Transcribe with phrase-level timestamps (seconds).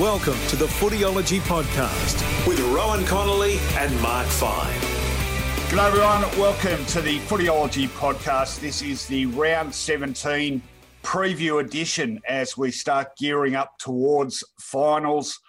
[0.00, 4.78] Welcome to the Footyology Podcast with Rowan Connolly and Mark Fine.
[5.70, 6.20] Good everyone.
[6.38, 8.60] Welcome to the Footyology Podcast.
[8.60, 10.60] This is the round 17
[11.02, 15.40] preview edition as we start gearing up towards finals.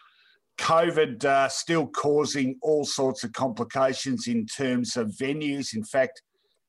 [0.58, 5.76] COVID uh, still causing all sorts of complications in terms of venues.
[5.76, 6.22] In fact,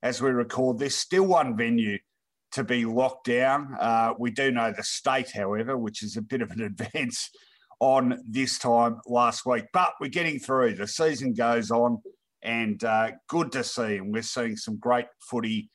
[0.02, 2.00] as we record, there's still one venue
[2.50, 3.76] to be locked down.
[3.78, 7.30] Uh, we do know the state, however, which is a bit of an advance
[7.80, 9.64] on this time last week.
[9.72, 10.74] But we're getting through.
[10.74, 11.98] The season goes on,
[12.42, 13.96] and uh, good to see.
[13.96, 15.70] And we're seeing some great footy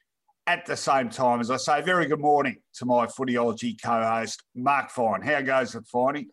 [0.47, 1.39] at the same time.
[1.39, 5.21] As I say, very good morning to my footyology co host, Mark Fine.
[5.21, 6.27] How goes it, Finey?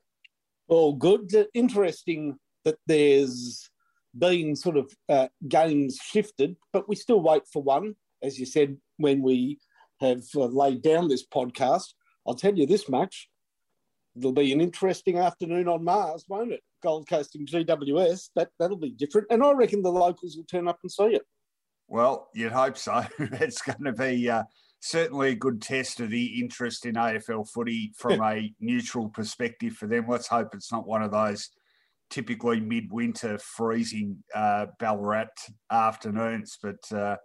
[0.69, 1.47] Well, good.
[1.55, 3.71] Interesting that there's
[4.17, 8.77] been sort of uh, games shifted, but we still wait for one, as you said,
[8.97, 9.59] when we
[10.01, 11.95] have uh, laid down this podcast.
[12.27, 13.30] I'll tell you this much
[14.17, 16.63] it'll be an interesting afternoon on Mars, won't it?
[16.83, 18.31] Gold Coast and GWS.
[18.37, 21.23] That that'll be different, and I reckon the locals will turn up and see it.
[21.89, 23.05] Well, you'd hope so.
[23.19, 24.45] it's going to be uh,
[24.81, 29.87] certainly a good test of the interest in AFL footy from a neutral perspective for
[29.87, 30.07] them.
[30.09, 31.51] Let's hope it's not one of those
[32.11, 35.29] typically midwinter freezing uh, Ballarat
[35.71, 36.93] afternoons, but.
[36.93, 37.17] Uh,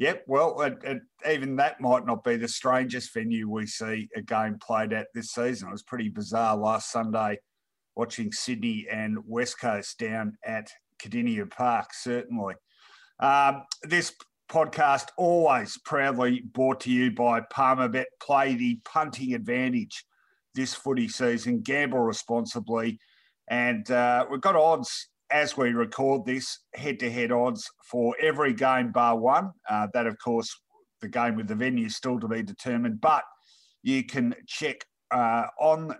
[0.00, 4.22] Yep, well, it, it, even that might not be the strangest venue we see a
[4.22, 5.68] game played at this season.
[5.68, 7.38] It was pretty bizarre last Sunday
[7.94, 10.70] watching Sydney and West Coast down at
[11.02, 12.54] Kardinia Park, certainly.
[13.18, 14.14] Um, this
[14.50, 18.06] podcast always proudly brought to you by Palmerbet.
[18.22, 20.02] Play the punting advantage
[20.54, 22.98] this footy season, gamble responsibly.
[23.48, 28.52] And uh, we've got odds as we record this, head to head odds for every
[28.52, 29.50] game bar one.
[29.68, 30.54] Uh, that, of course,
[31.00, 33.24] the game with the venue still to be determined, but
[33.82, 35.94] you can check uh, on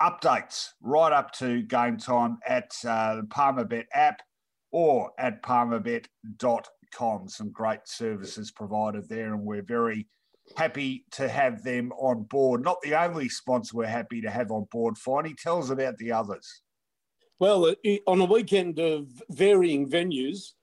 [0.00, 4.22] updates right up to game time at uh, the Palmerbet app
[4.70, 7.28] or at palmerbet.com.
[7.28, 10.06] Some great services provided there, and we're very
[10.56, 12.62] happy to have them on board.
[12.62, 15.36] Not the only sponsor we're happy to have on board, Finey.
[15.36, 16.62] Tell us about the others.
[17.38, 20.54] Well, uh, on a weekend of varying venues,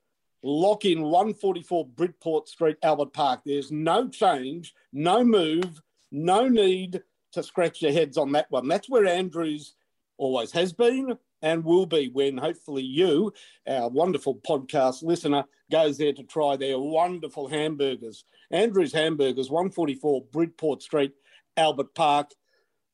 [0.41, 3.41] lock in 144 Bridport Street, Albert Park.
[3.45, 5.79] There's no change, no move,
[6.11, 7.03] no need
[7.33, 8.67] to scratch your heads on that one.
[8.67, 9.75] That's where Andrews
[10.17, 13.33] always has been and will be when hopefully you,
[13.67, 18.25] our wonderful podcast listener, goes there to try their wonderful hamburgers.
[18.49, 21.13] Andrews Hamburgers, 144 Bridport Street,
[21.55, 22.31] Albert Park.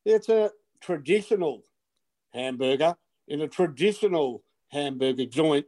[0.03, 0.51] It's a
[0.81, 1.63] traditional
[2.33, 2.97] hamburger
[3.29, 5.65] in a traditional hamburger joint,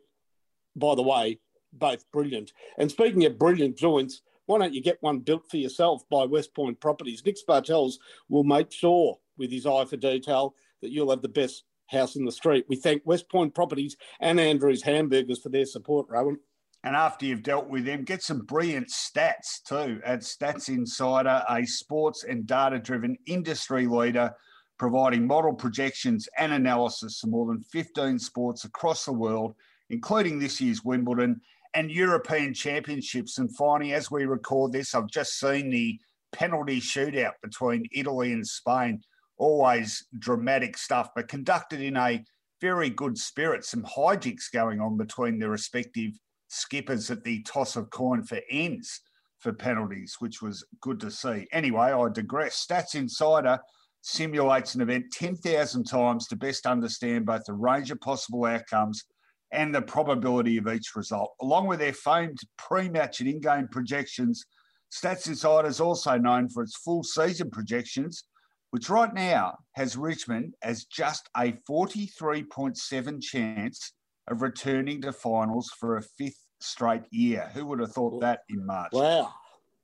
[0.76, 1.40] by the way,
[1.72, 2.52] both brilliant.
[2.78, 6.54] And speaking of brilliant joints, why don't you get one built for yourself by West
[6.54, 7.24] Point Properties?
[7.26, 11.64] Nick Spartels will make sure, with his eye for detail, that you'll have the best
[11.88, 12.66] house in the street.
[12.68, 16.40] We thank West Point Properties and Andrews Hamburgers for their support, Rowan.
[16.84, 21.64] And after you've dealt with them, get some brilliant stats too at Stats Insider, a
[21.66, 24.34] sports and data driven industry leader
[24.82, 29.54] providing model projections and analysis for more than 15 sports across the world,
[29.92, 31.40] including this year's Wimbledon
[31.76, 33.38] and European Championships.
[33.38, 36.00] And finally, as we record this, I've just seen the
[36.32, 39.04] penalty shootout between Italy and Spain.
[39.38, 42.24] Always dramatic stuff, but conducted in a
[42.60, 43.64] very good spirit.
[43.64, 46.14] Some hijinks going on between the respective
[46.48, 49.00] skippers at the toss of coin for ends
[49.38, 51.48] for penalties, which was good to see.
[51.52, 52.66] Anyway, I digress.
[52.66, 53.60] Stats Insider
[54.02, 59.04] simulates an event 10,000 times to best understand both the range of possible outcomes
[59.52, 61.34] and the probability of each result.
[61.42, 64.46] Along with their famed pre match and in game projections,
[64.94, 68.24] Stats Insider is also known for its full season projections,
[68.72, 73.94] which right now has Richmond as just a 43.7 chance
[74.28, 77.50] of returning to finals for a fifth straight year.
[77.54, 78.92] Who would have thought that in March?
[78.94, 79.34] Wow.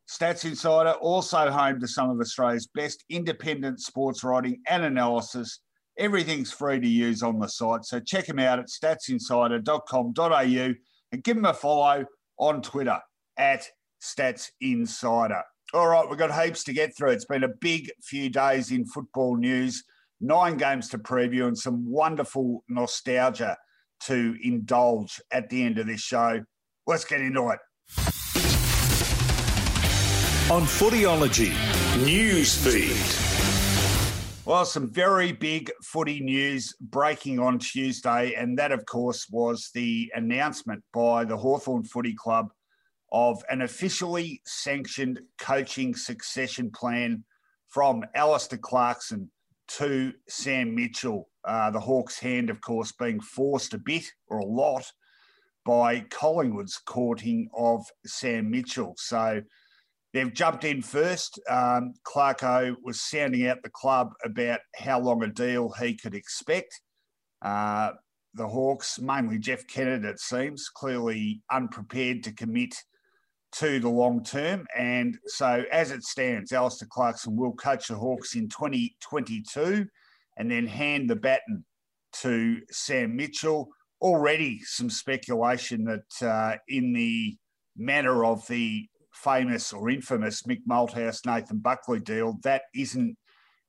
[0.07, 5.59] Stats Insider also home to some of Australia's best independent sports writing and analysis.
[5.99, 10.73] Everything's free to use on the site, so check them out at statsinsider.com.au
[11.11, 12.05] and give them a follow
[12.39, 12.99] on Twitter
[13.37, 13.67] at
[14.01, 15.41] Stats Insider.
[15.73, 17.11] All right, we've got heaps to get through.
[17.11, 19.83] It's been a big few days in football news.
[20.21, 23.57] nine games to preview and some wonderful nostalgia
[23.99, 26.43] to indulge at the end of this show.
[26.85, 28.16] Let's get into it.
[30.49, 31.51] On Footyology
[32.05, 32.95] Newsfeed.
[34.45, 40.09] Well, some very big footy news breaking on Tuesday, and that, of course, was the
[40.15, 42.53] announcement by the Hawthorn Footy Club
[43.11, 47.25] of an officially sanctioned coaching succession plan
[47.67, 49.29] from Alastair Clarkson
[49.67, 51.27] to Sam Mitchell.
[51.43, 54.89] Uh, the Hawks' hand, of course, being forced a bit or a lot
[55.65, 58.93] by Collingwood's courting of Sam Mitchell.
[58.97, 59.41] So
[60.13, 61.39] they've jumped in first.
[61.49, 66.81] Um, Clarko was sounding out the club about how long a deal he could expect.
[67.41, 67.91] Uh,
[68.33, 72.75] the Hawks, mainly Jeff Kennett, it seems, clearly unprepared to commit
[73.53, 74.65] to the long term.
[74.77, 79.87] And so, as it stands, Alastair Clarkson will coach the Hawks in 2022
[80.37, 81.65] and then hand the baton
[82.21, 83.69] to Sam Mitchell.
[84.01, 87.35] Already some speculation that uh, in the
[87.75, 88.87] manner of the
[89.23, 93.17] famous or infamous Mick Malthouse Nathan Buckley deal, that isn't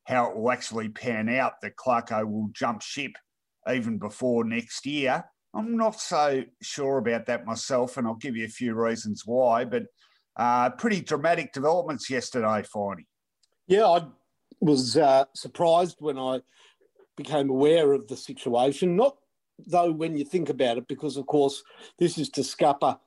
[0.05, 3.11] how it will actually pan out, that Clarko will jump ship
[3.71, 5.23] even before next year.
[5.53, 9.65] I'm not so sure about that myself, and I'll give you a few reasons why.
[9.65, 9.83] But
[10.37, 13.05] uh, pretty dramatic developments yesterday, Finey.
[13.67, 14.07] Yeah, I
[14.61, 16.41] was uh, surprised when I
[17.17, 18.95] became aware of the situation.
[18.95, 19.17] Not
[19.67, 21.61] though when you think about it, because of course
[21.97, 22.97] this is to scupper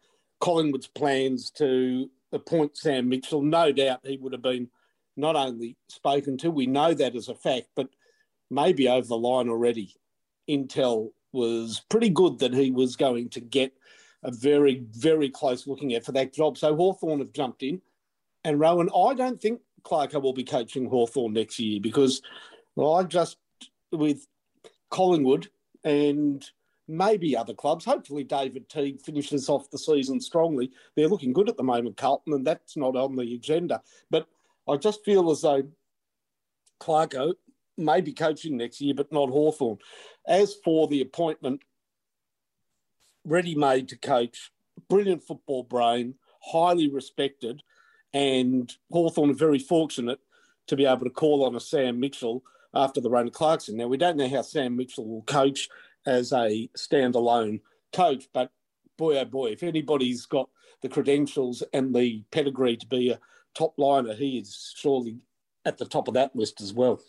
[0.40, 3.42] Collingwood's plans to appoint Sam Mitchell.
[3.42, 4.68] No doubt he would have been
[5.16, 7.88] not only spoken to, we know that as a fact, but
[8.50, 9.94] maybe over the line already.
[10.48, 13.72] Intel was pretty good that he was going to get
[14.22, 16.56] a very, very close looking at for that job.
[16.56, 17.80] So Hawthorn have jumped in.
[18.44, 22.22] And Rowan, I don't think Clarko will be coaching Hawthorn next year because
[22.76, 23.36] well, I just,
[23.90, 24.26] with
[24.90, 25.48] Collingwood
[25.84, 26.44] and
[26.88, 30.70] maybe other clubs, hopefully David Teague finishes off the season strongly.
[30.96, 33.80] They're looking good at the moment, Carlton, and that's not on the agenda.
[34.10, 34.26] But
[34.68, 35.62] I just feel as though
[36.80, 37.34] Clarko
[37.78, 39.78] may be coaching next year, but not Hawthorn.
[40.26, 41.62] As for the appointment,
[43.24, 44.50] ready made to coach,
[44.88, 47.62] brilliant football brain, highly respected,
[48.12, 50.18] and Hawthorn are very fortunate
[50.66, 52.42] to be able to call on a Sam Mitchell
[52.74, 53.76] after the run of Clarkson.
[53.76, 55.68] Now, we don't know how Sam Mitchell will coach
[56.06, 57.60] as a standalone
[57.92, 58.50] coach, but
[58.96, 60.48] boy, oh boy, if anybody's got
[60.80, 63.20] the credentials and the pedigree to be a
[63.54, 65.18] top liner, he is surely
[65.64, 67.00] at the top of that list as well.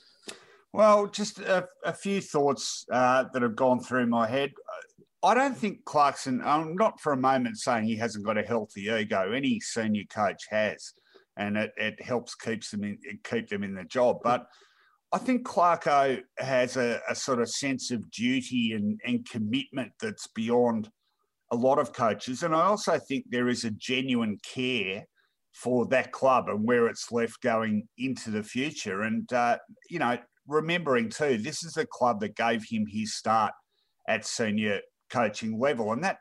[0.73, 4.53] Well, just a, a few thoughts uh, that have gone through my head.
[5.21, 8.89] I don't think Clarkson, I'm not for a moment saying he hasn't got a healthy
[8.89, 9.31] ego.
[9.31, 10.93] Any senior coach has,
[11.37, 14.17] and it, it helps keeps them in, keep them in the job.
[14.23, 14.47] But
[15.13, 20.25] I think Clarko has a, a sort of sense of duty and, and commitment that's
[20.27, 20.89] beyond
[21.51, 22.41] a lot of coaches.
[22.41, 25.05] And I also think there is a genuine care
[25.53, 29.03] for that club and where it's left going into the future.
[29.03, 30.17] And, uh, you know,
[30.47, 33.53] remembering too, this is a club that gave him his start
[34.07, 34.81] at senior
[35.11, 35.93] coaching level.
[35.93, 36.17] And that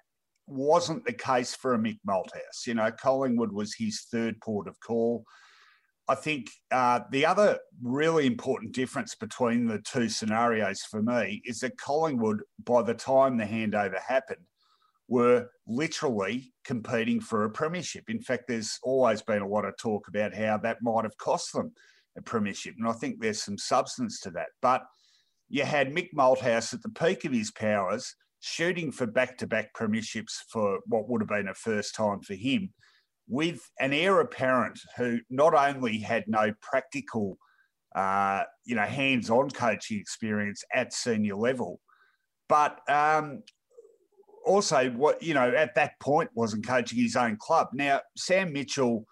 [0.47, 2.67] wasn't the case for a Mick Malthouse.
[2.67, 5.25] You know, Collingwood was his third port of call.
[6.09, 11.61] I think uh, the other really important difference between the two scenarios for me is
[11.61, 14.44] that Collingwood, by the time the handover happened,
[15.09, 18.05] were literally competing for a premiership.
[18.09, 21.53] In fact, there's always been a lot of talk about how that might have cost
[21.53, 21.73] them
[22.17, 22.75] a premiership.
[22.79, 24.49] And I think there's some substance to that.
[24.61, 24.82] But
[25.49, 29.75] you had Mick Malthouse at the peak of his powers, shooting for back to back
[29.75, 32.73] premierships for what would have been a first time for him,
[33.29, 37.38] with an heir apparent who not only had no practical,
[37.94, 41.81] uh, you know, hands on coaching experience at senior level,
[42.48, 43.43] but um,
[44.44, 47.69] also what you know at that point wasn't coaching his own club.
[47.72, 49.06] Now Sam Mitchell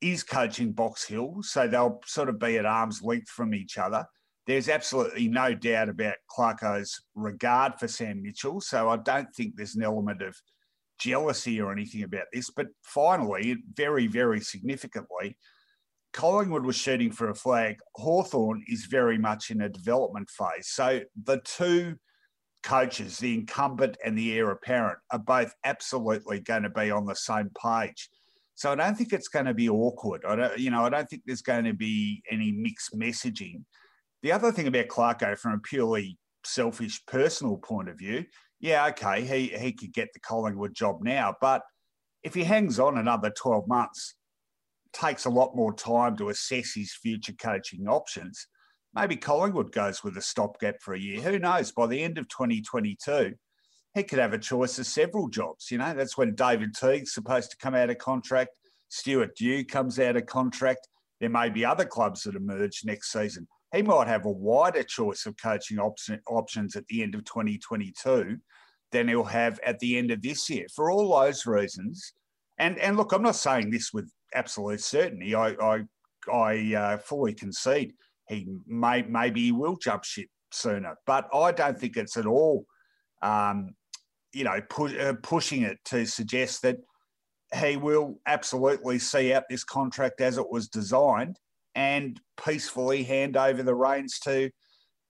[0.00, 4.04] is coaching Box Hill, so they'll sort of be at arm's length from each other.
[4.46, 9.76] There's absolutely no doubt about Clarko's regard for Sam Mitchell, so I don't think there's
[9.76, 10.36] an element of
[11.02, 12.50] jealousy or anything about this.
[12.50, 15.36] But finally, very, very significantly,
[16.12, 17.76] Collingwood was shooting for a flag.
[17.96, 20.68] Hawthorn is very much in a development phase.
[20.68, 21.96] So the two
[22.62, 27.16] coaches, the incumbent and the heir apparent, are both absolutely going to be on the
[27.16, 28.08] same page.
[28.54, 30.22] So I don't think it's going to be awkward.
[30.26, 33.64] I don't, you know, I don't think there's going to be any mixed messaging.
[34.22, 38.24] The other thing about Clarko, from a purely selfish personal point of view,
[38.62, 41.62] yeah, okay, he he could get the Collingwood job now, but
[42.22, 44.14] if he hangs on another 12 months,
[44.92, 48.46] takes a lot more time to assess his future coaching options,
[48.94, 51.20] maybe Collingwood goes with a stopgap for a year.
[51.20, 51.72] Who knows?
[51.72, 53.34] By the end of 2022,
[53.94, 55.70] he could have a choice of several jobs.
[55.70, 58.50] You know, that's when David Teague's supposed to come out of contract.
[58.90, 60.86] Stuart Dew comes out of contract.
[61.20, 63.48] There may be other clubs that emerge next season.
[63.72, 68.38] He might have a wider choice of coaching option, options at the end of 2022
[68.90, 70.66] than he'll have at the end of this year.
[70.74, 72.12] For all those reasons,
[72.58, 75.34] and and look, I'm not saying this with absolute certainty.
[75.34, 75.84] I I,
[76.30, 77.94] I uh, fully concede
[78.28, 82.66] he may maybe he will jump ship sooner, but I don't think it's at all,
[83.22, 83.74] um,
[84.32, 86.78] you know, pu- uh, pushing it to suggest that
[87.54, 91.38] he will absolutely see out this contract as it was designed
[91.74, 94.50] and peacefully hand over the reins to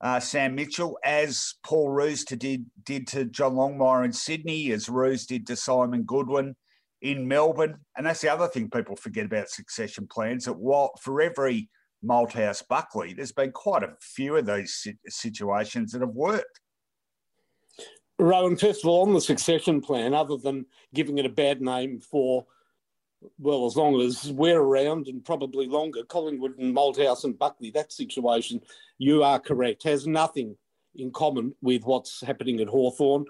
[0.03, 5.27] uh, Sam Mitchell, as Paul Roos did, did to John Longmire in Sydney, as Roos
[5.27, 6.57] did to Simon Goodwin
[7.03, 7.77] in Melbourne.
[7.97, 11.71] And that's the other thing people forget about succession plans that while for every
[12.05, 16.61] Malthouse Buckley, there's been quite a few of these situations that have worked.
[18.19, 22.01] Rowan, first of all, on the succession plan, other than giving it a bad name
[22.01, 22.45] for,
[23.39, 27.93] well, as long as we're around and probably longer, Collingwood and Malthouse and Buckley, that
[27.93, 28.61] situation,
[28.99, 30.57] you are correct, has nothing
[30.95, 33.25] in common with what's happening at Hawthorn.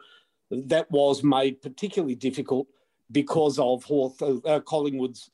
[0.50, 2.66] That was made particularly difficult
[3.11, 5.30] because of Hawthorn, uh, Collingwood's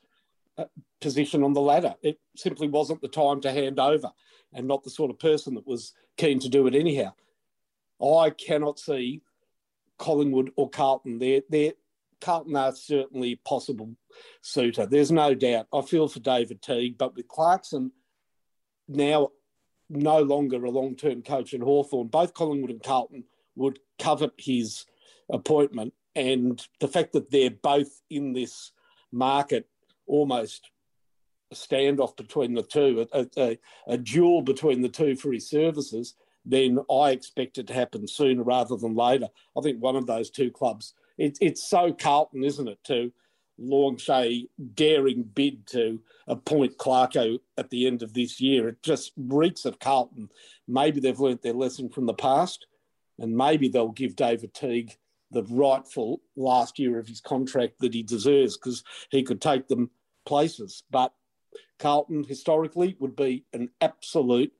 [0.57, 0.65] uh,
[1.01, 1.95] position on the ladder.
[2.01, 4.11] It simply wasn't the time to hand over
[4.53, 7.13] and not the sort of person that was keen to do it anyhow.
[8.01, 9.21] I cannot see
[9.97, 11.19] Collingwood or Carlton.
[11.19, 11.73] They're, they're,
[12.21, 13.95] Carlton are certainly possible
[14.41, 14.85] suitor.
[14.85, 15.67] There's no doubt.
[15.73, 17.91] I feel for David Teague, but with Clarkson
[18.87, 19.29] now
[19.89, 23.23] no longer a long term coach in Hawthorn, both Collingwood and Carlton
[23.55, 24.85] would covet his
[25.29, 25.93] appointment.
[26.15, 28.71] And the fact that they're both in this
[29.11, 29.67] market
[30.07, 30.71] almost
[31.51, 36.15] a standoff between the two, a, a, a duel between the two for his services,
[36.45, 39.27] then I expect it to happen sooner rather than later.
[39.57, 43.11] I think one of those two clubs, it, it's so Carlton, isn't it, to
[43.59, 48.69] launch a daring bid to appoint Clarko at the end of this year.
[48.69, 50.29] It just reeks of Carlton.
[50.67, 52.67] Maybe they've learnt their lesson from the past,
[53.19, 54.97] and maybe they'll give David Teague
[55.31, 59.91] the rightful last year of his contract that he deserves because he could take them
[60.25, 60.83] places.
[60.89, 61.13] But
[61.79, 64.53] Carlton historically would be an absolute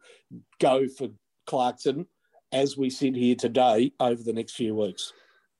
[0.59, 1.07] go for
[1.47, 2.05] Clarkson
[2.51, 5.13] as we sit here today over the next few weeks?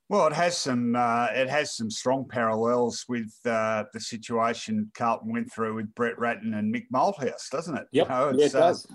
[0.09, 5.31] Well, it has some uh, it has some strong parallels with uh, the situation Carlton
[5.31, 7.85] went through with Brett Ratten and Mick Malthouse, doesn't it?
[7.91, 8.07] Yep.
[8.07, 8.87] You know, yeah, it uh, does.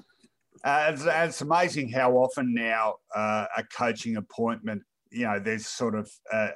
[0.65, 5.95] Uh, it's, it's, amazing how often now uh, a coaching appointment, you know, there's sort
[5.95, 6.49] of uh,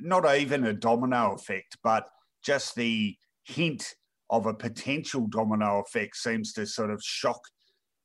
[0.00, 2.08] not even a domino effect, but
[2.42, 3.94] just the hint
[4.30, 7.40] of a potential domino effect seems to sort of shock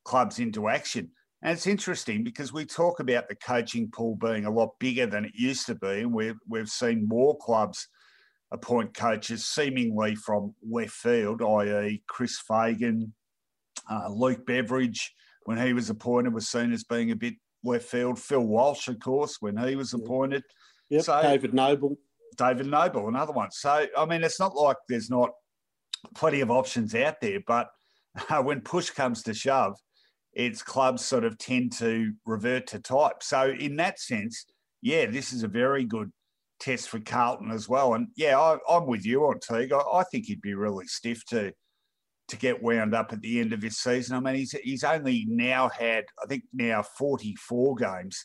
[0.04, 1.10] clubs into action.
[1.44, 5.26] And it's interesting because we talk about the coaching pool being a lot bigger than
[5.26, 6.00] it used to be.
[6.00, 7.88] And we've, we've seen more clubs
[8.52, 13.14] appoint coaches seemingly from left field, i.e., Chris Fagan,
[13.90, 15.14] uh, Luke Beveridge,
[15.44, 18.20] when he was appointed, was seen as being a bit left field.
[18.20, 20.44] Phil Walsh, of course, when he was appointed.
[20.90, 21.04] Yep.
[21.04, 21.98] So, David Noble.
[22.38, 23.52] David Noble, another one.
[23.52, 25.32] So, I mean, it's not like there's not
[26.16, 27.70] plenty of options out there, but
[28.30, 29.78] uh, when push comes to shove,
[30.38, 33.24] its clubs sort of tend to revert to type.
[33.24, 34.46] So in that sense,
[34.84, 36.12] yeah, this is a very good
[36.60, 37.96] test for Carlton as well.
[37.96, 39.74] And yeah, I, am with you on Teague.
[39.74, 41.52] I, I, think he'd be really stiff to
[42.28, 44.16] to get wound up at the end of his season.
[44.16, 48.24] I mean, he's he's only now had I think now 44 games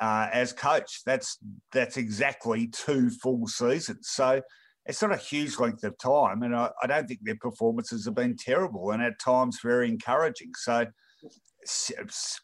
[0.00, 1.02] uh, as coach.
[1.06, 1.38] That's
[1.70, 4.08] that's exactly two full seasons.
[4.10, 4.42] So
[4.86, 8.16] it's not a huge length of time, and I, I don't think their performances have
[8.16, 10.50] been terrible, and at times very encouraging.
[10.56, 10.86] So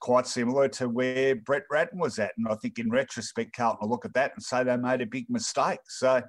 [0.00, 2.32] quite similar to where Brett Ratten was at.
[2.36, 5.06] And I think in retrospect, Carlton will look at that and say they made a
[5.06, 5.80] big mistake.
[5.88, 6.22] So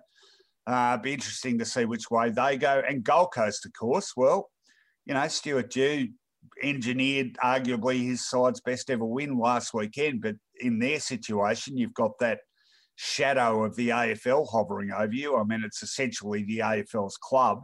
[0.68, 2.82] uh, be interesting to see which way they go.
[2.88, 4.50] And Gold Coast, of course, well,
[5.06, 6.10] you know, Stuart Dew
[6.62, 10.22] engineered arguably his side's best ever win last weekend.
[10.22, 12.40] But in their situation, you've got that
[12.96, 15.38] shadow of the AFL hovering over you.
[15.38, 17.64] I mean, it's essentially the AFL's club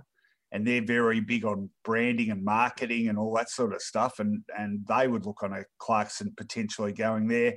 [0.51, 4.20] and they're very big on branding and marketing and all that sort of stuff.
[4.20, 7.56] And and they would look on a Clarkson potentially going there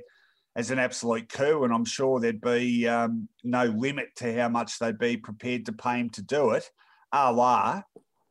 [0.55, 1.63] as an absolute coup.
[1.63, 5.73] And I'm sure there'd be um, no limit to how much they'd be prepared to
[5.73, 6.69] pay him to do it,
[7.13, 7.81] a la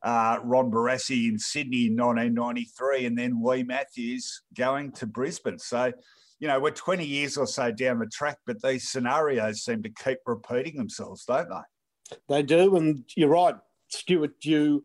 [0.03, 5.59] uh, Ron Barassi in Sydney in 1993, and then Leigh Matthews going to Brisbane.
[5.59, 5.91] So.
[6.39, 9.91] You know, we're 20 years or so down the track, but these scenarios seem to
[9.91, 12.17] keep repeating themselves, don't they?
[12.27, 13.53] They do, and you're right.
[13.91, 14.83] Stuart Dew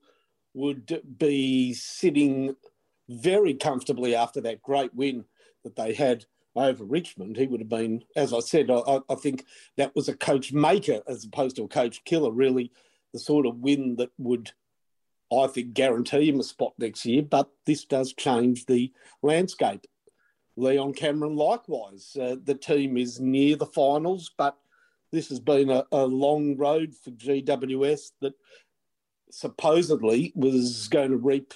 [0.54, 2.56] would be sitting
[3.08, 5.24] very comfortably after that great win
[5.64, 7.36] that they had over Richmond.
[7.36, 9.44] He would have been, as I said, I, I think
[9.76, 12.72] that was a coach maker as opposed to a coach killer, really
[13.12, 14.50] the sort of win that would,
[15.32, 17.22] I think, guarantee him a spot next year.
[17.22, 19.86] But this does change the landscape.
[20.56, 22.16] Leon Cameron, likewise.
[22.18, 24.56] Uh, the team is near the finals, but
[25.12, 28.32] this has been a, a long road for GWS that
[29.30, 31.54] supposedly was going to reap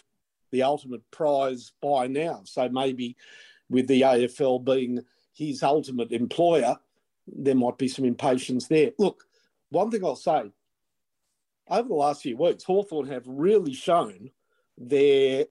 [0.50, 2.42] the ultimate prize by now.
[2.44, 3.16] So maybe
[3.68, 6.76] with the AFL being his ultimate employer,
[7.26, 8.90] there might be some impatience there.
[8.98, 9.24] Look,
[9.70, 10.50] one thing I'll say
[11.68, 14.30] over the last few weeks, Hawthorn have really shown
[14.76, 15.46] their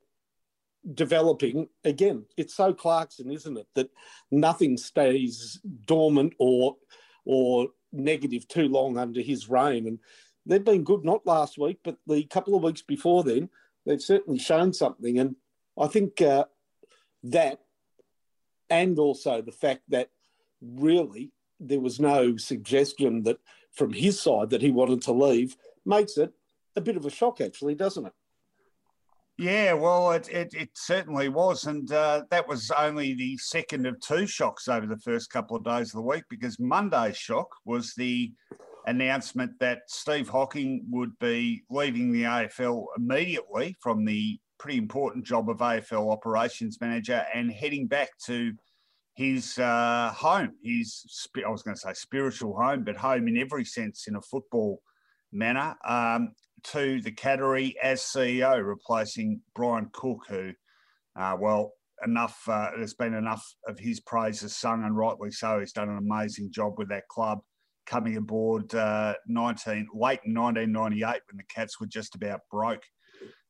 [0.93, 3.89] developing again it's so clarkson isn't it that
[4.31, 6.77] nothing stays dormant or
[7.25, 9.99] or negative too long under his reign and
[10.49, 13.49] they've been good not last week but the couple of weeks before then
[13.85, 15.35] they've certainly shown something and
[15.79, 16.43] i think uh,
[17.23, 17.59] that
[18.69, 20.09] and also the fact that
[20.61, 23.37] really there was no suggestion that
[23.71, 26.33] from his side that he wanted to leave makes it
[26.75, 28.13] a bit of a shock actually doesn't it
[29.39, 31.63] yeah, well, it, it, it certainly was.
[31.63, 35.63] And uh, that was only the second of two shocks over the first couple of
[35.63, 38.33] days of the week because Monday's shock was the
[38.85, 45.49] announcement that Steve Hocking would be leaving the AFL immediately from the pretty important job
[45.49, 48.53] of AFL operations manager and heading back to
[49.15, 53.65] his uh, home, his, I was going to say spiritual home, but home in every
[53.65, 54.81] sense in a football
[55.31, 55.75] manner.
[55.85, 56.31] Um,
[56.63, 60.51] to the Cattery as CEO, replacing Brian Cook, who,
[61.15, 61.73] uh, well,
[62.05, 62.41] enough.
[62.47, 65.59] Uh, there's been enough of his praises sung, and rightly so.
[65.59, 67.39] He's done an amazing job with that club,
[67.89, 72.83] coming aboard uh, 19 late 1998 when the Cats were just about broke.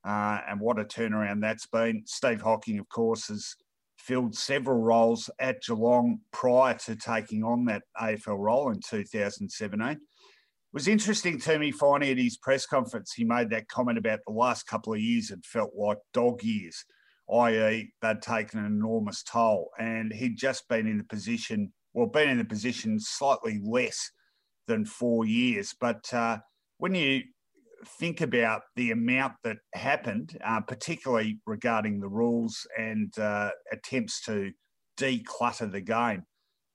[0.08, 2.04] Uh, and what a turnaround that's been.
[2.06, 3.54] Steve Hocking, of course, has
[3.98, 9.98] filled several roles at Geelong prior to taking on that AFL role in 2017 It
[10.72, 14.34] was interesting to me finding at his press conference, he made that comment about the
[14.34, 16.86] last couple of years had felt like dog years,
[17.30, 19.70] i.e., they'd taken an enormous toll.
[19.78, 24.12] And he'd just been in the position, well, been in the position slightly less
[24.70, 25.76] than four years.
[25.78, 26.38] But uh,
[26.78, 27.24] when you
[28.00, 34.52] think about the amount that happened, uh, particularly regarding the rules and uh, attempts to
[34.98, 36.24] declutter the game,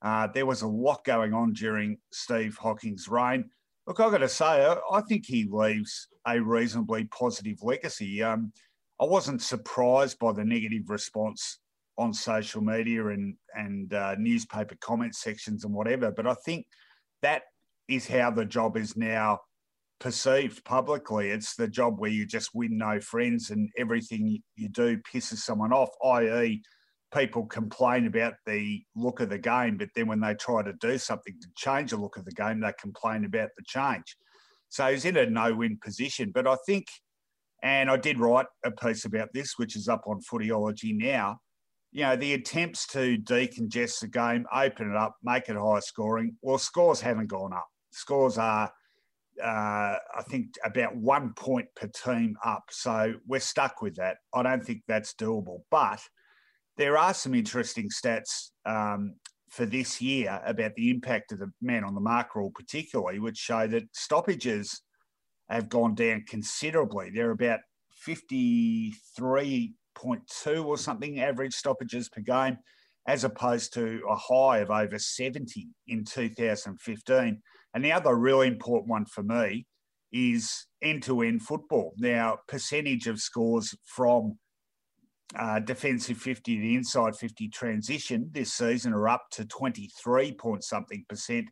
[0.03, 3.49] uh, there was a lot going on during Steve Hocking's reign.
[3.87, 8.23] Look, I've got to say, I think he leaves a reasonably positive legacy.
[8.23, 8.53] Um,
[9.01, 11.61] I wasn't surprised by the negative response
[11.97, 16.67] on social media and and uh, newspaper comment sections and whatever, but I think
[17.23, 17.43] that
[17.89, 19.41] is how the job is now
[20.01, 21.31] perceived publicly.
[21.31, 25.73] It's the job where you just win no friends and everything you do pisses someone
[25.73, 26.63] off, i.e.,
[27.15, 30.99] people complain about the look of the game, but then when they try to do
[30.99, 34.17] something to change the look of the game, they complain about the change.
[34.69, 36.33] So he's in a no win position.
[36.35, 36.87] But I think,
[37.63, 41.39] and I did write a piece about this, which is up on Footyology now.
[41.93, 46.37] You know, the attempts to decongest the game, open it up, make it higher scoring.
[46.43, 47.69] Well, scores haven't gone up.
[47.95, 48.73] Scores are,
[49.43, 52.65] uh, I think, about one point per team up.
[52.71, 54.19] So we're stuck with that.
[54.33, 55.63] I don't think that's doable.
[55.71, 56.01] But
[56.77, 59.15] there are some interesting stats um,
[59.51, 63.39] for this year about the impact of the man on the mark rule, particularly, which
[63.39, 64.83] show that stoppages
[65.49, 67.11] have gone down considerably.
[67.15, 67.61] They're about
[68.07, 72.59] 53.2 or something average stoppages per game,
[73.07, 77.43] as opposed to a high of over 70 in 2015.
[77.75, 79.67] And the other really important one for me
[80.13, 81.93] is end to end football.
[81.99, 84.39] Now, percentage of scores from
[85.37, 91.05] uh, defensive 50 the inside 50 transition this season are up to 23 point something
[91.09, 91.49] percent.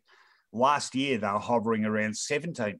[0.53, 2.77] Last year, they were hovering around 17%.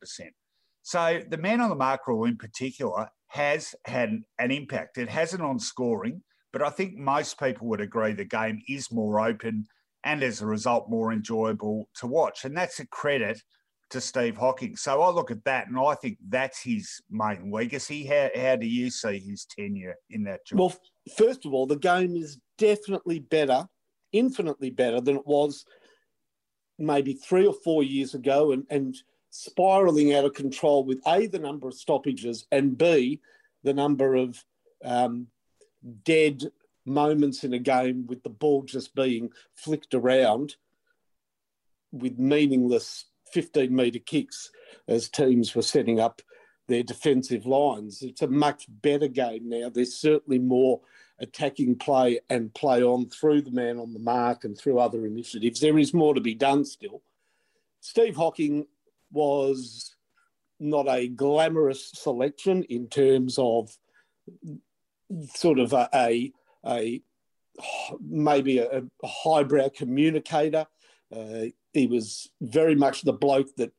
[0.84, 4.98] So the man on the mark rule in particular has had an impact.
[4.98, 9.20] It hasn't on scoring, but I think most people would agree the game is more
[9.20, 9.66] open
[10.04, 12.46] and as a result, more enjoyable to watch.
[12.46, 13.42] And that's a credit
[13.92, 14.76] to Steve Hocking.
[14.76, 18.06] So I look at that and I think that's his main legacy.
[18.06, 20.60] How, how do you see his tenure in that job?
[20.60, 20.76] Well,
[21.16, 23.68] first of all, the game is definitely better,
[24.12, 25.66] infinitely better than it was
[26.80, 28.96] maybe three or four years ago and, and
[29.30, 33.22] spiraling out of control with A, the number of stoppages, and B,
[33.64, 34.44] the number of
[34.84, 35.28] um,
[36.04, 36.44] dead
[36.86, 40.56] moments in a game with the ball just being flicked around
[41.92, 44.52] with meaningless 15 metre kicks
[44.88, 46.22] as teams were setting up
[46.68, 48.02] their defensive lines.
[48.02, 49.70] It's a much better game now.
[49.70, 50.82] There's certainly more
[51.20, 55.60] attacking play and play on through the man on the mark and through other initiatives.
[55.60, 57.02] There is more to be done still.
[57.82, 58.66] Steve Hocking
[59.12, 59.96] was
[60.60, 63.78] not a glamorous selection in terms of
[65.34, 66.32] sort of a, a,
[66.66, 67.02] a
[68.02, 70.66] maybe a, a, highbrow communicator.
[71.16, 73.72] Uh, he was very much the bloke that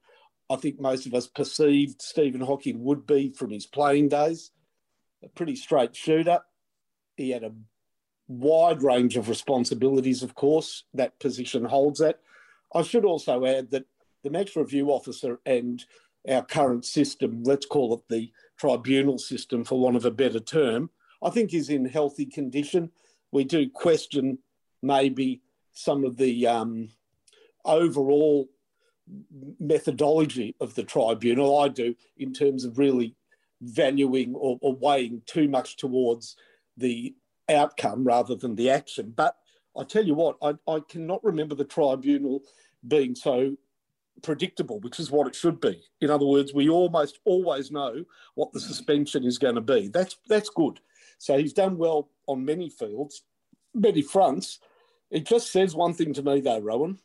[0.50, 4.50] I think most of us perceived Stephen Hocking would be from his playing days.
[5.24, 6.40] A pretty straight shooter.
[7.16, 7.52] He had a
[8.28, 10.84] wide range of responsibilities, of course.
[10.94, 12.20] That position holds that.
[12.74, 13.86] I should also add that
[14.22, 15.84] the match review officer and
[16.28, 20.90] our current system, let's call it the tribunal system for want of a better term,
[21.24, 22.90] I think is in healthy condition.
[23.32, 24.38] We do question
[24.82, 25.40] maybe
[25.72, 26.90] some of the um,
[27.64, 28.48] overall
[29.58, 31.58] methodology of the tribunal.
[31.58, 33.16] I do in terms of really
[33.60, 36.36] valuing or, or weighing too much towards
[36.76, 37.14] the
[37.48, 39.12] outcome rather than the action.
[39.16, 39.36] But
[39.76, 42.42] I tell you what, I, I cannot remember the tribunal
[42.86, 43.56] being so
[44.22, 45.82] predictable, which is what it should be.
[46.00, 49.88] In other words, we almost always know what the suspension is going to be.
[49.88, 50.80] That's that's good.
[51.24, 53.22] So he's done well on many fields,
[53.72, 54.58] many fronts.
[55.10, 56.98] It just says one thing to me though, Rowan.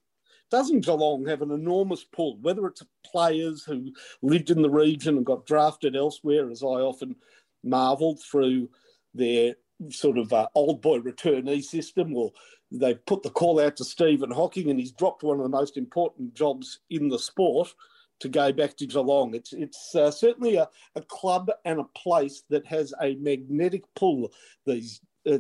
[0.51, 5.25] Doesn't Geelong have an enormous pull, whether it's players who lived in the region and
[5.25, 7.15] got drafted elsewhere, as I often
[7.63, 8.69] marvelled through
[9.13, 9.55] their
[9.89, 12.33] sort of uh, old boy returnee system, or
[12.73, 15.77] they've put the call out to Stephen Hocking and he's dropped one of the most
[15.77, 17.73] important jobs in the sport
[18.19, 19.33] to go back to Geelong.
[19.33, 24.31] It's it's uh, certainly a, a club and a place that has a magnetic pull
[24.65, 25.39] these uh,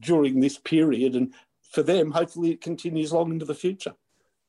[0.00, 1.34] during this period, and
[1.70, 3.94] for them, hopefully, it continues long into the future.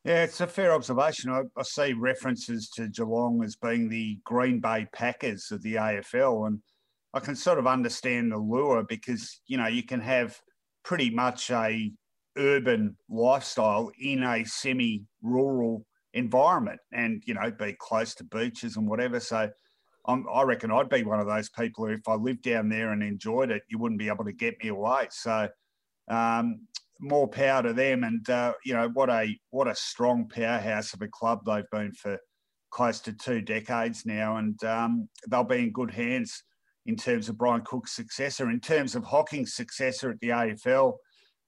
[0.03, 1.31] Yeah, it's a fair observation.
[1.31, 6.47] I, I, see references to Geelong as being the Green Bay Packers of the AFL,
[6.47, 6.59] and
[7.13, 10.39] I can sort of understand the lure because you know you can have
[10.83, 11.91] pretty much a
[12.37, 19.19] urban lifestyle in a semi-rural environment, and you know be close to beaches and whatever.
[19.19, 19.49] So.
[20.05, 22.91] I'm, i reckon I'd be one of those people who, if I lived down there
[22.91, 25.07] and enjoyed it, you wouldn't be able to get me away.
[25.11, 25.47] So,
[26.09, 26.67] um,
[26.99, 28.03] more power to them.
[28.03, 31.93] And uh, you know what a what a strong powerhouse of a club they've been
[31.93, 32.17] for
[32.71, 36.43] close to two decades now, and um, they'll be in good hands
[36.85, 38.49] in terms of Brian Cook's successor.
[38.49, 40.95] In terms of Hocking's successor at the AFL,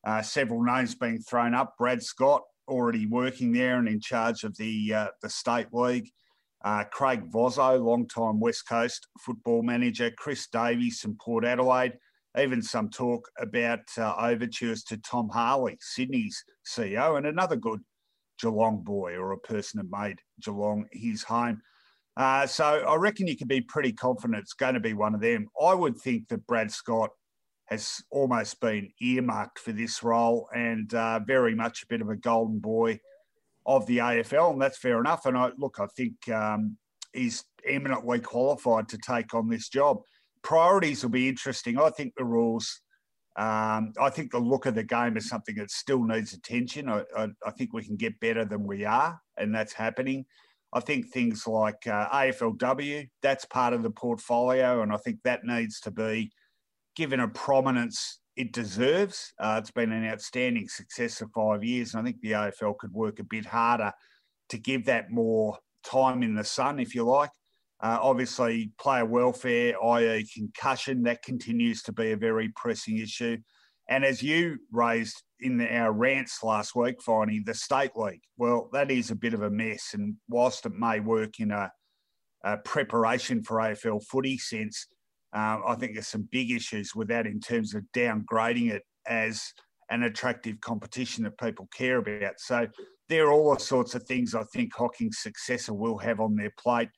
[0.06, 1.74] uh, several names being thrown up.
[1.78, 6.10] Brad Scott already working there and in charge of the uh, the state league.
[6.64, 10.12] Uh, Craig Vozzo, long-time West Coast football manager.
[10.18, 11.94] Chris Davies from Port Adelaide
[12.38, 17.80] even some talk about uh, overtures to Tom Harley, Sydney's CEO, and another good
[18.42, 21.62] Geelong boy or a person that made Geelong his home.
[22.18, 25.22] Uh, so I reckon you can be pretty confident it's going to be one of
[25.22, 25.48] them.
[25.62, 27.12] I would think that Brad Scott
[27.66, 32.16] has almost been earmarked for this role and uh, very much a bit of a
[32.16, 33.00] golden boy
[33.66, 35.26] of the AFL, and that's fair enough.
[35.26, 36.78] And I look, I think um,
[37.14, 40.02] he's eminently qualified to take on this job
[40.46, 41.78] priorities will be interesting.
[41.78, 42.82] I think the rules,
[43.36, 46.88] um, I think the look of the game is something that still needs attention.
[46.88, 50.24] I, I, I, think we can get better than we are, and that's happening.
[50.72, 55.44] I think things like uh, AFLW, that's part of the portfolio, and I think that
[55.44, 56.32] needs to be
[56.96, 59.34] given a prominence it deserves.
[59.40, 62.94] Uh, it's been an outstanding success for five years, and I think the AFL could
[62.94, 63.92] work a bit harder
[64.50, 67.32] to give that more time in the sun, if you like.
[67.82, 73.38] Uh, obviously, player welfare, i.e., concussion, that continues to be a very pressing issue.
[73.90, 78.70] And as you raised in the, our rants last week, finding the state league, well,
[78.74, 79.92] that is a bit of a mess.
[79.94, 81.72] And whilst it may work in a,
[82.44, 84.88] a preparation for AFL footy sense,
[85.36, 89.44] um, I think there's some big issues with that in terms of downgrading it as
[89.90, 92.36] an attractive competition that people care about.
[92.38, 92.68] So
[93.10, 96.54] there are all the sorts of things I think Hocking's successor will have on their
[96.58, 96.90] plate.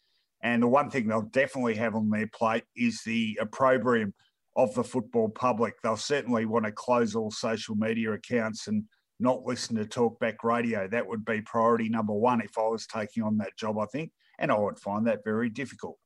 [0.44, 4.14] And the one thing they'll definitely have on their plate is the opprobrium
[4.56, 5.74] of the football public.
[5.82, 8.84] They'll certainly want to close all social media accounts and
[9.20, 10.88] not listen to talkback radio.
[10.88, 14.12] That would be priority number one if I was taking on that job, I think.
[14.38, 15.98] And I would find that very difficult.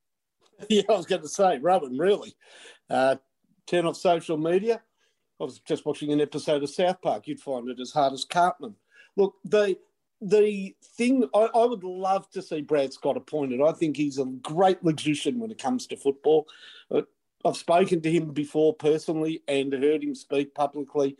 [0.69, 2.36] Yeah, I was going to say, Rowan, really.
[2.89, 3.15] Uh,
[3.67, 4.82] turn off social media.
[5.39, 7.28] I was just watching an episode of South Park.
[7.28, 8.76] You'd find it as hard as Cartman.
[9.15, 9.78] Look, they
[10.21, 13.60] the thing I, I, would love to see Brad Scott appointed.
[13.60, 16.47] I think he's a great logician when it comes to football.
[16.91, 17.02] Uh,
[17.43, 21.17] I've spoken to him before personally and heard him speak publicly,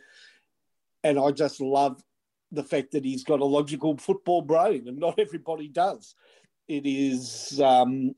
[1.02, 2.00] and I just love
[2.52, 6.14] the fact that he's got a logical football brain, and not everybody does.
[6.68, 8.14] It is, um,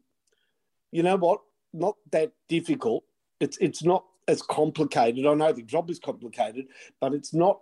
[0.95, 1.41] you know what,
[1.73, 3.03] not that difficult.
[3.41, 5.27] It's it's not as complicated.
[5.27, 6.69] I know the job is complicated,
[7.01, 7.61] but it's not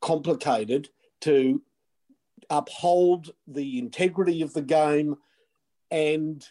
[0.00, 0.88] complicated
[1.20, 1.60] to
[2.48, 5.16] uphold the integrity of the game
[5.90, 6.42] and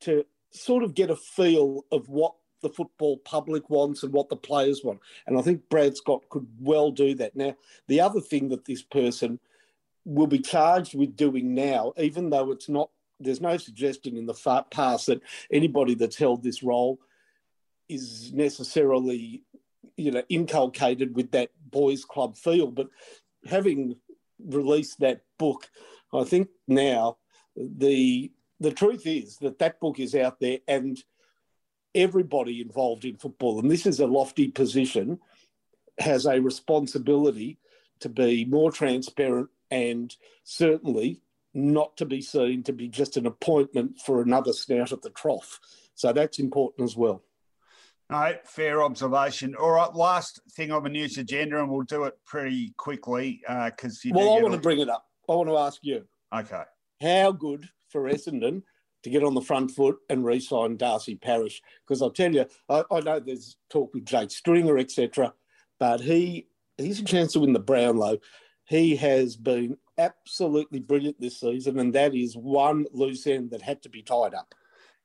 [0.00, 4.36] to sort of get a feel of what the football public wants and what the
[4.36, 5.00] players want.
[5.26, 7.36] And I think Brad Scott could well do that.
[7.36, 7.54] Now,
[7.86, 9.40] the other thing that this person
[10.06, 12.88] will be charged with doing now, even though it's not,
[13.20, 16.98] there's no suggestion in the past that anybody that's held this role
[17.88, 19.42] is necessarily,
[19.96, 22.70] you know, inculcated with that boys' club feel.
[22.70, 22.88] But
[23.46, 23.96] having
[24.44, 25.70] released that book,
[26.12, 27.18] I think now
[27.56, 31.02] the the truth is that that book is out there and
[31.94, 35.18] everybody involved in football, and this is a lofty position,
[35.98, 37.58] has a responsibility
[38.00, 41.20] to be more transparent and certainly
[41.56, 45.58] not to be seen to be just an appointment for another snout at the trough.
[45.94, 47.22] So that's important as well.
[48.10, 49.54] No, fair observation.
[49.56, 54.00] All right, last thing on the news agenda, and we'll do it pretty quickly because
[54.04, 55.06] uh, well, I want to bring it up.
[55.28, 56.04] I want to ask you.
[56.32, 56.62] Okay.
[57.00, 58.62] How good for Essendon
[59.02, 61.62] to get on the front foot and re-sign Darcy Parish?
[61.84, 65.32] Because I'll tell you, I, I know there's talk with Jake Stringer, etc.,
[65.80, 68.18] but he he's a chance to win the Brownlow.
[68.66, 73.82] He has been absolutely brilliant this season, and that is one loose end that had
[73.82, 74.54] to be tied up.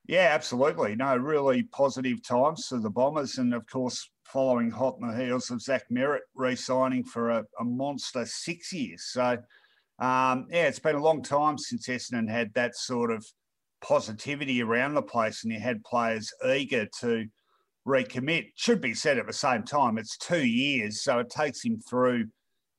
[0.07, 0.95] Yeah, absolutely.
[0.95, 3.37] No, really positive times for the Bombers.
[3.37, 7.43] And of course, following hot in the heels of Zach Merrett re signing for a,
[7.59, 9.03] a, monster six years.
[9.11, 9.37] So,
[9.99, 13.25] um, yeah, it's been a long time since Essendon had that sort of
[13.81, 17.25] positivity around the place and you had players eager to
[17.87, 18.47] recommit.
[18.55, 21.03] Should be said at the same time, it's two years.
[21.03, 22.27] So it takes him through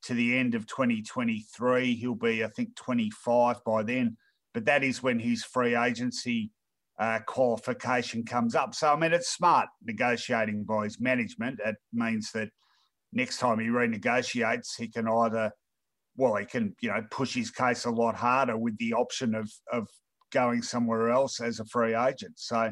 [0.04, 1.94] to the end of 2023.
[1.94, 4.16] He'll be, I think, 25 by then.
[4.54, 6.50] But that is when his free agency
[6.98, 8.74] uh, qualification comes up.
[8.74, 11.60] So, I mean, it's smart negotiating by his management.
[11.64, 12.50] It means that
[13.12, 15.52] next time he renegotiates, he can either,
[16.16, 19.50] well, he can, you know, push his case a lot harder with the option of,
[19.72, 19.88] of
[20.32, 22.34] going somewhere else as a free agent.
[22.36, 22.70] So,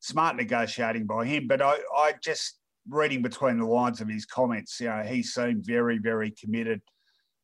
[0.00, 1.46] smart negotiating by him.
[1.46, 5.64] But I, I just, reading between the lines of his comments, you know, he seemed
[5.64, 6.80] very, very committed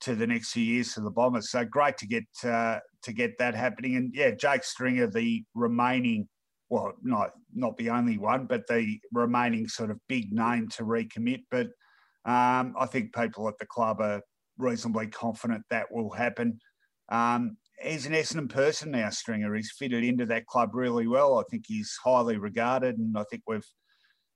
[0.01, 1.51] to the next few years for the Bombers.
[1.51, 3.97] So great to get uh, to get that happening.
[3.97, 6.29] And yeah, Jake Stringer, the remaining,
[6.69, 11.43] well, not not the only one, but the remaining sort of big name to recommit.
[11.51, 11.69] But
[12.25, 14.23] um, I think people at the club are
[14.59, 16.59] reasonably confident that will happen.
[17.09, 19.55] Um, he's an Essendon person now, Stringer.
[19.55, 21.39] He's fitted into that club really well.
[21.39, 23.67] I think he's highly regarded, and I think we've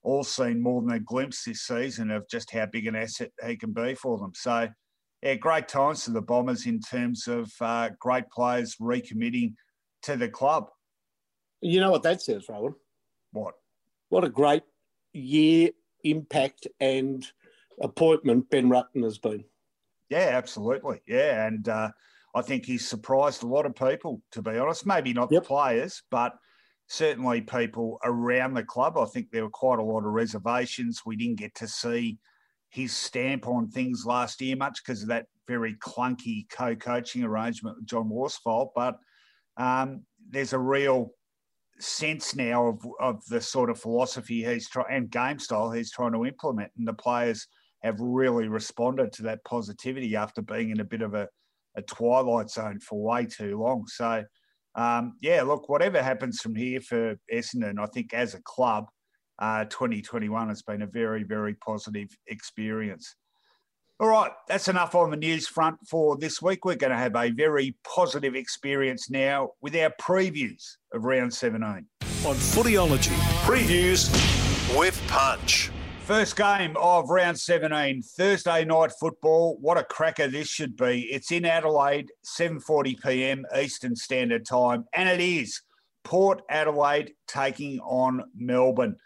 [0.03, 3.57] all seen more than a glimpse this season of just how big an asset he
[3.57, 4.33] can be for them.
[4.35, 4.69] So
[5.23, 9.55] yeah, great times for the Bombers in terms of uh, great players recommitting
[10.03, 10.69] to the club.
[11.61, 12.75] You know what that says, Rowan?
[13.33, 13.55] What?
[14.11, 14.63] What a great
[15.13, 15.71] year,
[16.05, 17.27] impact, and
[17.81, 19.45] appointment Ben Rutten has been.
[20.09, 21.03] Yeah, absolutely.
[21.07, 21.91] Yeah, and uh,
[22.35, 24.87] I think he's surprised a lot of people, to be honest.
[24.87, 25.43] Maybe not yep.
[25.43, 26.35] the players, but
[26.89, 28.99] certainly people around the club.
[28.99, 31.03] I think there were quite a lot of reservations.
[31.05, 32.19] We didn't get to see
[32.71, 37.87] his stamp on things last year, much because of that very clunky co-coaching arrangement with
[37.87, 38.71] John Worsfold.
[38.75, 38.99] But
[39.57, 41.13] um, there's a real
[41.79, 46.13] sense now of, of the sort of philosophy he's trying and game style he's trying
[46.13, 47.47] to implement, and the players
[47.83, 51.29] have really responded to that positivity after being in a bit of a,
[51.77, 53.87] a twilight zone for way too long.
[53.87, 54.25] So,
[54.79, 58.87] um, yeah, look, whatever happens from here for Essendon, I think as a club,
[59.41, 63.17] uh, 2021 has been a very, very positive experience.
[63.99, 66.65] All right, that's enough on the news front for this week.
[66.65, 70.63] We're going to have a very positive experience now with our previews
[70.95, 71.65] of round 17.
[71.65, 74.09] On Footyology, previews
[74.79, 75.73] with Punch.
[76.09, 79.59] First game of round 17, Thursday night football.
[79.61, 81.03] What a cracker this should be.
[81.03, 83.45] It's in Adelaide, 7:40 p.m.
[83.55, 85.61] Eastern Standard Time, and it is
[86.05, 88.97] Port Adelaide taking on Melbourne.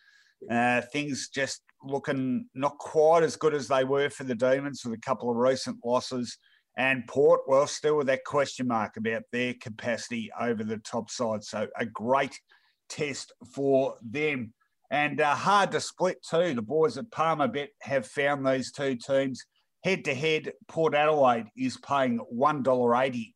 [0.48, 4.94] Uh, things just looking not quite as good as they were for the Demons with
[4.94, 6.38] a couple of recent losses.
[6.78, 11.42] And Port, well, still with that question mark about their capacity over the top side.
[11.42, 12.38] So a great
[12.88, 14.54] test for them.
[14.92, 16.52] And uh, hard to split too.
[16.52, 19.42] The boys at Palmerbet have found these two teams
[19.82, 20.52] head to head.
[20.68, 23.32] Port Adelaide is paying $1.80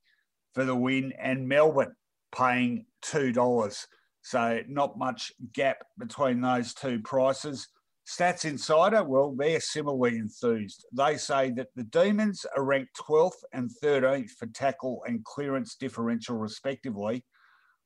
[0.53, 1.97] for the win, and Melbourne
[2.31, 3.87] paying $2.
[4.21, 7.67] So not much gap between those two prices.
[8.07, 10.85] Stats Insider, well, they're similarly enthused.
[10.93, 16.37] They say that the Demons are ranked 12th and 13th for tackle and clearance differential,
[16.37, 17.25] respectively,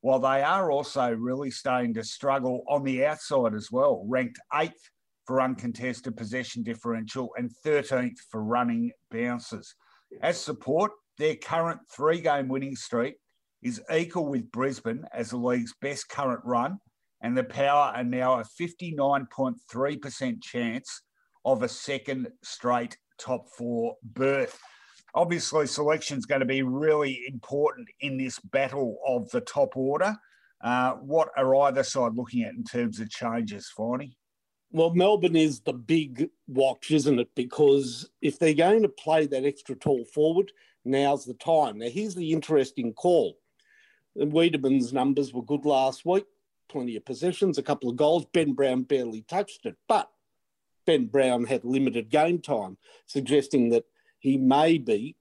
[0.00, 4.72] while they are also really starting to struggle on the outside as well, ranked 8th
[5.26, 9.74] for uncontested possession differential and 13th for running bounces.
[10.22, 13.14] As support, their current three game winning streak
[13.62, 16.78] is equal with Brisbane as the league's best current run,
[17.22, 21.02] and the Power are now a 59.3% chance
[21.44, 24.58] of a second straight top four berth.
[25.14, 30.16] Obviously, selection is going to be really important in this battle of the top order.
[30.60, 34.14] Uh, what are either side looking at in terms of changes, Finey?
[34.72, 37.30] Well, Melbourne is the big watch, isn't it?
[37.34, 40.52] Because if they're going to play that extra tall forward,
[40.84, 41.78] now's the time.
[41.78, 43.36] Now, here's the interesting call.
[44.16, 46.24] Weideman's numbers were good last week,
[46.68, 48.26] plenty of possessions, a couple of goals.
[48.32, 50.08] Ben Brown barely touched it, but
[50.86, 53.84] Ben Brown had limited game time, suggesting that
[54.20, 55.16] he may be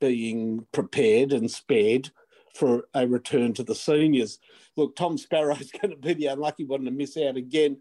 [0.00, 2.10] being prepared and spared
[2.54, 4.38] for a return to the seniors.
[4.76, 7.78] Look, Tom Sparrow is going to be the unlucky one to miss out again,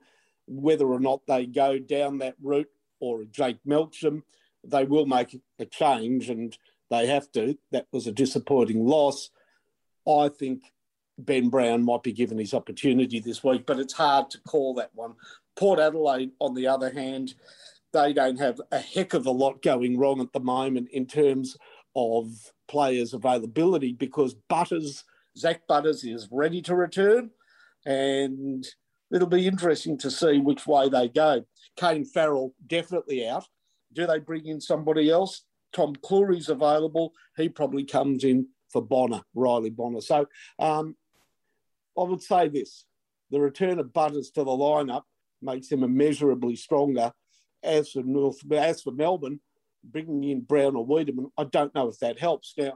[0.47, 4.23] whether or not they go down that route or Jake Melksham.
[4.63, 6.57] They will make a change and
[6.89, 7.57] they have to.
[7.71, 9.29] That was a disappointing loss.
[10.07, 10.63] I think
[11.17, 14.91] Ben Brown might be given his opportunity this week, but it's hard to call that
[14.93, 15.15] one.
[15.55, 17.35] Port Adelaide, on the other hand,
[17.93, 21.57] they don't have a heck of a lot going wrong at the moment in terms
[21.95, 22.27] of
[22.67, 25.03] players' availability because Butters,
[25.37, 27.31] Zak Butters, is ready to return,
[27.85, 28.65] and
[29.13, 31.43] it'll be interesting to see which way they go.
[31.77, 33.47] Kane Farrell definitely out.
[33.93, 35.43] Do they bring in somebody else?
[35.73, 37.13] Tom Clurey's available.
[37.37, 40.01] He probably comes in for Bonner, Riley Bonner.
[40.01, 40.27] So
[40.59, 40.95] um,
[41.97, 42.85] I would say this
[43.31, 45.03] the return of Butters to the lineup
[45.41, 47.11] makes him immeasurably stronger.
[47.63, 49.39] As for North, as for Melbourne,
[49.83, 52.53] bringing in Brown or Weideman, I don't know if that helps.
[52.57, 52.73] Now,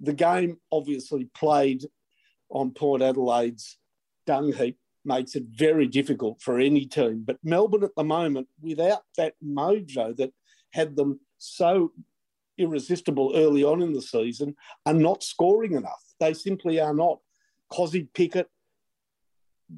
[0.00, 1.84] the game obviously played
[2.50, 3.78] on Port Adelaide's
[4.26, 7.22] dung heap makes it very difficult for any team.
[7.24, 10.32] But Melbourne at the moment, without that mojo that
[10.72, 11.92] had them so
[12.58, 16.02] irresistible early on in the season, are not scoring enough.
[16.18, 17.20] They simply are not.
[17.72, 18.48] Kozzie Pickett,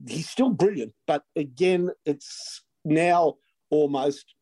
[0.06, 3.36] he's still brilliant, but again, it's now
[3.70, 4.34] almost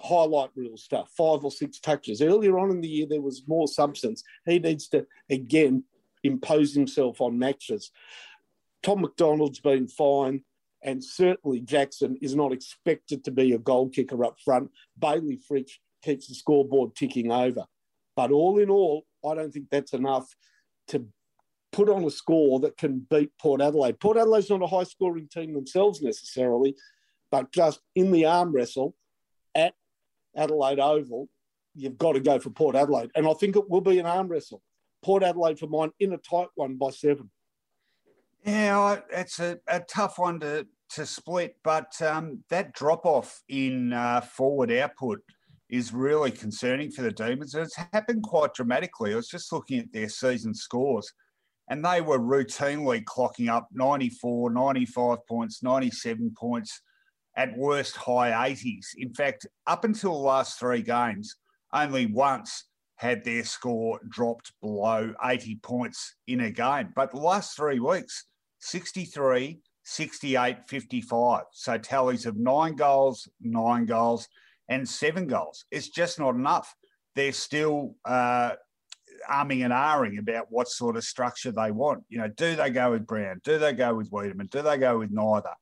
[0.00, 2.22] highlight reel stuff, five or six touches.
[2.22, 4.22] Earlier on in the year, there was more substance.
[4.46, 5.84] He needs to, again,
[6.24, 7.90] impose himself on matches.
[8.82, 10.42] Tom McDonald's been fine,
[10.82, 14.70] and certainly Jackson is not expected to be a goal kicker up front.
[14.98, 17.64] Bailey Fritsch keeps the scoreboard ticking over.
[18.16, 20.26] But all in all, I don't think that's enough
[20.88, 21.06] to
[21.70, 24.00] put on a score that can beat Port Adelaide.
[24.00, 26.74] Port Adelaide's not a high scoring team themselves necessarily,
[27.30, 28.94] but just in the arm wrestle
[30.36, 31.28] Adelaide Oval,
[31.74, 33.10] you've got to go for Port Adelaide.
[33.14, 34.62] And I think it will be an arm wrestle.
[35.02, 37.30] Port Adelaide for mine in a tight one by seven.
[38.44, 43.92] Yeah, it's a, a tough one to, to split, but um, that drop off in
[43.92, 45.20] uh, forward output
[45.70, 47.54] is really concerning for the Demons.
[47.54, 49.12] And it's happened quite dramatically.
[49.12, 51.10] I was just looking at their season scores,
[51.70, 56.82] and they were routinely clocking up 94, 95 points, 97 points
[57.36, 58.88] at worst high 80s.
[58.96, 61.36] In fact, up until the last three games,
[61.72, 62.64] only once
[62.96, 66.92] had their score dropped below 80 points in a game.
[66.94, 68.26] But the last three weeks,
[68.60, 71.44] 63, 68, 55.
[71.52, 74.28] So tallies of nine goals, nine goals,
[74.68, 75.64] and seven goals.
[75.70, 76.72] It's just not enough.
[77.14, 78.52] They're still uh,
[79.28, 82.04] arming and ahhing about what sort of structure they want.
[82.08, 83.40] You know, do they go with Brown?
[83.44, 84.50] Do they go with Weideman?
[84.50, 85.52] Do they go with neither?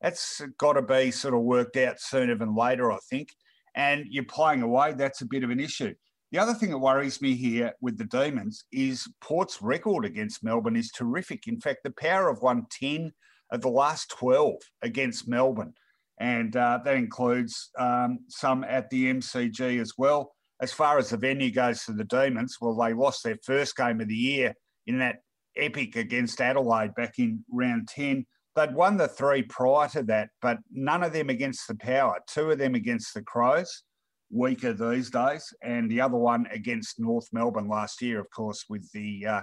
[0.00, 3.30] That's got to be sort of worked out sooner than later, I think.
[3.74, 5.94] And you're playing away, that's a bit of an issue.
[6.32, 10.76] The other thing that worries me here with the Demons is Port's record against Melbourne
[10.76, 11.46] is terrific.
[11.46, 13.12] In fact, the power of 110
[13.52, 15.72] of the last 12 against Melbourne.
[16.18, 20.32] And uh, that includes um, some at the MCG as well.
[20.60, 24.00] As far as the venue goes for the Demons, well, they lost their first game
[24.00, 24.54] of the year
[24.86, 25.16] in that
[25.56, 28.26] epic against Adelaide back in round 10.
[28.56, 32.18] They'd won the three prior to that, but none of them against the Power.
[32.26, 33.84] Two of them against the Crows,
[34.30, 38.90] weaker these days, and the other one against North Melbourne last year, of course, with
[38.92, 39.42] the uh,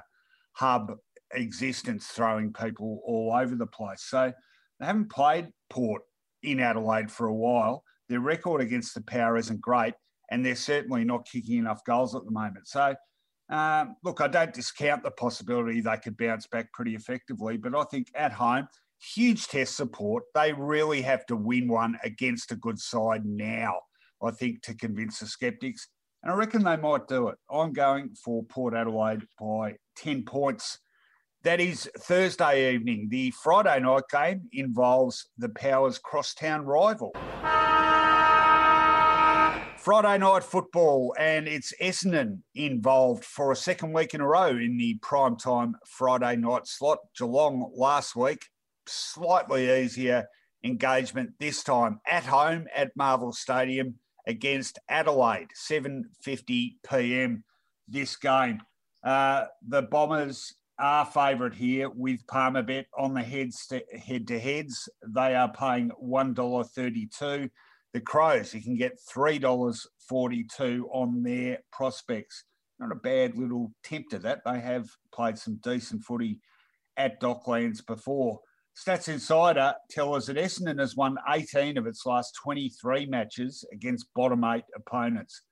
[0.54, 0.94] hub
[1.34, 4.04] existence throwing people all over the place.
[4.04, 4.34] So
[4.80, 6.02] they haven't played Port
[6.42, 7.84] in Adelaide for a while.
[8.10, 9.94] Their record against the Power isn't great,
[10.32, 12.68] and they're certainly not kicking enough goals at the moment.
[12.68, 12.96] So
[13.50, 17.84] um, look, I don't discount the possibility they could bounce back pretty effectively, but I
[17.84, 18.68] think at home
[19.16, 20.24] huge test support.
[20.34, 23.82] They really have to win one against a good side now,
[24.22, 25.88] I think, to convince the skeptics.
[26.24, 27.38] And I reckon they might do it.
[27.52, 30.80] I'm going for Port Adelaide by 10 points.
[31.44, 33.10] That is Thursday evening.
[33.10, 37.12] The Friday night game involves the Powers crosstown rival.
[39.78, 44.78] Friday night football, and it's Essendon involved for a second week in a row in
[44.78, 47.00] the primetime Friday night slot.
[47.18, 48.46] Geelong last week,
[48.88, 50.26] slightly easier
[50.64, 53.96] engagement this time at home at Marvel Stadium
[54.28, 57.44] against Adelaide, 7:50 p.m.
[57.88, 58.62] This game,
[59.04, 64.90] uh, the Bombers are favourite here with Palmerbet on the heads to, head to heads.
[65.08, 67.50] They are paying one dollar thirty-two
[67.94, 72.44] the Crows, you can get $3.42 on their prospects.
[72.80, 74.42] Not a bad little tempt at that.
[74.44, 76.40] They have played some decent footy
[76.98, 78.40] at Docklands before.
[78.76, 84.14] Stats Insider tell us that Essendon has won 18 of its last 23 matches against
[84.16, 85.44] bottom eight opponents.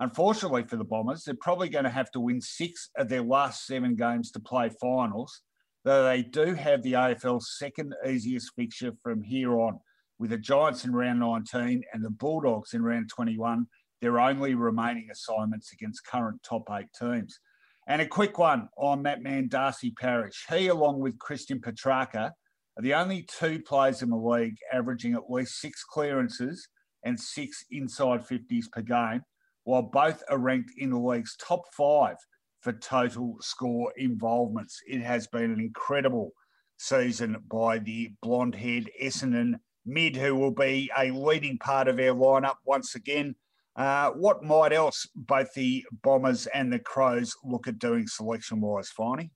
[0.00, 3.66] Unfortunately for the Bombers, they're probably going to have to win six of their last
[3.66, 5.42] seven games to play finals,
[5.84, 9.78] though they do have the AFL's second easiest fixture from here on
[10.18, 13.66] with the Giants in round 19 and the Bulldogs in round 21,
[14.00, 17.38] their only remaining assignments against current top eight teams.
[17.86, 20.44] And a quick one on that man, Darcy Parish.
[20.48, 22.32] He, along with Christian Petracca,
[22.76, 26.68] are the only two players in the league averaging at least six clearances
[27.04, 29.22] and six inside 50s per game,
[29.64, 32.16] while both are ranked in the league's top five
[32.60, 34.80] for total score involvements.
[34.86, 36.32] It has been an incredible
[36.78, 39.54] season by the blonde haired Essendon
[39.86, 43.34] mid, who will be a leading part of our lineup once again.
[43.76, 48.90] Uh, what might else both the Bombers and the Crows look at doing selection wise,
[48.96, 49.30] Finey?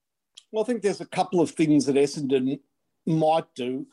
[0.53, 2.59] Well, I think there's a couple of things that Essendon
[3.09, 3.86] might do.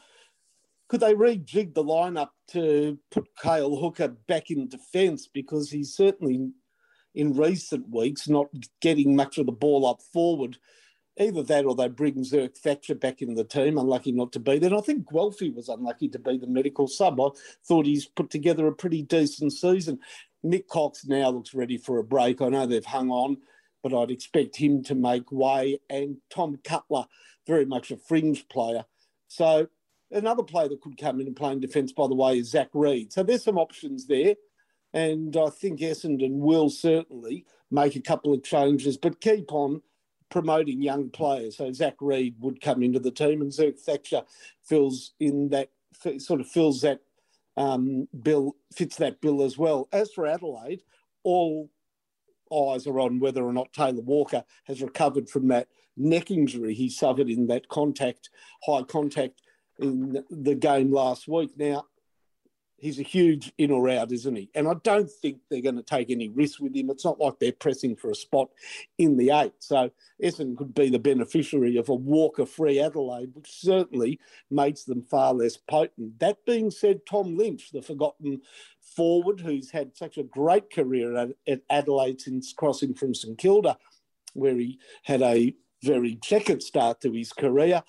[0.87, 6.51] Could they rejig the lineup to put Cale Hooker back in defence because he's certainly
[7.15, 8.47] in recent weeks not
[8.81, 10.57] getting much of the ball up forward
[11.17, 14.59] either that or they bring Zerk Thatcher back in the team, unlucky not to be
[14.59, 14.69] there.
[14.69, 17.19] And I think Guelfi was unlucky to be the medical sub.
[17.21, 17.29] I
[17.65, 19.99] thought he's put together a pretty decent season.
[20.43, 22.41] Nik Cox now looks ready for a break.
[22.41, 23.37] I know they've hung on,
[23.81, 25.79] but I'd expect him to make way.
[25.89, 27.05] And Tom Cutler,
[27.47, 28.85] very much a fringe player.
[29.27, 29.67] So
[30.11, 32.69] another player that could come in and play in defence, by the way, is Zach
[32.73, 33.11] Reid.
[33.11, 34.35] So there's some options there.
[34.93, 39.81] And I think Essendon will certainly make a couple of changes, but keep on
[40.29, 41.57] promoting young players.
[41.57, 44.23] So Zach Reid would come into the team, and Zerk Thatcher
[44.63, 45.69] fills in that
[46.19, 47.01] sort of fills that
[47.57, 49.89] um, bill, fits that bill as well.
[49.91, 50.81] As for Adelaide,
[51.23, 51.69] all
[52.51, 55.67] eyes are on whether or not Taylor Walker has recovered from that
[55.97, 58.29] neck injury he suffered in that contact,
[58.65, 59.41] high contact
[59.79, 61.51] in the game last week.
[61.57, 61.85] Now,
[62.77, 64.49] he's a huge in or out, isn't he?
[64.53, 66.89] And I don't think they're going to take any risk with him.
[66.89, 68.49] It's not like they're pressing for a spot
[68.97, 69.53] in the eight.
[69.59, 74.19] So Essendon could be the beneficiary of a Walker free Adelaide, which certainly
[74.51, 76.19] makes them far less potent.
[76.19, 78.41] That being said, Tom Lynch, the forgotten
[78.81, 83.77] forward who's had such a great career at, at Adelaide since crossing from St Kilda,
[84.33, 87.83] where he had a very checkered start to his career,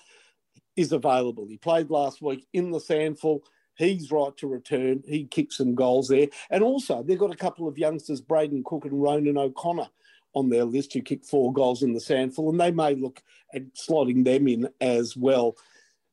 [0.75, 1.47] is available.
[1.47, 3.41] He played last week in the SANFL
[3.77, 5.03] He's right to return.
[5.07, 6.27] He kicked some goals there.
[6.49, 9.87] And also, they've got a couple of youngsters, Brayden Cook and Ronan O'Connor,
[10.33, 13.21] on their list who kicked four goals in the SANFL, and they may look
[13.53, 15.55] at slotting them in as well.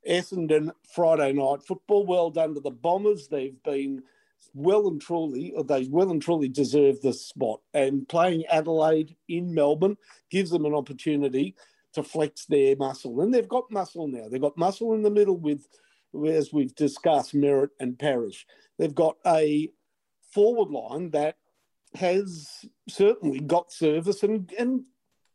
[0.08, 2.06] Essendon Friday night football.
[2.06, 3.28] Well done to the Bombers.
[3.28, 4.02] They've been
[4.52, 7.60] well and truly, or they well and truly deserve the spot.
[7.72, 9.96] And playing Adelaide in Melbourne
[10.30, 11.54] gives them an opportunity
[11.94, 13.20] to flex their muscle.
[13.20, 14.28] And they've got muscle now.
[14.28, 15.66] They've got muscle in the middle with
[16.26, 18.46] as we've discussed, Merrett and Parish.
[18.78, 19.70] They've got a
[20.32, 21.36] forward line that
[21.94, 24.82] has certainly got service and, and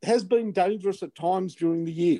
[0.03, 2.19] has been dangerous at times during the year.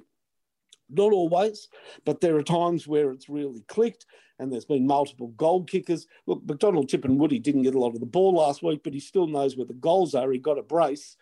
[0.90, 1.68] Not always,
[2.06, 4.06] but there are times where it's really clicked
[4.40, 6.08] and there's been multiple goal kickers.
[6.26, 9.58] Look, McDonald-Tipungwuti didn't get a lot of the ball last week, but he still knows
[9.58, 10.32] where the goals are.
[10.32, 11.18] He got a brace.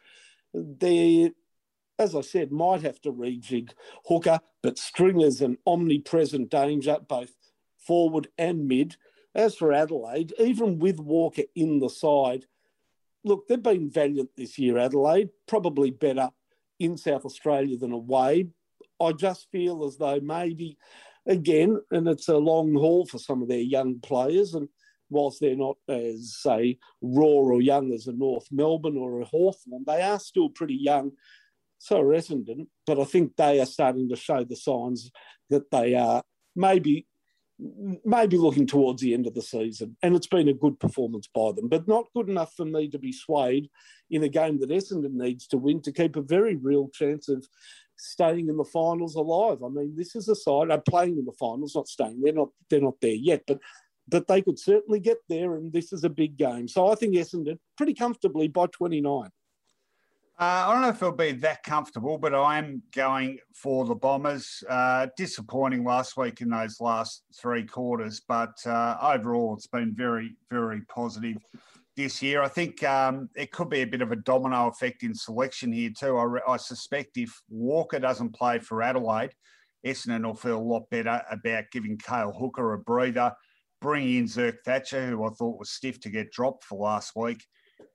[0.53, 1.31] There
[1.99, 3.71] as I said, might have to rejig
[4.05, 7.31] Hooker, but Stringer's an omnipresent danger, both
[7.77, 8.97] forward and mid.
[9.33, 12.45] As for Adelaide, even with Walker in the side,
[13.23, 16.29] look, they've been valiant this year, Adelaide, probably better
[16.79, 18.47] in South Australia than away.
[18.99, 20.77] I just feel as though maybe,
[21.27, 24.69] again, and it's a long haul for some of their young players, and
[25.09, 29.83] whilst they're not as, say, raw or young as a North Melbourne or a Hawthorn,
[29.85, 31.11] they are still pretty young
[31.77, 35.11] so Essendon, but I think they are starting to show the signs
[35.49, 36.23] that they are
[36.55, 37.07] maybe
[38.05, 39.97] maybe looking towards the end of the season.
[40.03, 42.99] And it's been a good performance by them, but not good enough for me to
[42.99, 43.69] be swayed
[44.11, 47.47] in a game that Essendon needs to win to keep a very real chance of
[47.97, 49.63] staying in the finals alive.
[49.63, 52.21] I mean, this is a side are playing in the finals, not staying.
[52.21, 53.59] They're not they're not there yet, but
[54.07, 56.67] but they could certainly get there, and this is a big game.
[56.67, 59.29] So I think Essendon pretty comfortably by 29.
[60.39, 64.63] Uh, I don't know if it'll be that comfortable, but I'm going for the Bombers.
[64.69, 70.35] Uh, disappointing last week in those last three quarters, but uh, overall it's been very,
[70.51, 71.37] very positive
[71.95, 72.43] this year.
[72.43, 75.89] I think um, it could be a bit of a domino effect in selection here
[75.89, 76.17] too.
[76.17, 79.33] I, re- I suspect if Walker doesn't play for Adelaide,
[79.83, 83.33] Essendon will feel a lot better about giving Cale Hooker a breather,
[83.81, 87.43] bringing in Zerk Thatcher, who I thought was stiff to get dropped for last week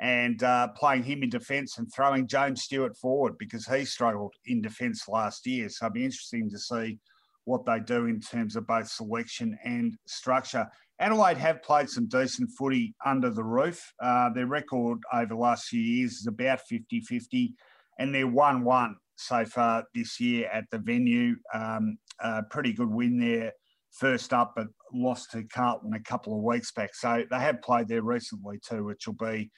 [0.01, 4.61] and uh, playing him in defence and throwing James Stewart forward because he struggled in
[4.61, 5.69] defence last year.
[5.69, 6.99] So it'll be interesting to see
[7.45, 10.67] what they do in terms of both selection and structure.
[11.01, 13.81] Adelaide have played some decent footy under the roof.
[14.01, 17.55] Uh, their record over the last few years is about 50 50,
[17.99, 21.37] and they're 1 1 so far this year at the venue.
[21.53, 23.53] Um, a pretty good win there,
[23.91, 26.95] first up, but lost to Carlton a couple of weeks back.
[26.95, 29.51] So they have played there recently too, which will be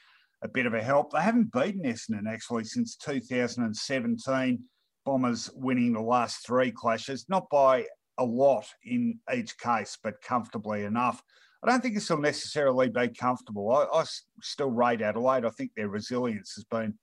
[0.45, 1.11] a bit of a help.
[1.11, 4.63] They haven't beaten Essendon actually since 2017.
[5.07, 7.87] Bombers winning the last three clashes, not by
[8.19, 11.23] a lot in each case, but comfortably enough.
[11.63, 13.71] I don't think this will necessarily be comfortable.
[13.73, 14.05] I, I
[14.43, 15.47] still rate Adelaide.
[15.47, 16.95] I think their resilience has been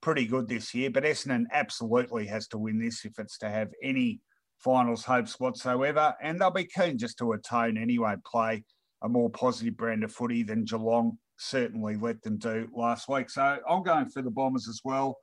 [0.00, 3.68] pretty good this year, but Essendon absolutely has to win this if it's to have
[3.82, 4.20] any
[4.58, 6.14] finals hopes whatsoever.
[6.22, 8.64] And they'll be keen just to atone anyway, play
[9.02, 13.30] a more positive brand of footy than Geelong certainly let them do last week.
[13.30, 15.18] So I'm going for the Bombers as well.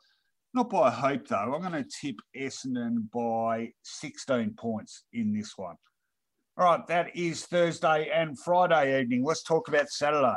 [0.54, 1.56] Not by hope, though.
[1.56, 5.76] I'm going to tip Essendon by 16 points in this one.
[6.56, 9.24] All right, that is Thursday and Friday evening.
[9.24, 10.36] Let's talk about Saturday.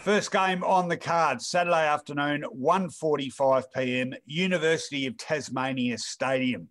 [0.00, 6.68] First game on the card, Saturday afternoon, 1.45 p.m., University of Tasmania Stadium,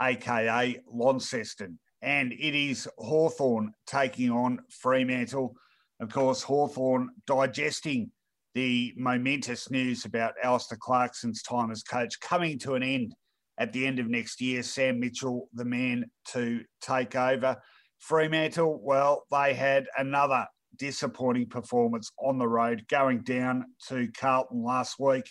[0.00, 1.80] aka Launceston.
[2.00, 5.56] And it is Hawthorn taking on Fremantle.
[6.00, 8.10] Of course, Hawthorn digesting
[8.54, 13.14] the momentous news about Alastair Clarkson's time as coach coming to an end
[13.58, 14.62] at the end of next year.
[14.62, 17.56] Sam Mitchell, the man to take over.
[17.98, 20.46] Fremantle, well, they had another
[20.78, 25.30] disappointing performance on the road, going down to Carlton last week.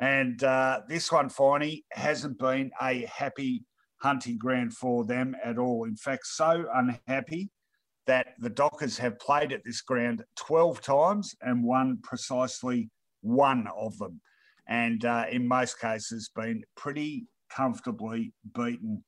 [0.00, 3.64] And uh, this one, Finey, hasn't been a happy
[4.00, 5.84] hunting ground for them at all.
[5.84, 7.50] In fact, so unhappy
[8.08, 12.90] that the Dockers have played at this ground 12 times and won precisely
[13.20, 14.22] one of them.
[14.66, 19.04] And uh, in most cases, been pretty comfortably beaten.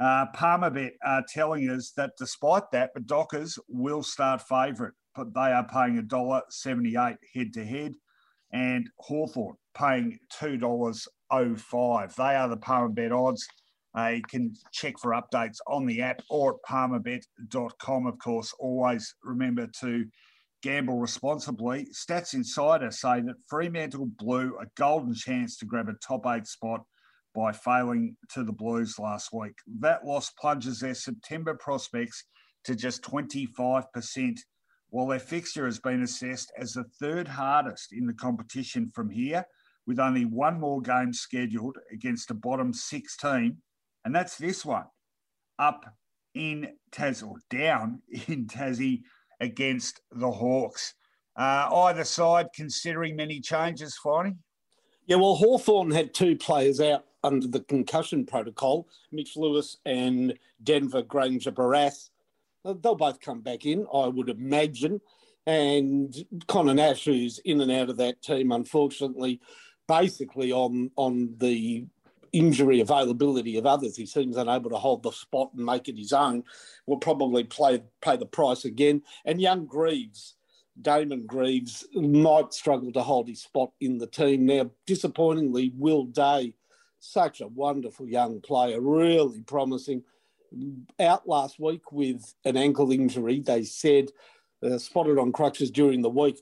[0.00, 5.52] Uh, Palmerbet are telling us that despite that, the Dockers will start favourite, but they
[5.52, 7.94] are paying $1.78 head to head,
[8.52, 12.14] and Hawthorn paying $2.05.
[12.16, 13.46] They are the Palmerbet odds.
[13.96, 18.06] Uh, you can check for updates on the app or at palmerbet.com.
[18.06, 20.06] Of course, always remember to
[20.62, 21.86] gamble responsibly.
[21.92, 26.82] Stats Insider say that Fremantle blew a golden chance to grab a top eight spot
[27.34, 29.54] by failing to the Blues last week.
[29.80, 32.24] That loss plunges their September prospects
[32.64, 34.38] to just 25%,
[34.90, 39.44] while their fixture has been assessed as the third hardest in the competition from here,
[39.86, 43.58] with only one more game scheduled against a bottom six team
[44.04, 44.84] and that's this one
[45.58, 45.84] up
[46.34, 49.02] in Tas or down in Tassie
[49.40, 50.94] against the Hawks.
[51.36, 54.36] Uh, either side considering many changes, Finey?
[55.06, 61.02] Yeah, well, Hawthorn had two players out under the concussion protocol, Mitch Lewis and Denver
[61.02, 62.10] Grainger-Barras.
[62.64, 65.00] They'll both come back in, I would imagine.
[65.46, 66.14] And
[66.46, 69.40] Conor Nash, who's in and out of that team, unfortunately,
[69.88, 71.86] basically on on the
[72.32, 73.96] injury availability of others.
[73.96, 76.44] He seems unable to hold the spot and make it his own.
[76.86, 79.02] Will probably play pay the price again.
[79.24, 80.34] And young Greaves,
[80.80, 84.46] Damon Greaves, might struggle to hold his spot in the team.
[84.46, 86.54] Now, disappointingly, Will Day,
[86.98, 90.02] such a wonderful young player, really promising.
[90.98, 94.10] Out last week with an ankle injury, they said
[94.64, 96.40] uh, spotted on crutches during the week.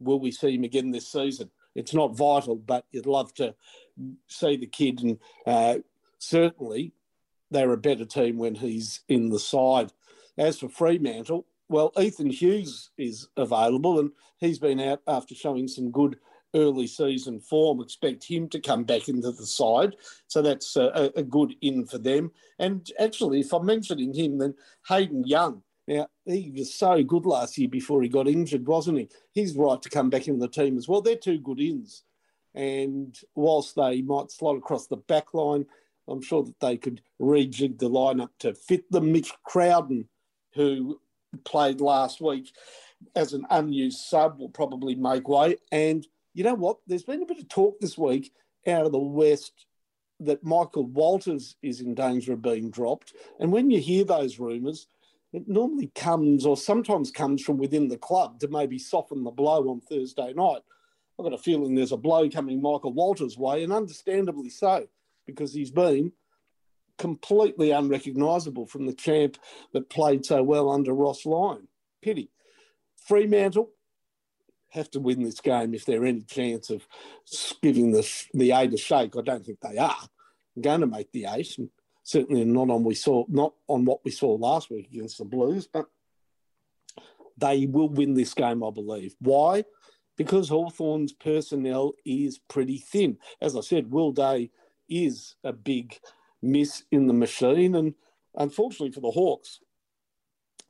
[0.00, 1.50] Will we see him again this season?
[1.74, 3.54] It's not vital, but you'd love to
[4.28, 5.78] see the kid, and uh,
[6.18, 6.92] certainly
[7.50, 9.92] they're a better team when he's in the side.
[10.36, 15.90] As for Fremantle, well, Ethan Hughes is available, and he's been out after showing some
[15.90, 16.16] good
[16.54, 17.80] early season form.
[17.80, 21.98] Expect him to come back into the side, so that's a, a good in for
[21.98, 22.30] them.
[22.58, 24.54] And actually, if I'm mentioning him, then
[24.88, 25.62] Hayden Young.
[25.86, 29.08] Now, he was so good last year before he got injured, wasn't he?
[29.32, 31.02] He's right to come back in the team as well.
[31.02, 32.04] They're two good ins.
[32.54, 35.66] And whilst they might slot across the back line,
[36.06, 39.12] I'm sure that they could rejig the lineup to fit them.
[39.12, 40.08] Mitch Crowden,
[40.54, 41.00] who
[41.44, 42.52] played last week
[43.16, 45.56] as an unused sub will probably make way.
[45.72, 46.78] And you know what?
[46.86, 48.32] There's been a bit of talk this week
[48.66, 49.66] out of the West
[50.20, 53.14] that Michael Walters is in danger of being dropped.
[53.40, 54.86] And when you hear those rumours,
[55.32, 59.68] it normally comes or sometimes comes from within the club to maybe soften the blow
[59.68, 60.62] on Thursday night.
[61.18, 64.88] I've got a feeling there's a blow coming Michael Walters' way, and understandably so,
[65.26, 66.12] because he's been
[66.98, 69.36] completely unrecognisable from the champ
[69.72, 71.68] that played so well under Ross Lyon.
[72.02, 72.30] Pity.
[72.96, 73.70] Fremantle
[74.70, 76.86] have to win this game if they're any chance of
[77.62, 79.16] giving the the eight a shake.
[79.16, 80.08] I don't think they are
[80.60, 81.70] going to make the eight, and
[82.02, 85.68] certainly not on we saw not on what we saw last week against the Blues,
[85.72, 85.86] but
[87.36, 89.14] they will win this game, I believe.
[89.20, 89.64] Why?
[90.16, 93.18] Because Hawthorn's personnel is pretty thin.
[93.40, 94.50] As I said, Will Day
[94.88, 95.98] is a big
[96.42, 97.94] miss in the machine, and
[98.36, 99.60] unfortunately for the Hawks,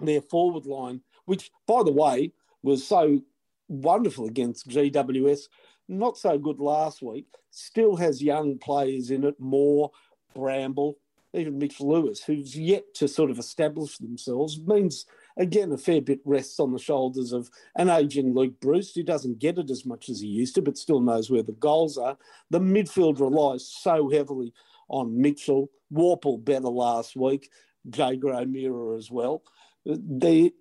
[0.01, 2.33] their forward line, which by the way
[2.63, 3.21] was so
[3.69, 5.49] wonderful against GWS,
[5.89, 9.91] not so good last week, still has young players in it, more
[10.35, 10.99] Bramble,
[11.33, 15.07] even Mitch Lewis, who's yet to sort of establish themselves, means
[15.37, 19.39] again a fair bit rests on the shoulders of an aging Luke Breust, who doesn't
[19.39, 22.17] get it as much as he used to, but still knows where the goals are.
[22.51, 24.53] The midfield relies so heavily
[24.89, 27.51] on Mitchell, Worpel better last week,
[27.91, 29.43] Jaeger O'Meara as well.
[29.85, 30.55] The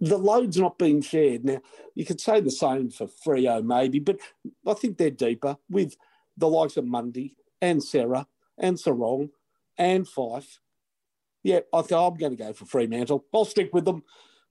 [0.00, 1.60] the load's not being shared now.
[1.94, 4.18] You could say the same for Freo maybe, but
[4.66, 5.96] I think they're deeper with
[6.36, 8.26] the likes of Mundy and Cerra
[8.56, 9.30] and Serong
[9.76, 10.58] and Fyfe.
[11.42, 13.24] Yeah, I think I'm going to go for Fremantle.
[13.32, 14.02] I'll stick with them.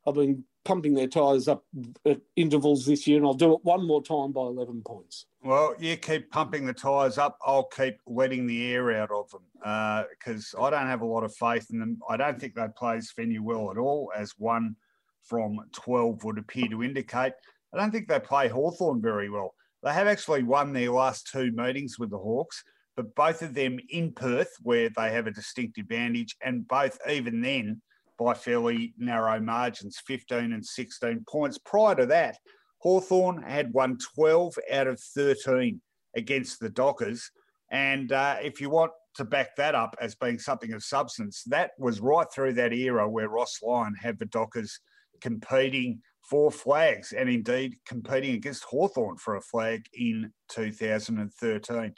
[0.08, 1.66] I've been pumping their tyres up
[2.06, 5.26] at intervals this year, and I'll do it one more time by 11 points.
[5.44, 7.38] Well, you keep pumping the tyres up.
[7.46, 11.24] I'll keep wetting the air out of them because uh, I don't have a lot
[11.24, 12.00] of faith in them.
[12.10, 14.76] I don't think they play Svenny well at all, as one
[15.24, 17.34] from 12 would appear to indicate.
[17.74, 19.54] I don't think they play Hawthorn very well.
[19.84, 22.64] They have actually won their last two meetings with the Hawks,
[23.00, 27.40] but both of them in Perth, where they have a distinct advantage, and both even
[27.40, 27.82] then
[28.18, 31.58] by fairly narrow margins 15 and 16 points.
[31.60, 32.36] Prior to that,
[32.80, 35.80] Hawthorn had won 12 out of 13
[36.18, 37.32] against the Dockers.
[37.72, 41.72] And uh, if you want to back that up as being something of substance, that
[41.80, 44.78] was right through that era where Ross Lyon had the Dockers
[45.22, 51.94] competing for flags and indeed competing against Hawthorn for a flag in 2013.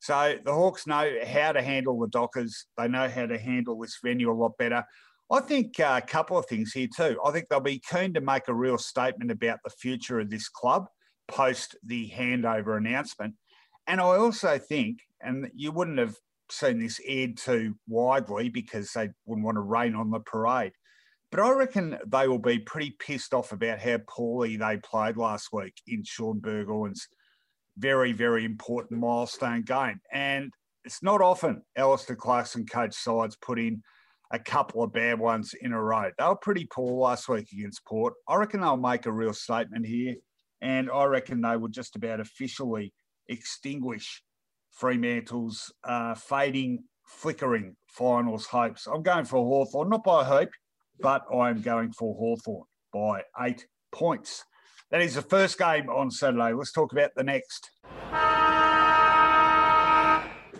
[0.00, 2.66] So the Hawks know how to handle the Dockers.
[2.76, 4.84] They know how to handle this venue a lot better.
[5.30, 7.18] I think uh, a couple of things here too.
[7.24, 10.48] I think they'll be keen to make a real statement about the future of this
[10.48, 10.86] club
[11.28, 13.34] post the handover announcement.
[13.86, 16.16] And I also think, and you wouldn't have
[16.50, 20.72] seen this aired too widely because they wouldn't want to rain on the parade.
[21.32, 25.48] But I reckon they will be pretty pissed off about how poorly they played last
[25.52, 27.08] week in Shaun Burgoyne's
[27.78, 30.00] very, very important milestone game.
[30.12, 30.52] And
[30.84, 33.82] it's not often Alastair Clarkson coach sides put in
[34.32, 36.10] a couple of bad ones in a row.
[36.18, 38.14] They were pretty poor last week against Port.
[38.28, 40.16] I reckon they'll make a real statement here,
[40.60, 42.92] and I reckon they will just about officially
[43.28, 44.22] extinguish
[44.70, 48.86] Fremantle's uh, fading, flickering finals hopes.
[48.86, 50.50] I'm going for Hawthorn, not by hope,
[51.00, 54.44] but I'm going for Hawthorn by eight points.
[54.90, 56.52] That is the first game on Saturday.
[56.52, 57.70] Let's talk about the next.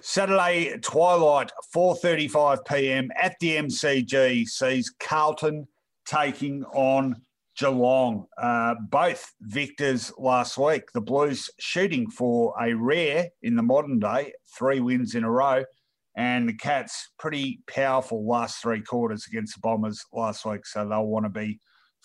[0.01, 3.11] Saturday twilight, 4:35 p.m.
[3.17, 5.69] at the MCG sees Carlton
[6.07, 7.17] taking on
[7.57, 8.27] Geelong.
[8.37, 10.91] Uh, both victors last week.
[10.93, 15.65] The Blues shooting for a rare in the modern day, three wins in a row,
[16.17, 20.67] and the Cats pretty powerful last three quarters against the Bombers last week.
[20.67, 21.61] So they'll want to be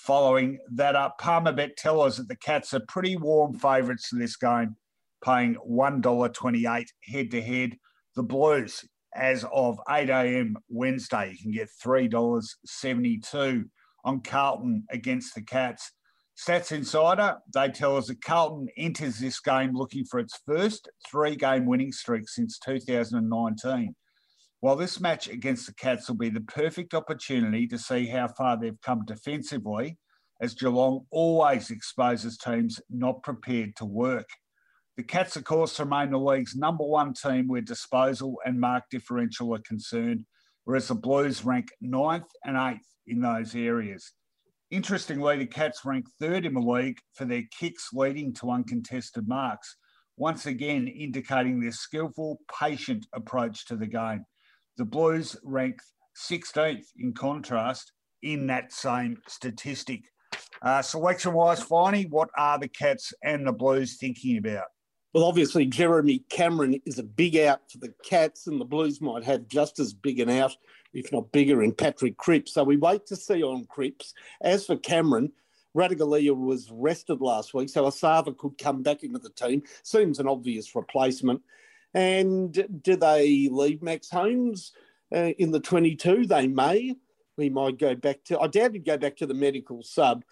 [0.06, 1.20] following that up.
[1.20, 4.76] Palmerbet tell us that the Cats are pretty warm favourites in this game
[5.24, 7.78] paying $1.28 head to head.
[8.16, 8.84] The Blues,
[9.16, 10.58] as of 8 a.m.
[10.70, 13.66] Wednesday, you can get $3.72
[14.04, 15.91] on Carlton against the Cats.
[16.38, 21.36] Stats Insider, they tell us that Carlton enters this game looking for its first three
[21.36, 23.95] game winning streak since 2019.
[24.62, 28.59] While this match against the Cats will be the perfect opportunity to see how far
[28.59, 29.97] they've come defensively,
[30.39, 34.30] as Geelong always exposes teams not prepared to work.
[34.97, 39.51] The Cats, of course, remain the league's number one team where disposal and mark differential
[39.55, 40.26] are concerned,
[40.66, 44.12] whereas the Blues rank ninth and eighth in those areas.
[44.70, 49.76] Interestingly, the Cats rank third in the league for their kicks leading to uncontested marks,
[50.18, 54.24] once again indicating their skillful, patient approach to the game.
[54.82, 55.79] The Blues rank
[56.27, 57.91] 16th in contrast
[58.23, 60.05] in that same statistic.
[60.63, 64.65] Uh, selection wise, Finey, what are the Cats and the Blues thinking about?
[65.13, 69.23] Well, obviously, Jeremy Cameron is a big out for the Cats, and the Blues might
[69.23, 70.55] have just as big an out,
[70.95, 72.55] if not bigger, in Patrick Cripps.
[72.55, 74.15] So we wait to see on Cripps.
[74.41, 75.32] As for Cameron,
[75.77, 79.61] Ratugolea was rested last week, so Esava could come back into the team.
[79.84, 81.43] Seems an obvious replacement.
[81.94, 84.72] And do they leave Max Holmes
[85.14, 86.26] uh, in the 22?
[86.26, 86.96] They may.
[87.38, 90.24] We might go back to, I doubt he'd go back to the medical sub.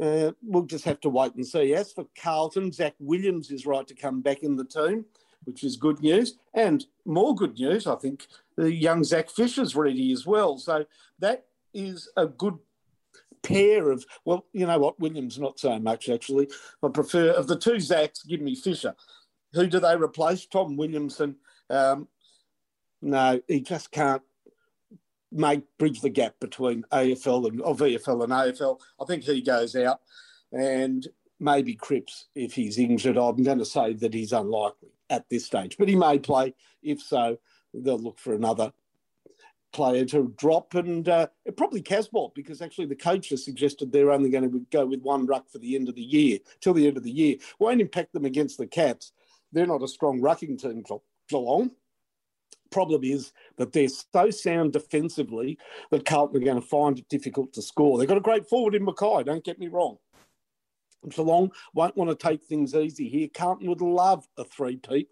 [0.00, 1.74] Uh, we'll just have to wait and see.
[1.74, 5.04] As for Carlton, Zac Williams is right to come back in the team,
[5.44, 6.38] which is good news.
[6.52, 10.58] And more good news, I think, the young Zac Fisher's ready as well.
[10.58, 10.84] So
[11.20, 12.58] that is a good
[13.42, 16.48] pair of, well, you know what, Williams not so much actually.
[16.82, 18.94] I prefer, of the two Zacs, give me Fisher.
[19.54, 20.46] Who do they replace?
[20.46, 21.36] Tom Williamson.
[21.70, 22.08] Um,
[23.00, 24.22] no, he just can't
[25.30, 28.80] make bridge the gap between AFL and or VFL and AFL.
[29.00, 30.00] I think he goes out,
[30.52, 31.06] and
[31.40, 33.16] maybe Cripps if he's injured.
[33.16, 36.54] I'm going to say that he's unlikely at this stage, but he may play.
[36.82, 37.38] If so,
[37.72, 38.72] they'll look for another
[39.72, 41.26] player to drop, and uh,
[41.56, 45.26] probably Casboult because actually the coach has suggested they're only going to go with one
[45.26, 47.36] ruck for the end of the year till the end of the year.
[47.58, 49.12] Won't impact them against the Cats.
[49.54, 50.84] They're not a strong rucking team,
[51.30, 51.70] Geelong
[52.74, 55.56] problem is that they're so sound defensively
[55.92, 57.96] that Carlton are going to find it difficult to score.
[57.96, 59.96] They've got a great forward in McKay, don't get me wrong.
[61.08, 63.28] Geelong won't want to take things easy here.
[63.32, 65.08] Carlton would love a three-peat,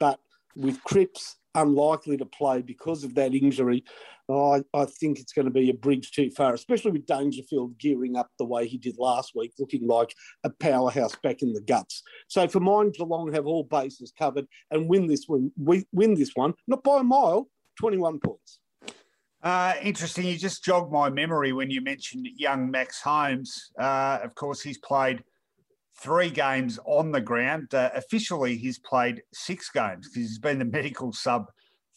[0.00, 0.18] but
[0.56, 3.84] with Cripps unlikely to play because of that injury,
[4.30, 8.16] I, I think it's going to be a bridge too far, especially with Dangerfield gearing
[8.16, 12.02] up the way he did last week, looking like a powerhouse back in the guts.
[12.28, 15.52] So for mine, Geelong have all bases covered and win this one.
[15.56, 17.48] Win this one, not by a mile,
[17.80, 18.60] twenty-one points.
[19.42, 20.26] Uh, interesting.
[20.26, 23.70] You just jogged my memory when you mentioned young Max Holmes.
[23.78, 25.22] Uh, of course, he's played
[25.98, 27.74] three games on the ground.
[27.74, 31.46] Uh, officially, he's played six games because he's been the medical sub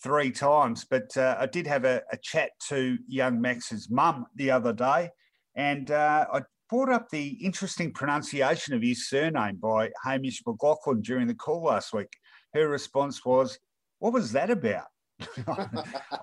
[0.02, 0.86] three times.
[0.89, 5.10] But uh, I did have a, a, chat to young Max's mum the other day,
[5.56, 11.28] and uh, I brought up the interesting pronunciation of his surname by Hamish McLaughlin during
[11.28, 12.12] the call last week.
[12.54, 13.60] Her response was,
[14.00, 14.88] What was that about?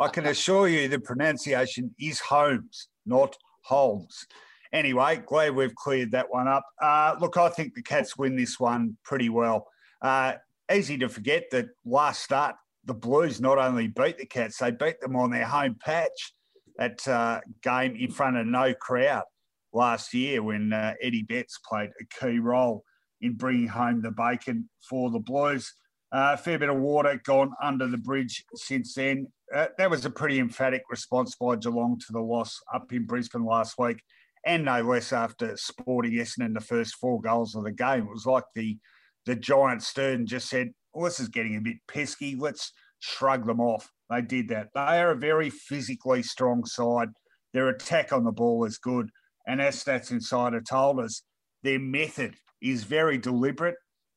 [0.01, 4.27] I can assure you the pronunciation is Holmes, not Holmes.
[4.72, 6.64] Anyway, glad we've cleared that one up.
[6.80, 9.66] Uh, look, I think the Cats win this one pretty well.
[10.02, 10.34] Uh,
[10.72, 15.00] easy to forget that last start the Blues not only beat the Cats, they beat
[15.00, 16.34] them on their home patch
[16.78, 19.24] at uh, game in front of no crowd
[19.72, 22.84] last year when uh, Eddie Betts played a key role
[23.20, 25.72] in bringing home the bacon for the Blues.
[26.12, 29.26] Uh, a fair bit of water gone under the bridge since then.
[29.54, 33.44] Uh, that was a pretty emphatic response by Geelong to the loss up in Brisbane
[33.44, 34.00] last week,
[34.47, 38.05] and no less after sporting Essendon the first four goals of the game.
[38.05, 38.78] It was like the
[39.26, 42.36] the giant Stern just said, well, this is getting a bit pesky.
[42.36, 43.90] Let's shrug them off.
[44.09, 44.68] They did that.
[44.72, 47.09] They are a very physically strong side.
[47.53, 49.11] Their attack on the ball is good.
[49.49, 51.22] And as Stats Insider told us,
[51.64, 53.74] their method is very deliberate,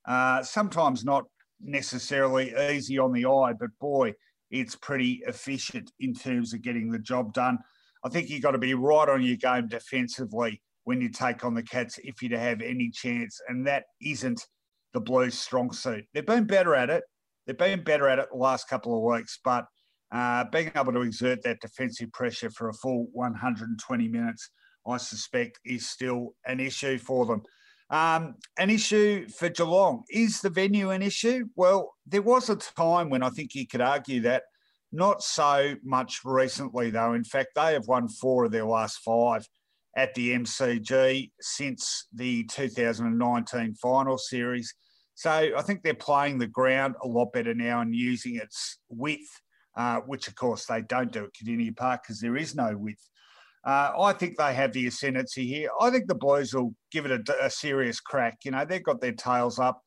[0.08, 1.24] uh, sometimes not
[1.60, 4.14] necessarily easy on the eye, but boy,
[4.52, 7.58] it's pretty efficient in terms of getting the job done.
[8.04, 11.54] I think you've got to be right on your game defensively when you take on
[11.54, 13.40] the Cats if you're to have any chance.
[13.48, 14.46] And that isn't
[14.94, 16.06] the Blues' strong suit.
[16.14, 17.04] They've been better at it.
[17.46, 19.66] They've been better at it the last couple of weeks, but
[20.12, 24.50] uh, being able to exert that defensive pressure for a full 120 minutes,
[24.88, 27.44] I suspect, is still an issue for them.
[27.92, 30.04] Um, an issue for Geelong.
[30.10, 31.46] Is the venue an issue?
[31.56, 34.44] Well, there was a time when I think you could argue that.
[34.92, 37.14] Not so much recently, though.
[37.14, 39.48] In fact, they have won four of their last five
[39.96, 44.74] at the MCG since the 2019 final series.
[45.16, 49.30] So I think they're playing the ground a lot better now and using its width,
[49.76, 53.06] uh, which of course they don't do at Kardinia Park because there is no width.
[53.66, 55.70] Uh, I think they have the ascendancy here.
[55.82, 58.38] I think the Blues will give it a, a serious crack.
[58.46, 59.82] You know, they've got their tails up.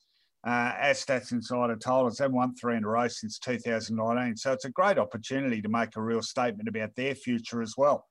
[0.45, 4.37] Uh, as Stats Insider told us, they've won three in a row since 2019.
[4.37, 8.05] So it's a great opportunity to make a real statement about their future as well.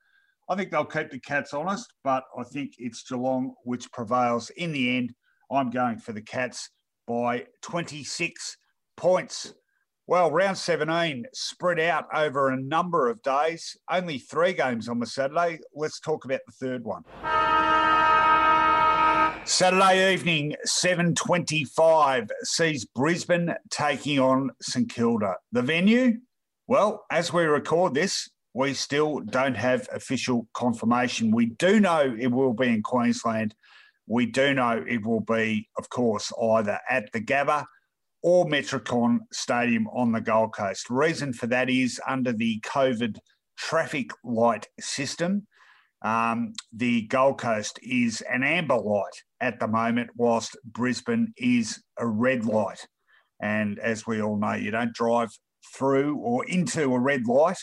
[0.49, 4.49] I think they'll keep the Cats honest, but I think it's Geelong which prevails.
[4.51, 5.13] In the end,
[5.51, 6.69] I'm going for the Cats
[7.05, 8.57] by 26
[8.95, 9.53] points.
[10.07, 13.77] Well, round 17 spread out over a number of days.
[13.89, 15.59] Only three games on the Saturday.
[15.73, 17.03] Let's talk about the third one.
[19.45, 25.35] Saturday evening, 7.25, sees Brisbane taking on St Kilda.
[25.51, 26.19] The venue?
[26.67, 31.31] Well, as we record this, we still don't have official confirmation.
[31.31, 33.55] We do know it will be in Queensland.
[34.07, 37.65] We do know it will be, of course, either at the Gabba
[38.21, 40.89] or Metricon Stadium on the Gold Coast.
[40.89, 43.17] Reason for that is under the COVID
[43.57, 45.47] traffic light system,
[46.03, 52.07] um, the Gold Coast is an amber light at the moment, whilst Brisbane is a
[52.07, 52.85] red light.
[53.41, 55.29] And as we all know, you don't drive
[55.75, 57.57] through or into a red light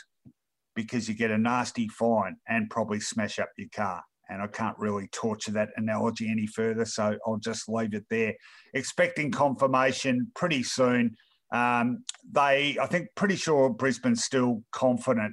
[0.74, 4.02] because you get a nasty fine and probably smash up your car.
[4.28, 8.34] And I can't really torture that analogy any further, so I'll just leave it there.
[8.74, 11.16] Expecting confirmation pretty soon.
[11.52, 15.32] Um, they, I think, pretty sure Brisbane's still confident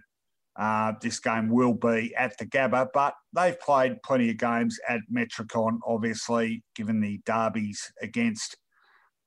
[0.58, 5.02] uh, this game will be at the Gabba, but they've played plenty of games at
[5.14, 8.58] Metricon, obviously, given the derbies against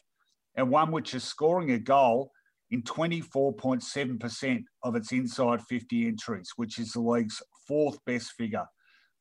[0.56, 2.32] and one which is scoring a goal
[2.72, 8.66] in 24.7% of its inside 50 entries, which is the league's fourth best figure.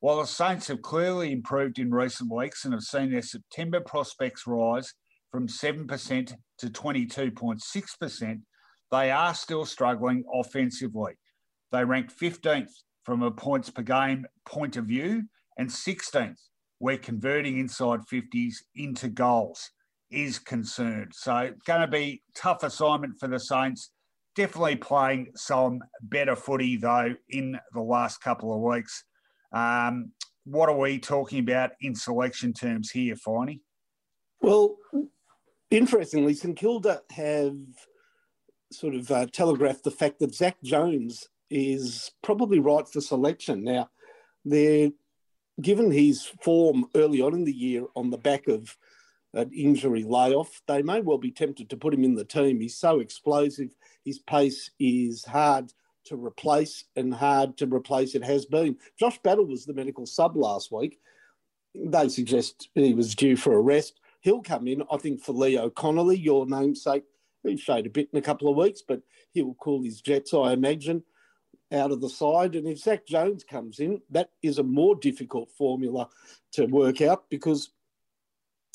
[0.04, 4.46] While the Saints have clearly improved in recent weeks and have seen their September prospects
[4.46, 4.92] rise
[5.30, 8.40] from 7% to 22.6%,
[8.90, 11.14] they are still struggling offensively.
[11.72, 12.68] They rank 15th
[13.02, 15.22] from a points per game point of view
[15.56, 16.36] and 16th
[16.80, 19.70] where converting inside 50s into goals
[20.10, 21.12] is concerned.
[21.14, 23.90] So, going to be tough assignment for the Saints.
[24.36, 29.02] Definitely playing some better footy though in the last couple of weeks.
[29.54, 30.10] Um,
[30.44, 33.60] what are we talking about in selection terms here, Finey?
[34.42, 34.76] Well,
[35.70, 37.56] interestingly, St Kilda have
[38.70, 43.62] sort of uh, telegraphed the fact that Zak Jones is probably right for selection.
[43.62, 43.88] Now,
[44.44, 44.90] they're
[45.62, 48.76] given his form early on in the year on the back of
[49.34, 52.60] an injury layoff, they may well be tempted to put him in the team.
[52.60, 53.74] He's so explosive,
[54.04, 55.72] his pace is hard
[56.06, 58.76] to replace and hard to replace it has been.
[58.98, 60.98] Josh Battle was the medical sub last week.
[61.74, 64.00] They suggest he was due for a rest.
[64.20, 67.04] He'll come in, I think, for Leo Connolly, your namesake.
[67.42, 69.02] He showed a bit in a couple of weeks, but
[69.32, 71.02] he'll call his jets, I imagine,
[71.72, 72.54] out of the side.
[72.54, 76.08] And if Zak Jones comes in, that is a more difficult formula
[76.52, 77.70] to work out because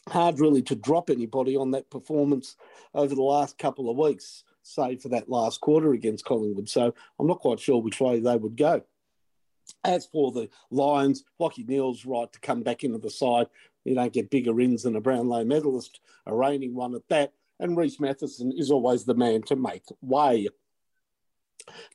[0.07, 2.55] hard really to drop anybody on that performance
[2.93, 6.69] over the last couple of weeks save for that last quarter against Collingwood.
[6.69, 8.83] So I'm not quite sure which way they would go.
[9.83, 13.47] As for the Lions, Lachie Neale's right to come back into the side.
[13.85, 17.33] You don't get bigger ins than a Brownlow medalist, a reigning one at that.
[17.59, 20.47] And Rhys Mathieson is always the man to make way.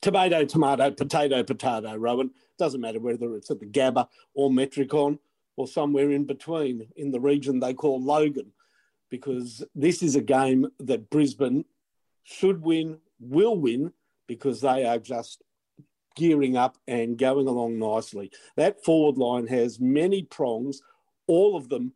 [0.01, 2.31] Tomato, tomato, potato, potato, Rowan.
[2.57, 5.19] Doesn't matter whether it's at the Gabba or Metricon
[5.57, 8.51] or somewhere in between in the region they call Logan,
[9.09, 11.65] because this is a game that Brisbane
[12.25, 13.93] should win, will win,
[14.27, 15.41] because they are just
[16.15, 18.31] gearing up and going along nicely.
[18.57, 20.81] That forward line has many prongs,
[21.27, 21.93] all of them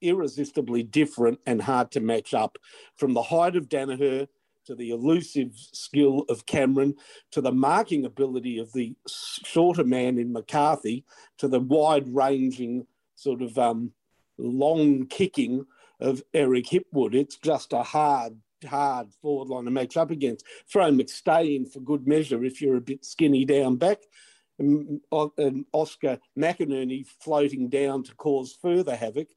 [0.00, 2.58] irresistibly different and hard to match up.
[2.96, 4.28] From the height of Daniher
[4.66, 6.94] to the elusive skill of Cameron
[7.32, 11.04] to the marking ability of the shorter man in McCarthy
[11.38, 13.92] to the wide ranging sort of um,
[14.36, 15.64] long kicking
[16.00, 17.14] of Eric Hipwood.
[17.14, 20.44] It's just a hard hard forward line to match up against.
[20.70, 23.98] Throw McStay in for good measure if you're a bit skinny down back.
[24.58, 29.28] And um, Oscar McInerney floating down to cause further havoc.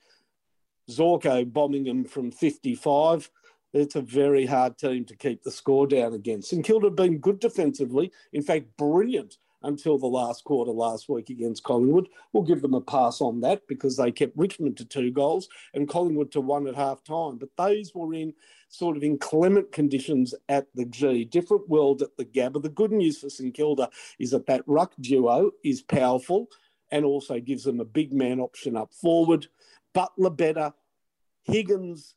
[0.89, 3.29] Zorko bombing him from 55.
[3.73, 6.49] It's a very hard team to keep the score down against.
[6.49, 11.29] St Kilda have been good defensively, in fact, brilliant until the last quarter last week
[11.29, 12.07] against Collingwood.
[12.33, 15.87] We'll give them a pass on that because they kept Richmond to two goals and
[15.87, 17.37] Collingwood to one at half time.
[17.37, 18.33] But those were in
[18.69, 22.61] sort of inclement conditions at the G, different world at the Gabba.
[22.61, 23.89] The good news for St Kilda
[24.19, 26.47] is that that ruck duo is powerful
[26.89, 29.47] and also gives them a big man option up forward.
[29.93, 30.73] Butler better,
[31.43, 32.15] Higgins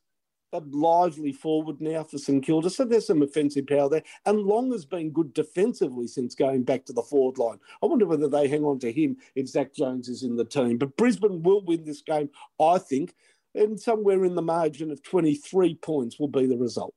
[0.55, 2.69] a lively forward now for St Kilda.
[2.69, 4.03] So there's some offensive power there.
[4.25, 7.59] And Long has been good defensively since going back to the forward line.
[7.81, 10.77] I wonder whether they hang on to him if Zak Jones is in the team.
[10.77, 12.29] But Brisbane will win this game,
[12.59, 13.13] I think.
[13.55, 16.93] and somewhere in the margin of 23 points will be the result.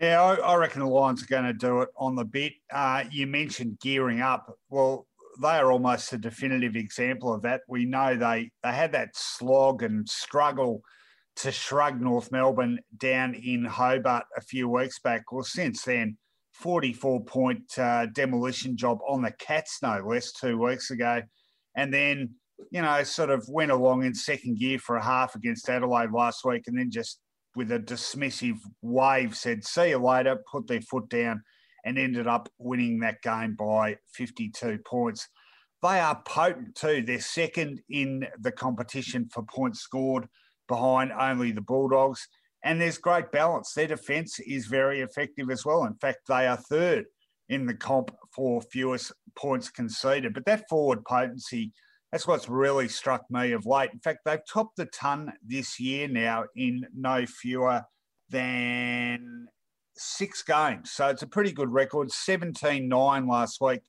[0.00, 2.54] Yeah, I, I reckon the Lions are going to do it on the bit.
[2.72, 4.56] Uh, you mentioned gearing up.
[4.68, 5.06] Well,
[5.40, 7.62] they are almost a definitive example of that.
[7.68, 10.82] We know they they had that slog and struggle
[11.36, 15.32] to shrug North Melbourne down in Hobart a few weeks back.
[15.32, 16.16] Well, since then,
[16.52, 21.22] 44 point uh, demolition job on the Cats, no less, two weeks ago.
[21.76, 22.30] And then,
[22.70, 26.44] you know, sort of went along in second gear for a half against Adelaide last
[26.44, 27.18] week and then just
[27.56, 31.42] with a dismissive wave said, see you later, put their foot down
[31.84, 35.28] and ended up winning that game by 52 points.
[35.82, 37.02] They are potent too.
[37.02, 40.28] They're second in the competition for points scored
[40.68, 42.26] behind only the Bulldogs.
[42.62, 43.72] And there's great balance.
[43.72, 45.84] Their defence is very effective as well.
[45.84, 47.04] In fact, they are third
[47.48, 50.32] in the comp for fewest points conceded.
[50.32, 51.72] But that forward potency,
[52.10, 53.90] that's what's really struck me of late.
[53.92, 57.82] In fact, they've topped the ton this year now in no fewer
[58.30, 59.46] than
[59.96, 60.90] six games.
[60.90, 62.10] So it's a pretty good record.
[62.10, 63.80] 17 9 last week.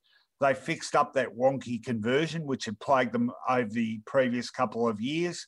[0.42, 5.00] They fixed up that wonky conversion, which had plagued them over the previous couple of
[5.00, 5.48] years.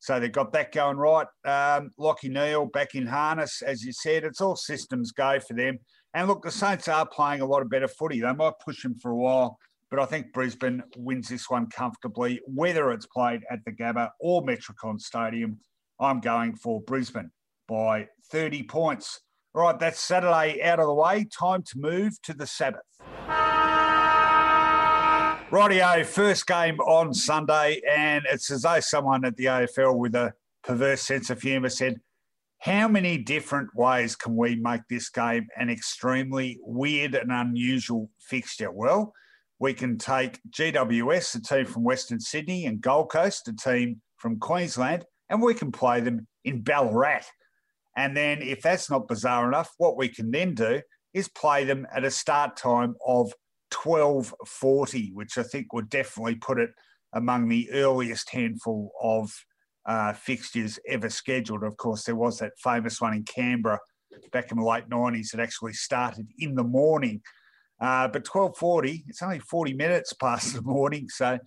[0.00, 1.26] So they've got that going right.
[1.44, 4.24] Um, Lachie Neale back in harness, as you said.
[4.24, 5.78] It's all systems go for them.
[6.14, 8.20] And look, the Saints are playing a lot of better footy.
[8.20, 9.58] They might push them for a while,
[9.90, 14.42] but I think Brisbane wins this one comfortably, whether it's played at the Gabba or
[14.42, 15.58] Metricon Stadium.
[16.00, 17.30] I'm going for Brisbane
[17.66, 19.20] by 30 points.
[19.54, 21.26] All right, that's Saturday out of the way.
[21.36, 22.82] Time to move to the Sabbath.
[25.50, 30.34] Rightio, first game on Sunday, and it's as though someone at the AFL with a
[30.62, 32.02] perverse sense of humour said,
[32.58, 38.70] How many different ways can we make this game an extremely weird and unusual fixture?
[38.70, 39.14] Well,
[39.58, 44.38] we can take GWS, a team from Western Sydney, and Gold Coast, a team from
[44.38, 47.22] Queensland, and we can play them in Ballarat.
[47.96, 50.82] And then, if that's not bizarre enough, what we can then do
[51.14, 53.32] is play them at a start time of
[53.74, 56.70] 1240, which I think would definitely put it
[57.12, 59.32] among the earliest handful of
[59.86, 61.62] uh, fixtures ever scheduled.
[61.62, 63.78] Of course, there was that famous one in Canberra
[64.32, 67.22] back in the late 90s that actually started in the morning.
[67.80, 71.08] Uh, but 1240, it's only 40 minutes past the morning.
[71.08, 71.38] So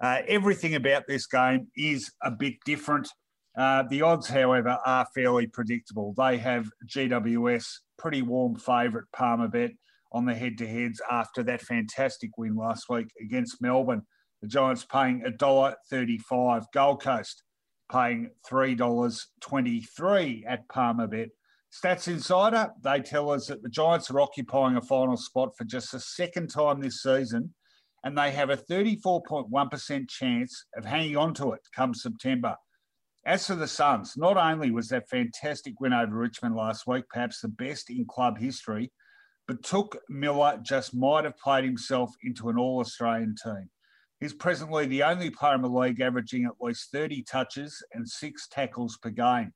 [0.00, 3.08] uh, everything about this game is a bit different.
[3.56, 6.14] Uh, the odds, however, are fairly predictable.
[6.16, 7.66] They have GWS
[7.96, 9.70] pretty warm favourite Palmer bet
[10.12, 14.02] on the head to heads after that fantastic win last week against Melbourne.
[14.42, 16.64] The Giants paying $1.35.
[16.72, 17.42] Gold Coast
[17.90, 21.28] paying $3.23 at Palmer Bet.
[21.72, 25.92] Stats Insider, they tell us that the Giants are occupying a final spot for just
[25.92, 27.54] the second time this season,
[28.04, 32.56] and they have a 34.1% chance of hanging on to it come September.
[33.26, 37.40] As for the Suns, not only was that fantastic win over Richmond last week, perhaps
[37.40, 38.90] the best in club history,
[39.48, 43.70] but Touk Miller just might have played himself into an All Australian team.
[44.20, 48.46] He's presently the only player in the league averaging at least 30 touches and six
[48.48, 49.52] tackles per game.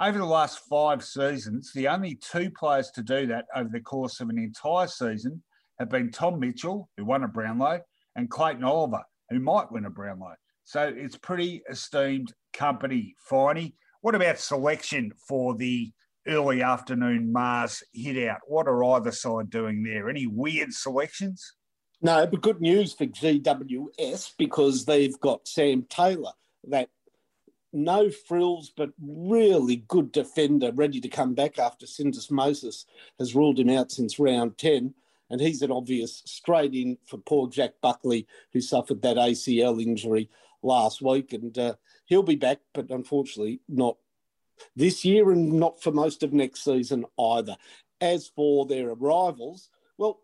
[0.00, 4.20] Over the last five seasons, the only two players to do that over the course
[4.20, 5.42] of an entire season
[5.78, 7.80] have been Tom Mitchell, who won a Brownlow,
[8.14, 10.34] and Clayton Oliver, who might win a Brownlow.
[10.64, 13.74] So it's pretty esteemed company, Finey.
[14.00, 15.92] What about selection for the
[16.26, 18.40] early afternoon Mars hit out.
[18.46, 20.08] What are either side doing there?
[20.08, 21.54] Any weird selections?
[22.02, 26.32] No, but good news for GWS because they've got Sam Taylor,
[26.68, 26.90] that
[27.72, 32.84] no frills, but really good defender, ready to come back after syndesmosis
[33.18, 34.94] has ruled him out since round 10.
[35.28, 40.30] And he's an obvious straight in for poor Jack Buckley, who suffered that ACL injury
[40.62, 41.32] last week.
[41.32, 41.74] And uh,
[42.04, 43.96] he'll be back, but unfortunately not
[44.74, 47.56] this year and not for most of next season either.
[48.00, 50.20] As for their arrivals, well,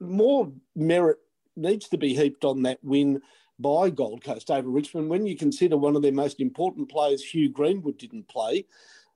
[0.00, 1.18] more merit
[1.56, 3.22] needs to be heaped on that win
[3.58, 7.48] by Gold Coast over Richmond when you consider one of their most important players, Hugh
[7.48, 8.66] Greenwood, didn't play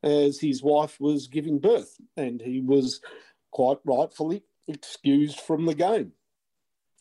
[0.03, 3.01] as his wife was giving birth and he was
[3.51, 6.13] quite rightfully excused from the game.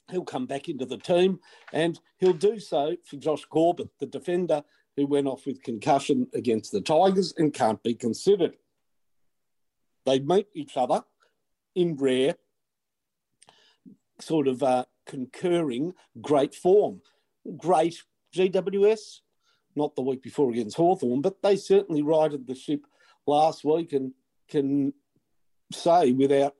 [0.09, 1.39] He'll come back into the team
[1.73, 4.63] and he'll do so for Josh Corbett, the defender
[4.97, 8.57] who went off with concussion against the Tigers and can't be considered.
[10.05, 11.03] They meet each other
[11.75, 12.35] in rare,
[14.19, 17.01] sort of uh, concurring great form.
[17.57, 18.01] Great
[18.35, 19.19] GWS,
[19.75, 22.85] not the week before against Hawthorn, but they certainly righted the ship
[23.27, 24.13] last week and
[24.49, 24.93] can
[25.71, 26.55] say without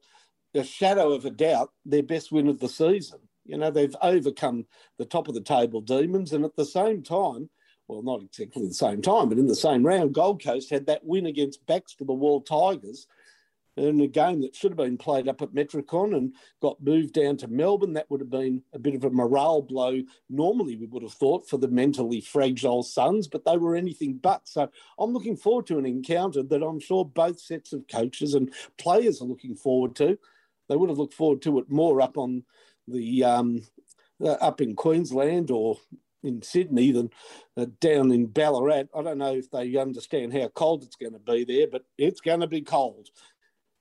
[0.54, 3.20] a shadow of a doubt their best win of the season.
[3.46, 4.66] You know, they've overcome
[4.98, 7.50] the top of the table demons and at the same time
[7.88, 11.06] well, not exactly the same time, but in the same round, Gold Coast had that
[11.06, 13.08] win against Baxter the wall Tigers
[13.78, 17.38] in a game that should have been played up at Metricon and got moved down
[17.38, 17.94] to Melbourne.
[17.94, 21.48] That would have been a bit of a morale blow, normally, we would have thought,
[21.48, 24.48] for the mentally fragile Suns, but they were anything but.
[24.48, 24.70] So
[25.00, 29.22] I'm looking forward to an encounter that I'm sure both sets of coaches and players
[29.22, 30.18] are looking forward to.
[30.68, 32.44] They would have looked forward to it more up on
[32.88, 33.62] the um,
[34.22, 35.78] uh, up in Queensland or
[36.28, 37.10] in Sydney than
[37.56, 38.86] uh, down in Ballarat.
[38.96, 42.22] I don't know if they understand how cold it's going to be there, but it's
[42.22, 43.10] going to be cold.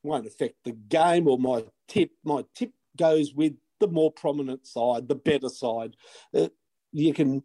[0.03, 2.11] Won't affect the game or my tip.
[2.25, 5.97] My tip goes with the more prominent side, the better side.
[6.35, 6.49] Uh,
[6.93, 7.43] you can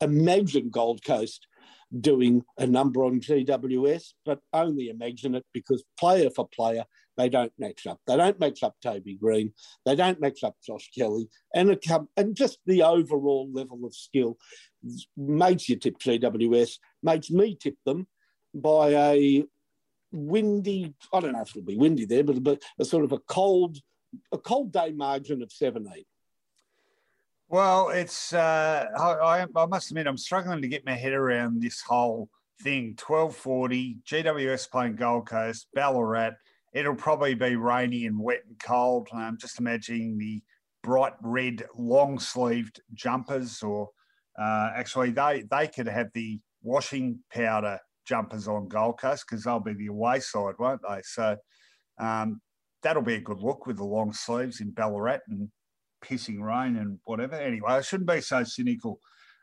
[0.00, 1.46] imagine Gold Coast
[2.00, 6.84] doing a number on GWS, but only imagine it because player for player,
[7.16, 8.00] they don't match up.
[8.06, 9.52] They don't match up Toby Greene.
[9.86, 11.28] They don't match up Josh Kelly.
[11.54, 14.36] And it come, and just the overall level of skill
[15.16, 18.06] makes you tip GWS, makes me tip them
[18.54, 19.44] by a
[20.12, 23.18] windy, I don't know if it'll be windy there, but, but a sort of a
[23.18, 23.78] cold,
[24.32, 26.06] a cold day margin of 7 8.
[27.48, 31.80] Well, it's, uh, I, I must admit, I'm struggling to get my head around this
[31.80, 32.28] whole
[32.62, 32.96] thing.
[32.98, 36.32] 1240, GWS playing Gold Coast, Ballarat
[36.74, 39.08] it'll probably be rainy and wet and cold.
[39.12, 40.42] Um, just imagining the
[40.82, 43.88] bright red long sleeved jumpers, or
[44.38, 49.60] uh, actually, they, they could have the washing powder jumpers on Gold Coast because they'll
[49.60, 51.00] be the away side, won't they?
[51.04, 51.36] So
[51.98, 52.40] um,
[52.82, 55.48] that'll be a good look with the long sleeves in Ballarat and
[56.04, 57.36] pissing rain and whatever.
[57.36, 58.98] Anyway, I shouldn't be so cynical.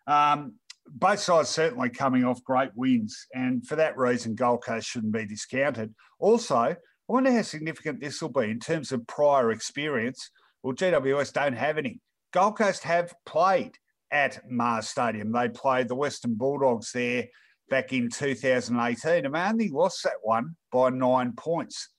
[0.05, 0.55] Um,
[0.87, 5.25] both sides certainly coming off great wins, and for that reason, Gold Coast shouldn't be
[5.25, 5.93] discounted.
[6.19, 6.75] Also,
[7.11, 10.31] I wonder how significant this will be in terms of prior experience.
[10.63, 11.99] Well, GWS don't have any.
[12.31, 13.73] Gold Coast have played
[14.11, 15.33] at Mars Stadium.
[15.33, 17.25] They played the Western Bulldogs there
[17.69, 21.89] back in 2018, and they only lost that one by nine points.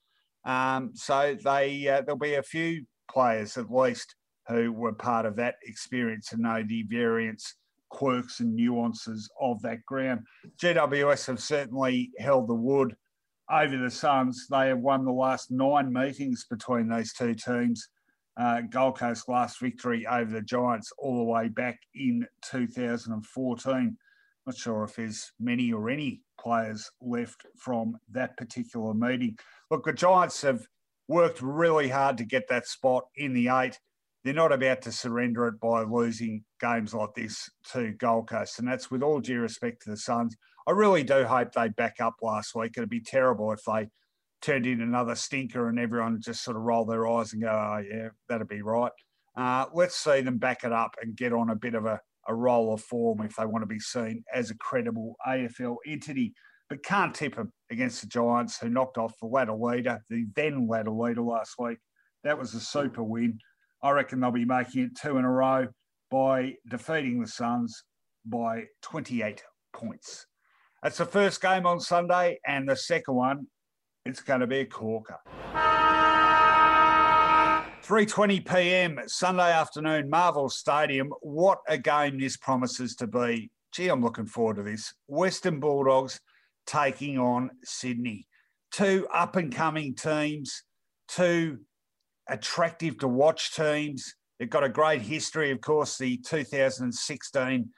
[0.47, 4.15] Um, so they uh, there'll be a few players at least
[4.49, 7.57] who were part of that experience and know the variance,
[7.91, 10.21] quirks, and nuances of that ground.
[10.59, 12.97] GWS have certainly held the wood
[13.53, 14.47] over the Suns.
[14.51, 17.89] They have won the last nine meetings between these two teams.
[18.41, 23.97] Uh, Gold Coast last victory over the Giants all the way back in 2014.
[24.47, 29.37] Not sure if there's many or any players left from that particular meeting.
[29.71, 30.67] Look, the Giants have
[31.09, 33.79] worked really hard to get that spot in the eight.
[34.25, 38.59] They're not about to surrender it by losing games like this to Gold Coast.
[38.59, 40.37] And that's with all due respect to the Suns.
[40.67, 42.73] I really do hope they back up last week.
[42.77, 43.89] It'd be terrible if they
[44.41, 47.83] turned in another stinker and everyone just sort of roll their eyes and go, oh,
[47.89, 48.93] yeah, that'd be right.
[49.37, 52.35] Uh, let's see them back it up and get on a bit of a, a
[52.35, 56.35] roll of form if they want to be seen as a credible AFL entity.
[56.69, 60.69] But can't tip them against the Giants, who knocked off the ladder leader, the then
[60.69, 61.79] ladder leader last week.
[62.25, 63.39] That was a super win.
[63.83, 65.67] I reckon they'll be making it two in a row
[66.11, 67.85] by defeating the Suns
[68.25, 69.43] by 28
[69.73, 70.27] points.
[70.83, 73.47] That's the first game on Sunday, and the second one,
[74.05, 75.21] it's going to be a corker.
[77.85, 78.99] 3:20 p.m.
[79.07, 81.13] Sunday afternoon, Marvel Stadium.
[81.21, 83.53] What a game this promises to be.
[83.73, 84.93] Gee, I'm looking forward to this.
[85.07, 86.21] Western Bulldogs
[86.67, 88.27] taking on Sydney.
[88.73, 90.65] Two up and coming teams,
[91.07, 91.59] two
[92.29, 94.17] attractive to watch teams.
[94.41, 97.71] They've got a great history, of course, the 2016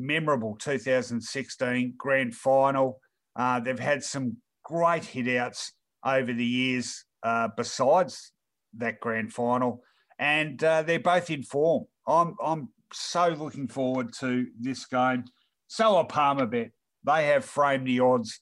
[0.00, 3.00] memorable 2016 grand final.
[3.36, 5.70] Uh, they've had some great hitouts
[6.04, 8.32] over the years uh, besides
[8.76, 9.82] that grand final,
[10.18, 11.84] and uh, they're both in form.
[12.06, 15.24] I'm, I'm so looking forward to this game.
[15.68, 16.70] So are Palmerbet.
[17.04, 18.40] They have framed the odds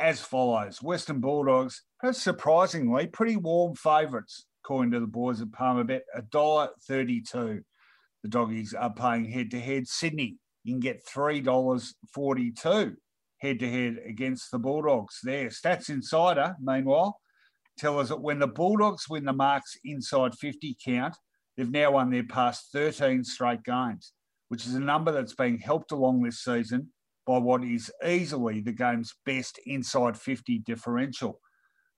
[0.00, 6.00] as follows Western Bulldogs are surprisingly pretty warm favourites, according to the boys at Palmerbet,
[6.18, 7.62] $1.32.
[8.22, 9.86] The doggies are playing head to head.
[9.86, 12.96] Sydney you can get $3.42
[13.40, 15.48] head to head against the Bulldogs there.
[15.48, 17.18] Stats Insider, meanwhile,
[17.78, 21.16] tell us that when the Bulldogs win the marks inside 50 count,
[21.56, 24.12] they've now won their past 13 straight games,
[24.48, 26.90] which is a number that's being helped along this season
[27.26, 31.40] by what is easily the game's best inside 50 differential.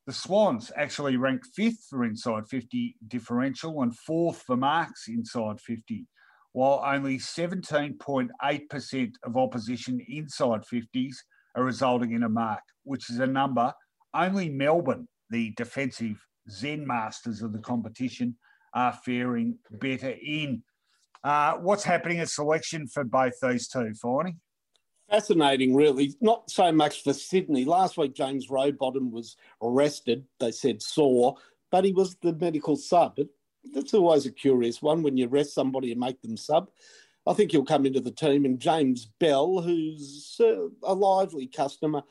[0.06, 6.06] The Swans actually rank fifth for inside 50 differential and fourth for marks inside 50
[6.52, 11.14] while only 17.8% of opposition inside 50s
[11.54, 13.72] are resulting in a mark, which is a number
[14.14, 16.16] only Melbourne, the defensive
[16.50, 18.36] Zen masters of the competition,
[18.74, 20.62] are faring better in.
[21.24, 24.36] Uh, what's happening at selection for both these two, Finey?
[25.10, 26.14] Fascinating, really.
[26.20, 27.64] Not so much for Sydney.
[27.64, 30.24] Last week, James Rowbottom was arrested.
[30.40, 31.36] They said sore,
[31.70, 33.18] but he was the medical sub.
[33.74, 36.70] That's always a curious one when you arrest somebody and make them sub.
[37.26, 42.02] I think he'll come into the team, and James Bell, who's uh, a lively customer,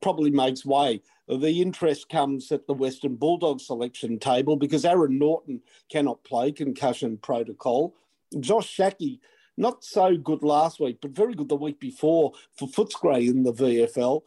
[0.00, 1.02] probably makes way.
[1.28, 7.18] The interest comes at the Western Bulldogs selection table because Aaron Naughton cannot play concussion
[7.18, 7.94] protocol.
[8.40, 9.20] Josh Schache,
[9.56, 13.52] not so good last week, but very good the week before for Footscray in the
[13.52, 14.22] VFL.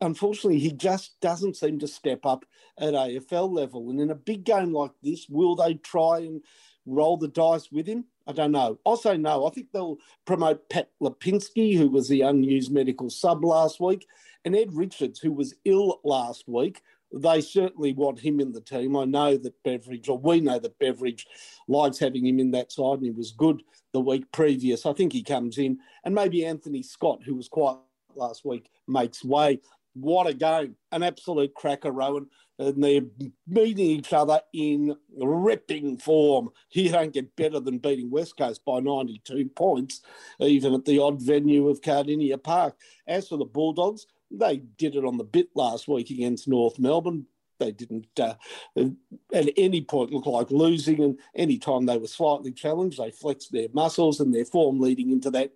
[0.00, 2.44] Unfortunately, he just doesn't seem to step up
[2.78, 3.90] at AFL level.
[3.90, 6.42] And in a big game like this, will they try and
[6.86, 8.04] roll the dice with him?
[8.26, 8.78] I don't know.
[8.86, 9.46] I'll say no.
[9.46, 14.06] I think they'll promote Pat Lipinski, who was the unused medical sub last week,
[14.44, 16.82] and Ed Richards, who was ill last week.
[17.12, 18.96] They certainly want him in the team.
[18.96, 21.26] I know that Beveridge, or we know that Beveridge
[21.66, 24.86] likes having him in that side, and he was good the week previous.
[24.86, 27.78] I think he comes in, and maybe Anthony Scott, who was quite
[28.14, 29.60] last week, makes way.
[30.00, 30.76] What a game!
[30.92, 32.26] An absolute cracker, Rowan
[32.60, 33.00] and they're
[33.48, 36.50] meeting each other in ripping form.
[36.72, 40.02] You don't get better than beating West Coast by 92 points,
[40.38, 42.76] even at the odd venue of Cardinia Park.
[43.06, 47.26] As for the Bulldogs, they did it on the bit last week against North Melbourne.
[47.58, 48.34] They didn't uh,
[48.76, 53.52] at any point look like losing, and any time they were slightly challenged, they flexed
[53.52, 55.52] their muscles, and their form leading into that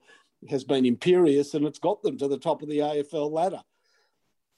[0.49, 3.63] has been imperious, and it's got them to the top of the AFL ladder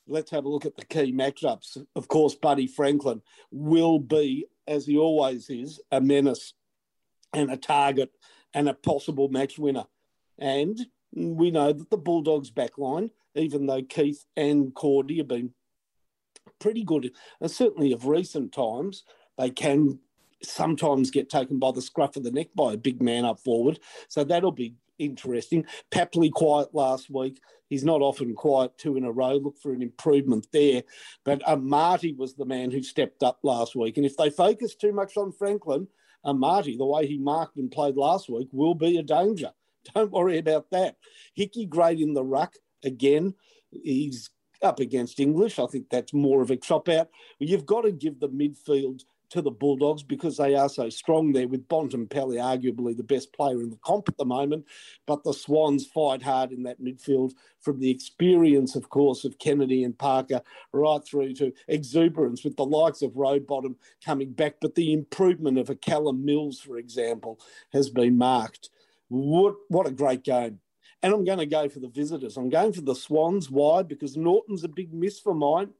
[0.06, 1.84] let's have a look at the key matchups.
[1.94, 6.54] Of course, Buddy Franklin will be, as he always is, a menace
[7.32, 8.12] and a target
[8.54, 9.84] and a possible match winner.
[10.38, 10.78] And
[11.14, 15.52] we know that the Bulldogs backline, even though Keath and Cordy have been
[16.58, 19.04] pretty good, and certainly of recent times,
[19.38, 19.98] they can
[20.42, 23.80] sometimes get taken by the scruff of the neck by a big man up forward.
[24.08, 25.64] So that'll be interesting.
[25.90, 27.40] Papley quiet last week.
[27.68, 29.36] He's not often quiet two in a row.
[29.36, 30.84] Look for an improvement there.
[31.24, 33.96] But uh, Marty was the man who stepped up last week.
[33.96, 35.88] And if they focus too much on Franklin,
[36.24, 39.52] uh, Marty, the way he marked and played last week, will be a danger.
[39.94, 40.96] Don't worry about that.
[41.34, 42.54] Hickey great in the ruck
[42.84, 43.34] again.
[43.70, 44.30] He's
[44.62, 45.58] up against English.
[45.58, 47.08] I think that's more of a chop out.
[47.38, 51.48] You've got to give the midfield to the Bulldogs because they are so strong there
[51.48, 54.64] with Bontempelli, arguably the best player in the comp at the moment.
[55.06, 59.84] But the Swans fight hard in that midfield from the experience, of course, of Kennedy
[59.84, 60.42] and Parker
[60.72, 64.56] right through to exuberance with the likes of Rowbottom coming back.
[64.60, 67.40] But the improvement of a Callum Mills, for example,
[67.72, 68.70] has been marked.
[69.08, 70.60] What, what a great game.
[71.02, 72.36] And I'm going to go for the visitors.
[72.36, 73.50] I'm going for the Swans.
[73.50, 73.82] Why?
[73.82, 75.70] Because Naughton's a big miss for mine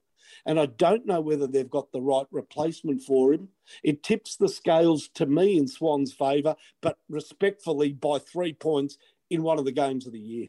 [0.44, 3.48] and I don't know whether they've got the right replacement for him.
[3.82, 8.98] It tips the scales to me in Swan's favour, but respectfully by three points
[9.30, 10.46] in one of the games of the year.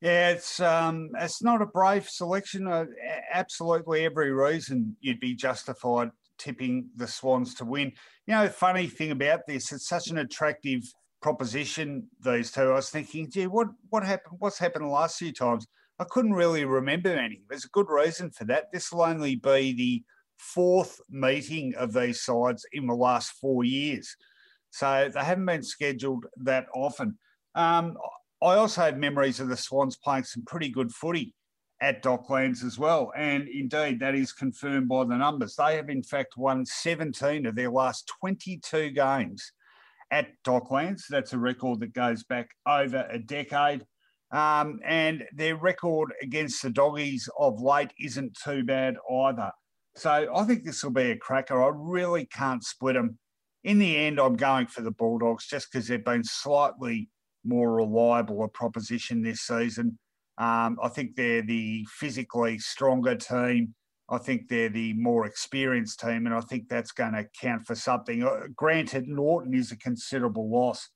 [0.00, 2.66] Yeah, it's um, it's not a brave selection.
[2.68, 2.84] Uh,
[3.32, 7.92] absolutely, every reason you'd be justified tipping the Swans to win.
[8.26, 10.82] You know, funny thing about this, it's such an attractive
[11.22, 12.06] proposition.
[12.22, 14.36] These two, I was thinking, gee, what what happened?
[14.40, 15.66] What's happened the last few times?
[15.98, 17.42] I couldn't really remember any.
[17.48, 18.72] There's a good reason for that.
[18.72, 20.02] This will only be the
[20.38, 24.16] fourth meeting of these sides in the last four years.
[24.70, 27.16] So they haven't been scheduled that often.
[27.54, 27.96] Um,
[28.42, 31.34] I also have memories of the Swans playing some pretty good footy
[31.80, 33.12] at Docklands as well.
[33.16, 35.54] And indeed, that is confirmed by the numbers.
[35.54, 39.52] They have, in fact, won 17 of their last 22 games
[40.10, 41.02] at Docklands.
[41.08, 43.86] That's a record that goes back over a decade.
[44.34, 49.52] Um, and their record against the doggies of late isn't too bad either.
[49.94, 51.62] So I think this will be a cracker.
[51.62, 53.16] I really can't split them.
[53.62, 57.08] In the end, I'm going for the Bulldogs just because they've been slightly
[57.44, 59.98] more reliable a proposition this season.
[60.36, 63.74] Um, I think they're the physically stronger team.
[64.10, 67.76] I think they're the more experienced team, and I think that's going to count for
[67.76, 68.24] something.
[68.24, 70.90] Uh, granted, Naughton is a considerable loss,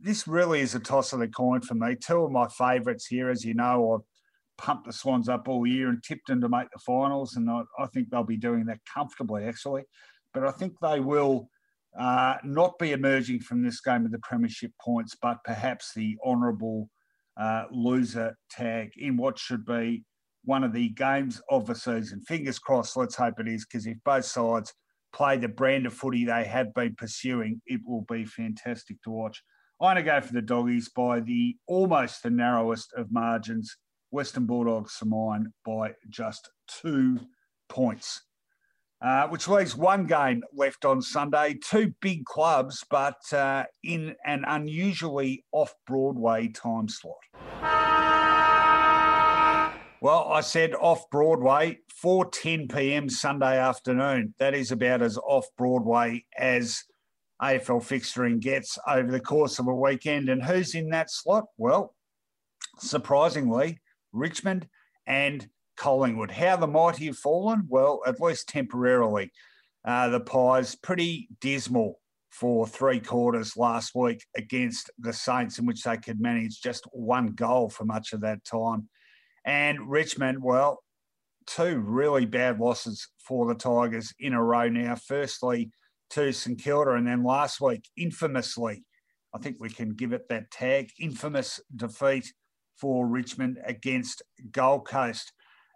[0.00, 1.96] this really is a toss of the coin for me.
[1.96, 5.88] Two of my favourites here, as you know, I've pumped the Swans up all year
[5.88, 8.80] and tipped them to make the finals, and I, I think they'll be doing that
[8.92, 9.82] comfortably, actually.
[10.32, 11.48] But I think they will
[11.98, 16.88] uh, not be emerging from this game with the premiership points, but perhaps the honourable
[17.36, 20.04] uh, loser tag in what should be
[20.44, 22.20] one of the games of the season.
[22.20, 24.72] Fingers crossed, let's hope it is, because if both sides
[25.12, 29.42] play the brand of footy they have been pursuing, it will be fantastic to watch.
[29.80, 33.76] I'm going to go for the doggies by the almost the narrowest of margins.
[34.10, 37.18] Western Bulldogs mine by just two
[37.68, 38.22] points.
[39.04, 41.58] uh, which leaves one game left on Sunday.
[41.62, 47.16] Two big clubs, but uh, in an unusually off Broadway time slot.
[50.00, 53.08] Well, I said off Broadway, 4:10 p.m.
[53.08, 54.34] Sunday afternoon.
[54.38, 56.84] That is about as off Broadway as
[57.44, 60.28] AFL fixturing gets over the course of a weekend.
[60.28, 61.44] And who's in that slot?
[61.58, 61.94] Well,
[62.78, 63.80] surprisingly,
[64.12, 64.66] Richmond
[65.06, 65.46] and
[65.76, 66.30] Collingwood.
[66.30, 67.66] How the mighty have fallen?
[67.68, 69.30] Well, at least temporarily.
[69.84, 72.00] Uh, the Pies pretty dismal
[72.30, 77.28] for three quarters last week against the Saints, in which they could manage just one
[77.28, 78.88] goal for much of that time.
[79.44, 80.82] And Richmond, well,
[81.46, 84.94] two really bad losses for the Tigers in a row now.
[84.94, 85.70] Firstly,
[86.14, 88.84] to St Kilda, and then last week, infamously,
[89.34, 92.32] I think we can give it that tag, infamous defeat
[92.76, 94.22] for Richmond against
[94.52, 95.32] Gold Coast.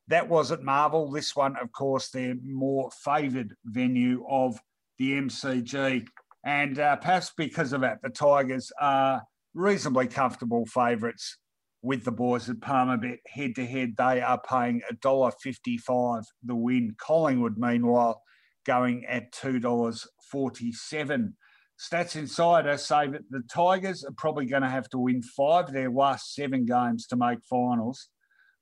[0.06, 1.10] That was at Marvel.
[1.10, 4.59] This one, of course, their more favoured venue of
[4.98, 6.06] the MCG.
[6.44, 9.23] And uh, perhaps because of that, the Tigers are
[9.55, 11.36] reasonably comfortable favourites
[11.82, 13.94] with the boys at Palmerbet head to head.
[13.98, 16.94] They are paying $1.55 the win.
[16.97, 18.23] Collingwood, meanwhile,
[18.69, 21.32] going at $2.47.
[21.81, 25.73] Stats Insider say that the Tigers are probably going to have to win five of
[25.73, 28.09] their last seven games to make finals,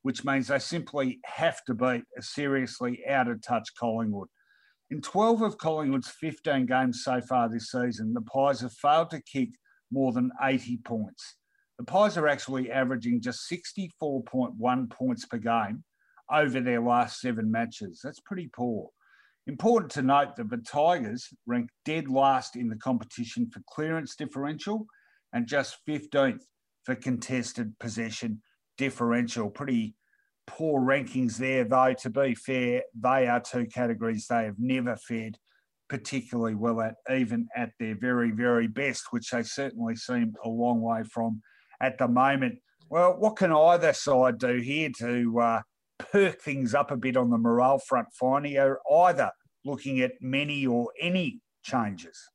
[0.02, 4.28] which means they simply have to beat a seriously out of touch Collingwood.
[4.90, 9.20] In 12 of Collingwood's 15 games so far this season, the Pies have failed to
[9.20, 9.48] kick
[9.90, 11.34] more than 80 points.
[11.78, 15.82] The Pies are actually averaging just 64.1 points per game
[16.30, 18.00] over their last seven matches.
[18.04, 18.90] That's pretty poor.
[19.46, 24.86] Important to note that the Tigers ranked dead last in the competition for clearance differential
[25.32, 26.42] and just 15th
[26.84, 28.42] for contested possession
[28.76, 29.48] differential.
[29.48, 29.94] Pretty
[30.46, 32.82] poor rankings there, though, to be fair.
[33.00, 35.38] They are two categories they have never fared
[35.88, 40.80] particularly well at, even at their very, very best, which they certainly seem a long
[40.80, 41.42] way from
[41.80, 42.58] at the moment.
[42.90, 45.62] Well, what can either side do here to uh,
[45.98, 49.30] perk things up a bit on the morale front, Finey, are uh, either
[49.64, 52.28] looking at many or any changes?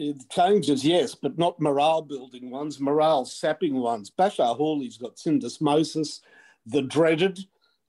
[0.00, 4.10] Uh, changes, yes, but not morale building ones, morale sapping ones.
[4.10, 6.20] Bachar Houli's got syndesmosis,
[6.66, 7.38] the dreaded.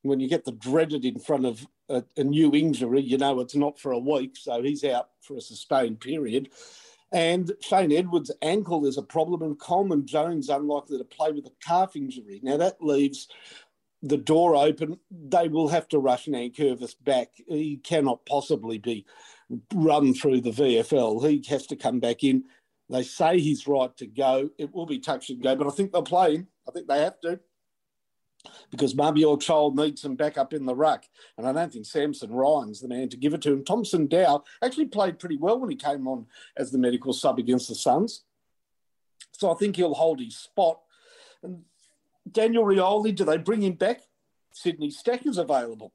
[0.01, 3.55] When you get the dreaded in front of a, a, new injury, you know it's
[3.55, 6.49] not for a week, so he's out for a sustained period.
[7.13, 11.51] And Shane Edwards' ankle is a problem, and Coleman Jones unlikely to play with a
[11.63, 12.41] calf injury.
[12.43, 13.27] Now that leaves
[14.03, 17.29] the door open, they will have to rush Nankervis back.
[17.47, 19.05] He cannot possibly be
[19.73, 21.27] run through the VFL.
[21.27, 22.43] He has to come back in.
[22.89, 24.49] They say he's right to go.
[24.57, 26.47] It will be touch and go, but I think they'll play him.
[26.67, 27.39] I think they have to
[28.71, 31.05] because Mabior Chol needs some backup in the ruck.
[31.37, 33.63] And I don't think Samson Ryan's the man to give it to him.
[33.63, 36.25] Thompson Dow actually played pretty well when he came on
[36.57, 38.23] as the medical sub against the Suns.
[39.31, 40.79] So I think he'll hold his spot.
[41.41, 41.63] And
[42.31, 44.01] Daniel Rioli, do they bring him back?
[44.53, 45.93] Sydney Stack's available.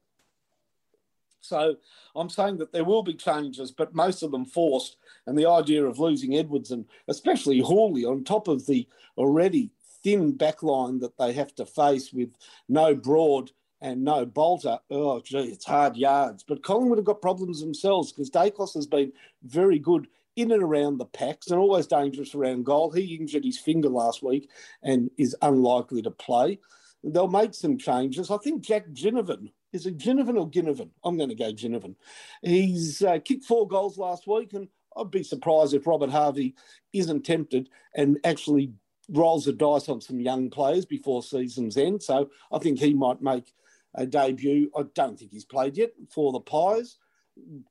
[1.41, 1.75] So
[2.15, 4.97] I'm saying that there will be changes, but most of them forced.
[5.25, 8.87] And the idea of losing Edwards and especially Houli on top of the
[9.17, 9.71] already
[10.03, 12.29] thin backline that they have to face with
[12.67, 13.51] no Broad
[13.81, 16.43] and no Bolter, oh, gee, it's hard yards.
[16.43, 20.07] But Collingwood have got problems themselves because Daicos has been very good
[20.41, 22.91] in and around the packs and always dangerous around goal.
[22.91, 24.49] He injured his finger last week
[24.83, 26.59] and is unlikely to play.
[27.03, 28.29] They'll make some changes.
[28.29, 30.89] I think Jack Ginnivan, is it Ginnivan or Ginnivan?
[31.03, 31.95] I'm going to go Ginnivan.
[32.41, 34.67] He's uh, kicked four goals last week, and
[34.97, 36.55] I'd be surprised if Robert Harvey
[36.93, 38.73] isn't tempted and actually
[39.09, 42.03] rolls the dice on some young players before season's end.
[42.03, 43.53] So I think he might make
[43.95, 44.71] a debut.
[44.77, 46.97] I don't think he's played yet for the Pies.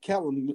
[0.02, 0.54] Callum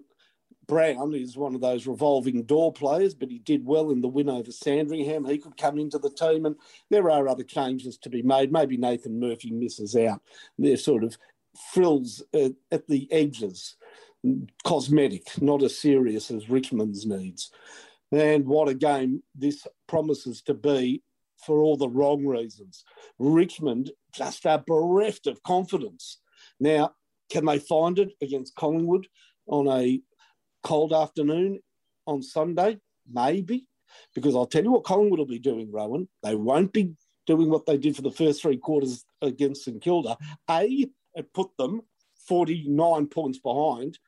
[0.68, 4.30] Brown is one of those revolving door players, but he did well in the win
[4.30, 5.26] over Sandringham.
[5.26, 6.56] He could come into the team, and
[6.90, 8.52] there are other changes to be made.
[8.52, 10.22] Maybe Nathan Murphy misses out.
[10.58, 11.18] They're sort of
[11.74, 13.76] frills uh, at the edges,
[14.64, 17.52] cosmetic, not as serious as Richmond's needs.
[18.12, 21.04] And what a game this promises to be
[21.46, 22.86] for all the wrong reasons.
[23.20, 26.20] Richmond just are bereft of confidence.
[26.60, 26.94] Now,
[27.30, 29.08] can they find it against Collingwood
[29.48, 30.00] on a
[30.64, 31.60] cold afternoon
[32.08, 32.80] on Sunday?
[33.12, 33.68] Maybe.
[34.16, 36.08] Because I'll tell you what Collingwood will be doing, Rowan.
[36.24, 36.94] They won't be
[37.28, 40.18] doing what they did for the first three quarters against St Kilda.
[40.50, 41.82] A, it put them
[42.28, 44.00] 49 points behind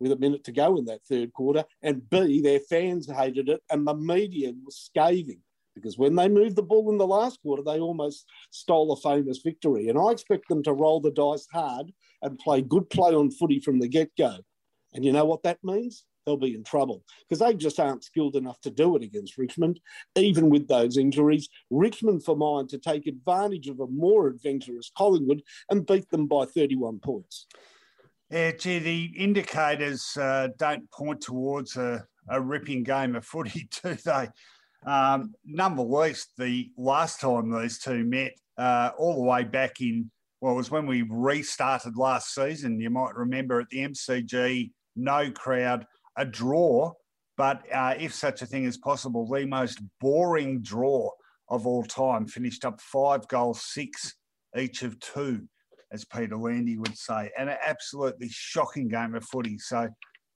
[0.00, 1.64] with a minute to go in that third quarter.
[1.82, 5.40] And B, their fans hated it and the media was scathing
[5.74, 9.38] because when they moved the ball in the last quarter, they almost stole a famous
[9.38, 9.88] victory.
[9.88, 11.92] And I expect them to roll the dice hard
[12.22, 14.38] and play good play on footy from the get go.
[14.94, 16.04] And you know what that means?
[16.24, 19.80] They'll be in trouble because they just aren't skilled enough to do it against Richmond,
[20.16, 21.48] even with those injuries.
[21.70, 26.46] Richmond for mine to take advantage of a more adventurous Collingwood and beat them by
[26.46, 27.46] 31 points.
[28.30, 33.94] Yeah, gee, the indicators uh, don't point towards a, a, ripping game of footy, do
[33.94, 34.28] they?
[34.86, 40.10] Um, nonetheless, the last time these two met, uh, all the way back in,
[40.40, 42.80] well, it was when we restarted last season.
[42.80, 46.92] You might remember at the MCG, no crowd, a draw,
[47.36, 51.10] but uh, if such a thing is possible, the most boring draw
[51.48, 54.14] of all time, finished up five goals, six
[54.56, 55.42] each of two
[55.92, 59.58] as Peter Landy would say, and an absolutely shocking game of footy.
[59.58, 59.88] So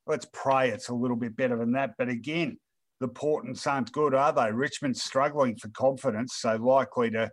[0.06, 1.90] let's pray it's a little bit better than that.
[1.98, 2.58] But again,
[3.00, 4.50] the Portents aren't good, are they?
[4.52, 7.30] Richmond's struggling for confidence, so likely to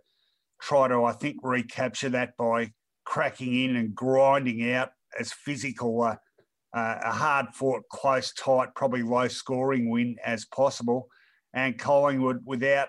[0.60, 2.70] try to, I think, recapture that by
[3.04, 6.16] cracking in and grinding out as physical uh,
[6.76, 11.08] uh, a hard fought, close, tight, probably low scoring win as possible.
[11.54, 12.88] And Collingwood, without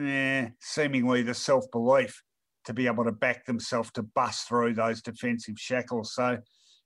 [0.00, 2.22] eh, seemingly the self belief
[2.64, 6.14] to be able to back themselves to bust through those defensive shackles.
[6.14, 6.38] So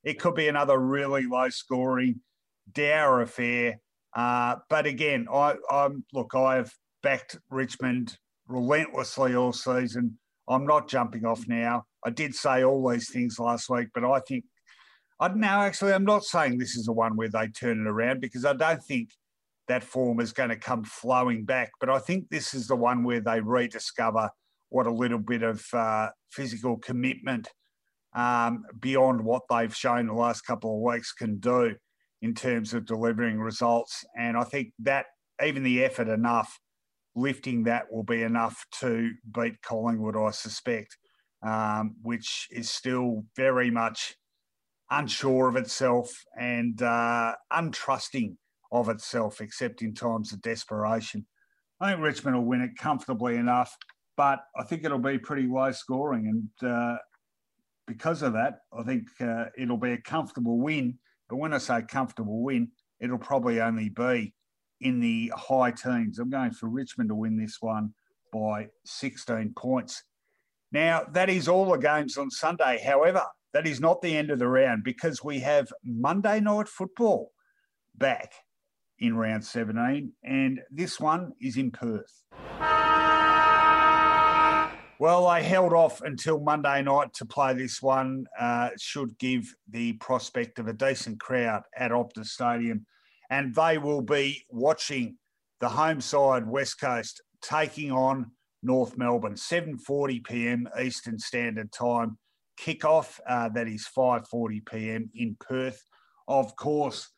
[0.02, 2.20] it could be another really low scoring,
[2.72, 3.78] dour affair.
[4.16, 8.18] Uh, but again, I, I'm look, I've backed Richmond
[8.48, 10.18] relentlessly all season.
[10.48, 11.84] I'm not jumping off now.
[12.04, 14.44] I did say all these things last week, but I think
[15.20, 18.20] I now actually I'm not saying this is the one where they turn it around
[18.20, 19.10] because I don't think
[19.68, 21.70] that form is going to come flowing back.
[21.78, 24.30] But I think this is the one where they rediscover
[24.70, 27.48] what a little bit of uh, physical commitment
[28.14, 31.76] um, beyond what they've shown the last couple of weeks can do
[32.22, 34.04] in terms of delivering results.
[34.18, 35.06] And I think that
[35.44, 36.58] even the effort enough,
[37.14, 40.96] lifting that will be enough to beat Collingwood, I suspect,
[41.42, 44.16] um, which is still very much
[44.90, 48.36] unsure of itself and uh, untrusting
[48.72, 51.26] of itself, except in times of desperation.
[51.80, 53.76] I think Richmond will win it comfortably enough
[54.20, 56.26] but I think it'll be pretty low scoring.
[56.60, 56.98] And uh,
[57.86, 60.98] because of that, I think uh, it'll be a comfortable win.
[61.30, 64.34] But when I say comfortable win, it'll probably only be
[64.82, 66.18] in the high teens.
[66.18, 67.94] I'm going for Richmond to win this one
[68.30, 70.02] by 16 points.
[70.70, 72.78] Now, that is all the games on Sunday.
[72.84, 77.32] However, that is not the end of the round because we have Monday night football
[77.96, 78.32] back
[78.98, 82.22] in round 17, and this one is in Perth.
[85.00, 88.26] Well, I held off until Monday night to play this one.
[88.38, 92.84] Uh, should give the prospect of a decent crowd at Optus Stadium,
[93.30, 95.16] and they will be watching
[95.60, 98.32] the home side West Coast taking on
[98.62, 99.36] North Melbourne.
[99.36, 100.68] 7:40 p.m.
[100.78, 102.18] Eastern Standard Time
[102.60, 103.18] kickoff.
[103.26, 105.10] Uh, that is 5:40 p.m.
[105.14, 105.82] in Perth.
[106.28, 107.08] Of course,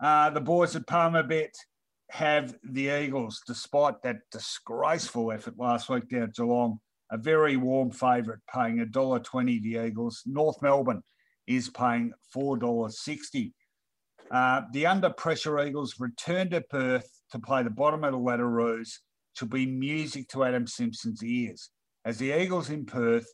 [0.00, 1.54] uh, the boys at Palmerbet
[2.10, 6.78] have the Eagles, despite that disgraceful effort last week down Geelong
[7.10, 10.22] a very warm favourite, paying $1.20 the Eagles.
[10.26, 11.02] North Melbourne
[11.46, 13.52] is paying $4.60.
[14.30, 18.48] Uh, the under pressure Eagles return to Perth to play the bottom of the ladder
[18.48, 19.00] Roos
[19.36, 21.70] to be music to Adam Simpson's ears,
[22.04, 23.26] as the Eagles in Perth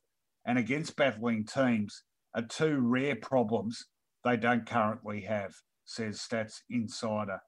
[0.45, 2.03] and against battling teams
[2.35, 3.87] are two rare problems
[4.25, 5.53] they don't currently have,
[5.85, 7.39] says Stats Insider.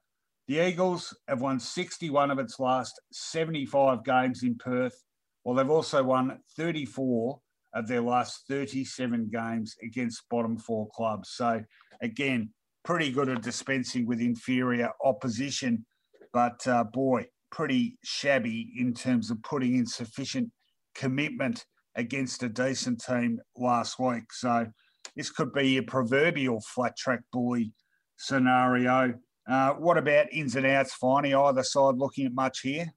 [0.47, 5.03] The Eagles have won 61 of its last 75 games in Perth
[5.43, 7.39] while they've also won 34
[7.73, 11.29] of their last 37 games against bottom four clubs.
[11.31, 11.61] So,
[12.01, 12.51] again,
[12.83, 15.85] pretty good at dispensing with inferior opposition,
[16.31, 20.51] but uh, boy, pretty shabby in terms of putting in sufficient
[20.93, 21.65] commitment
[21.95, 24.31] against a decent team last week.
[24.33, 24.67] So,
[25.15, 27.73] this could be a proverbial flat track bully
[28.17, 29.13] scenario.
[29.47, 31.37] Uh, what about ins and outs, Finey?
[31.37, 32.93] Either side looking at much here?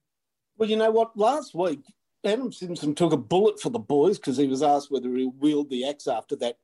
[0.57, 1.17] Well, you know what?
[1.17, 1.81] Last week,
[2.25, 5.69] Adam Simpson took a bullet for the boys because he was asked whether he wheeled
[5.69, 6.57] the axe after that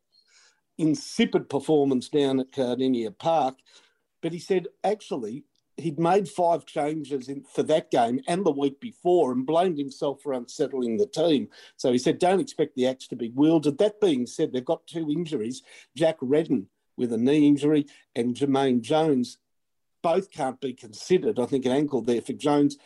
[0.78, 3.56] insipid performance down at Cardinia Park.
[4.22, 5.46] But he said actually
[5.78, 10.22] he'd made five changes in, for that game and the week before and blamed himself
[10.22, 11.50] for unsettling the team.
[11.76, 13.78] So he said, don't expect the axe to be wielded.
[13.78, 15.62] That being said, they've got two injuries
[15.96, 19.38] Jack Redden with a knee injury and Jamaine Jones.
[20.02, 21.40] Both can't be considered.
[21.40, 22.78] I think an ankle there for Jones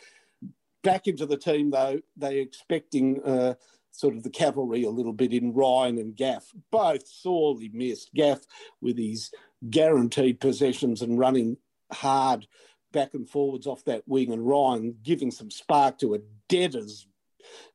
[0.82, 3.54] back into the team, though, they're expecting uh,
[3.90, 6.50] sort of the cavalry a little bit in Ryan and Gaff.
[6.70, 8.12] Both sorely missed.
[8.14, 8.40] Gaff
[8.80, 9.30] with his
[9.68, 11.56] guaranteed possessions and running
[11.92, 12.46] hard
[12.92, 16.18] back and forwards off that wing, and Ryan giving some spark to a
[16.48, 17.06] dead as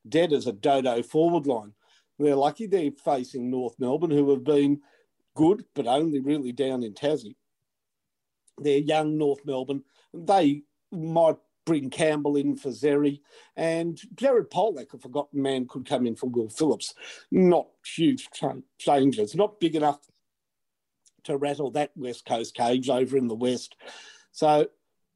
[0.08, 1.72] dead as a dodo forward line.
[2.18, 4.80] They're lucky they're facing North Melbourne, who have been
[5.34, 7.36] good, but only really down in Tassie.
[8.58, 9.82] They're young North Melbourne.
[10.14, 11.36] They might
[11.66, 13.20] bring Campbell in for Xerri.
[13.56, 16.94] And Jared Polec, a forgotten man, could come in for Will Phillips.
[17.30, 18.28] Not huge
[18.78, 19.98] changes, not big enough
[21.24, 23.76] to rattle that West Coast cage over in the West.
[24.30, 24.68] So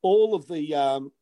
[0.02, 1.12] all of the um,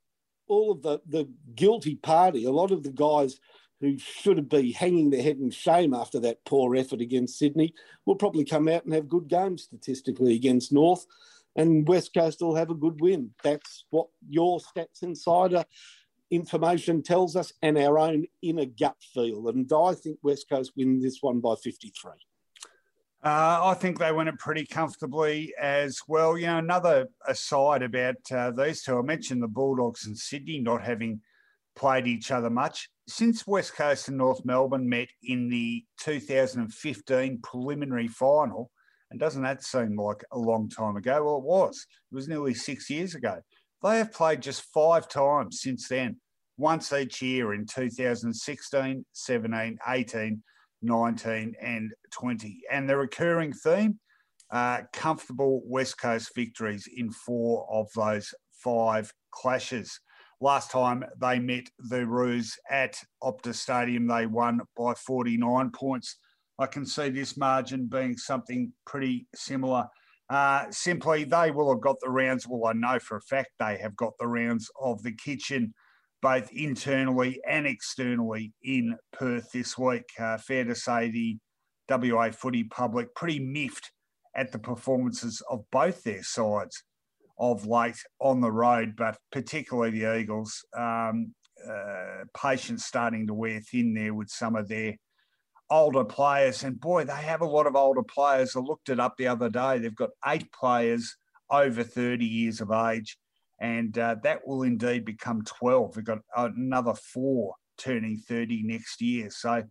[0.48, 3.38] all of the, the guilty party, a lot of the guys
[3.80, 7.74] who should be hanging their head in shame after that poor effort against Sydney
[8.06, 11.06] will probably come out and have good games statistically against North
[11.58, 13.30] and West Coast will have a good win.
[13.42, 15.64] That's what your Stats Insider
[16.30, 19.48] information tells us and our own inner gut feel.
[19.48, 22.12] And I think West Coast win this one by 53.
[23.24, 26.38] Uh, I think they win it pretty comfortably as well.
[26.38, 30.84] You know, another aside about uh, these two, I mentioned the Bulldogs and Sydney not
[30.84, 31.20] having
[31.74, 32.88] played each other much.
[33.08, 38.70] Since West Coast and North Melbourne met in the 2015 preliminary final,
[39.10, 41.24] and doesn't that seem like a long time ago?
[41.24, 41.86] Well, it was.
[42.12, 43.40] It was nearly six years ago.
[43.82, 46.20] They have played just five times since then,
[46.56, 50.42] once each year in 2016, 17, 18,
[50.82, 52.60] 19, and 20.
[52.70, 53.98] And the recurring theme
[54.50, 60.00] uh, comfortable West Coast victories in four of those five clashes.
[60.40, 66.16] Last time they met the Roos at Optus Stadium, they won by 49 points.
[66.58, 69.86] I can see this margin being something pretty similar.
[70.30, 72.46] Uh, simply, they will have got the rounds.
[72.46, 75.74] Well, I know for a fact they have got the rounds of the kitchen,
[76.20, 80.04] both internally and externally in Perth this week.
[80.18, 81.38] Uh, fair to say the
[81.88, 83.90] WA footy public pretty miffed
[84.34, 86.82] at the performances of both their sides
[87.38, 90.64] of late on the road, but particularly the Eagles.
[90.76, 91.34] Um,
[91.68, 94.94] uh, patience starting to wear thin there with some of their
[95.70, 96.64] older players.
[96.64, 98.56] And boy, they have a lot of older players.
[98.56, 99.78] I looked it up the other day.
[99.78, 101.16] They've got eight players
[101.50, 103.18] over 30 years of age,
[103.60, 105.96] and uh, that will indeed become 12.
[105.96, 109.30] We've got another four turning 30 next year.
[109.30, 109.64] So,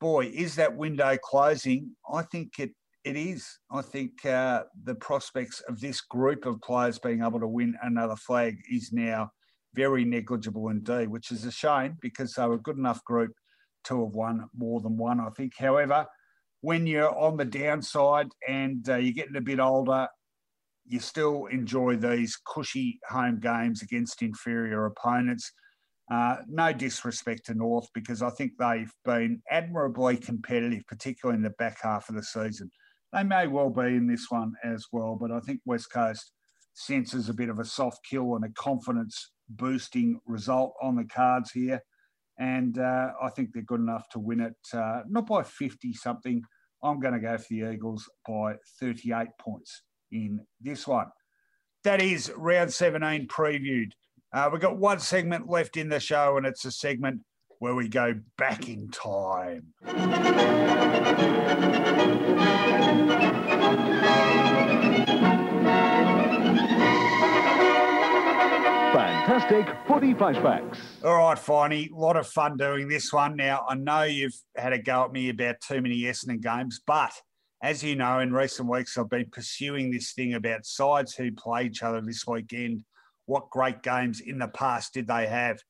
[0.00, 1.96] boy, is that window closing?
[2.12, 2.70] I think it.
[3.04, 3.58] It is.
[3.68, 8.14] I think uh, the prospects of this group of players being able to win another
[8.14, 9.32] flag is now
[9.74, 13.32] very negligible indeed, which is a shame because they were a good enough group
[13.84, 15.54] to have won more than one, I think.
[15.58, 16.06] However,
[16.60, 20.06] when you're on the downside and uh, you're getting a bit older,
[20.86, 25.52] you still enjoy these cushy home games against inferior opponents.
[26.10, 31.50] Uh, no disrespect to North because I think they've been admirably competitive, particularly in the
[31.50, 32.70] back half of the season.
[33.12, 36.32] They may well be in this one as well, but I think West Coast
[36.74, 41.50] senses a bit of a soft kill and a confidence boosting result on the cards
[41.52, 41.82] here
[42.38, 46.42] and uh, I think they're good enough to win it, uh, not by 50 something.
[46.82, 51.06] I'm going to go for the Eagles by 38 points in this one.
[51.84, 53.92] That is round 17 previewed.
[54.32, 57.20] Uh, we've got one segment left in the show, and it's a segment
[57.58, 59.72] where we go back in time.
[68.92, 70.78] Fantastic footy flashbacks.
[71.04, 71.90] All right, Finey.
[71.92, 73.36] A lot of fun doing this one.
[73.36, 77.12] Now, I know you've had a go at me about too many Essendon games, but
[77.62, 81.66] as you know, in recent weeks, I've been pursuing this thing about sides who play
[81.66, 82.82] each other this weekend.
[83.26, 85.60] What great games in the past did they have?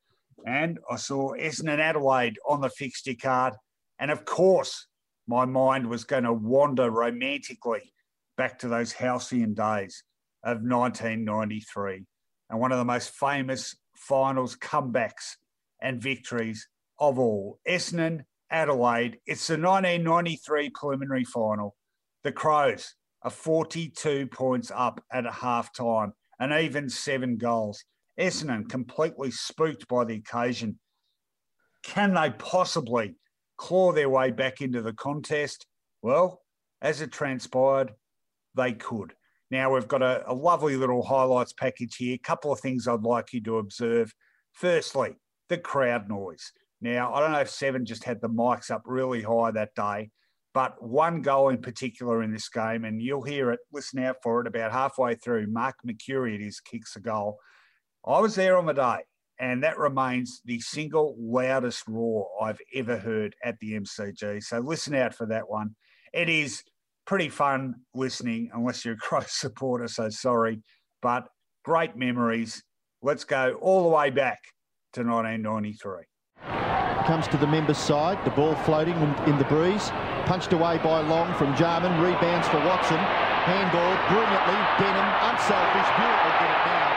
[0.47, 3.55] And I saw Essendon Adelaide on the fixture card.
[3.99, 4.87] And of course,
[5.29, 7.93] my mind was going to wander romantically
[8.39, 10.03] back to those halcyon days
[10.43, 12.07] of 1993
[12.49, 15.37] and one of the most famous finals comebacks
[15.83, 16.67] and victories
[16.99, 17.61] of all.
[17.69, 19.19] Essendon, Adelaide.
[19.27, 21.77] It's the 1993 preliminary final.
[22.25, 27.85] The Crows are 42 points up at half time and even seven goals.
[28.19, 30.79] Essendon completely spooked by the occasion.
[31.83, 33.17] Can they possibly
[33.57, 35.67] claw their way back into the contest?
[36.03, 36.43] Well,
[36.81, 37.93] as it transpired,
[38.55, 39.15] they could.
[39.51, 42.15] Now we've got a, a lovely little highlights package here.
[42.15, 44.13] A couple of things I'd like you to observe.
[44.53, 45.17] Firstly,
[45.49, 46.53] the crowd noise.
[46.81, 50.11] Now, I don't know if Seven just had the mics up really high that day,
[50.55, 54.41] but one goal in particular in this game, and you'll hear it, listen out for
[54.41, 55.47] it about halfway through.
[55.47, 57.39] Mark Mercuri, it is, kicks a goal.
[58.07, 58.99] I was there on the day,
[59.39, 64.43] and that remains the single loudest roar I've ever heard at the MCG.
[64.43, 65.75] So listen out for that one.
[66.13, 66.63] It is
[67.07, 70.61] pretty fun listening, unless you're a Crow supporter, so sorry.
[71.01, 71.29] But
[71.65, 72.63] great memories.
[73.01, 74.41] Let's go all the way back
[74.93, 76.05] to 1993.
[77.07, 79.91] Comes to the members' side, the ball floating in, in the breeze.
[80.27, 82.97] Punched away by Long from Jarman, rebounds for Watson.
[83.43, 84.59] Handball brilliantly.
[84.79, 85.89] Denham, unselfish.
[85.99, 86.89] Will get it now.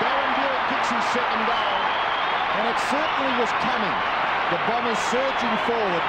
[0.00, 1.78] Darren Bewick kicks his second goal,
[2.58, 3.96] and it certainly was coming.
[4.50, 6.04] The Bombers surging forward,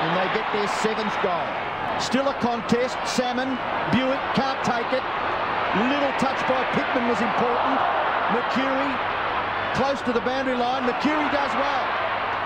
[0.00, 1.48] and they get their seventh goal.
[2.00, 2.96] Still a contest.
[3.04, 3.60] Salmon,
[3.92, 5.04] Bewick can't take it.
[5.84, 7.76] Little touch by Pittman was important.
[8.32, 9.09] Mercuri
[9.74, 10.84] close to the boundary line.
[10.84, 11.86] Mercuri does well.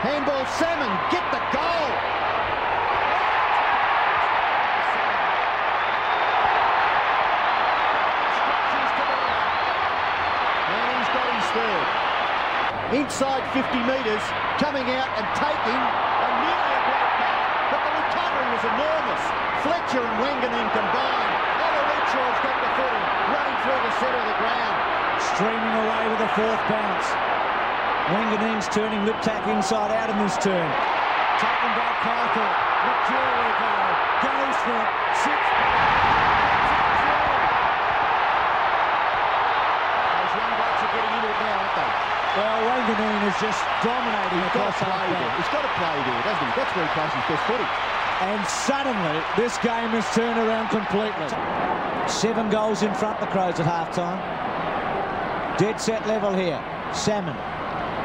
[0.05, 1.88] Handball Salmon, get the goal.
[10.68, 11.86] And he's got his third.
[13.01, 14.24] Inside 50 metres,
[14.60, 19.22] coming out and taking a nearly a great mark, but the recovery was enormous.
[19.64, 21.24] Fletcher and Wanganeen combined.
[22.14, 24.93] Renshaw's got the footing, running through the centre of the ground.
[25.20, 27.09] Streaming away with a fourth bounce.
[28.12, 30.69] Wanganeen's turning Liptak inside out in this turn.
[31.41, 31.95] Taken by
[33.15, 33.74] will go.
[34.20, 34.91] Goes for it.
[35.24, 35.49] Sits.
[40.05, 41.91] Those young blokes are getting into it now, aren't they?
[42.35, 45.31] Well, Wanganeen is just dominating He's got across to play there.
[45.39, 46.53] He's got to play there, doesn't he?
[46.61, 47.69] That's where he plays his best footy.
[48.20, 51.28] And suddenly, this game has turned around completely.
[52.09, 54.34] Seven goals in front, of the Crows at half time.
[55.59, 56.59] Dead set level here.
[56.93, 57.36] Salmon.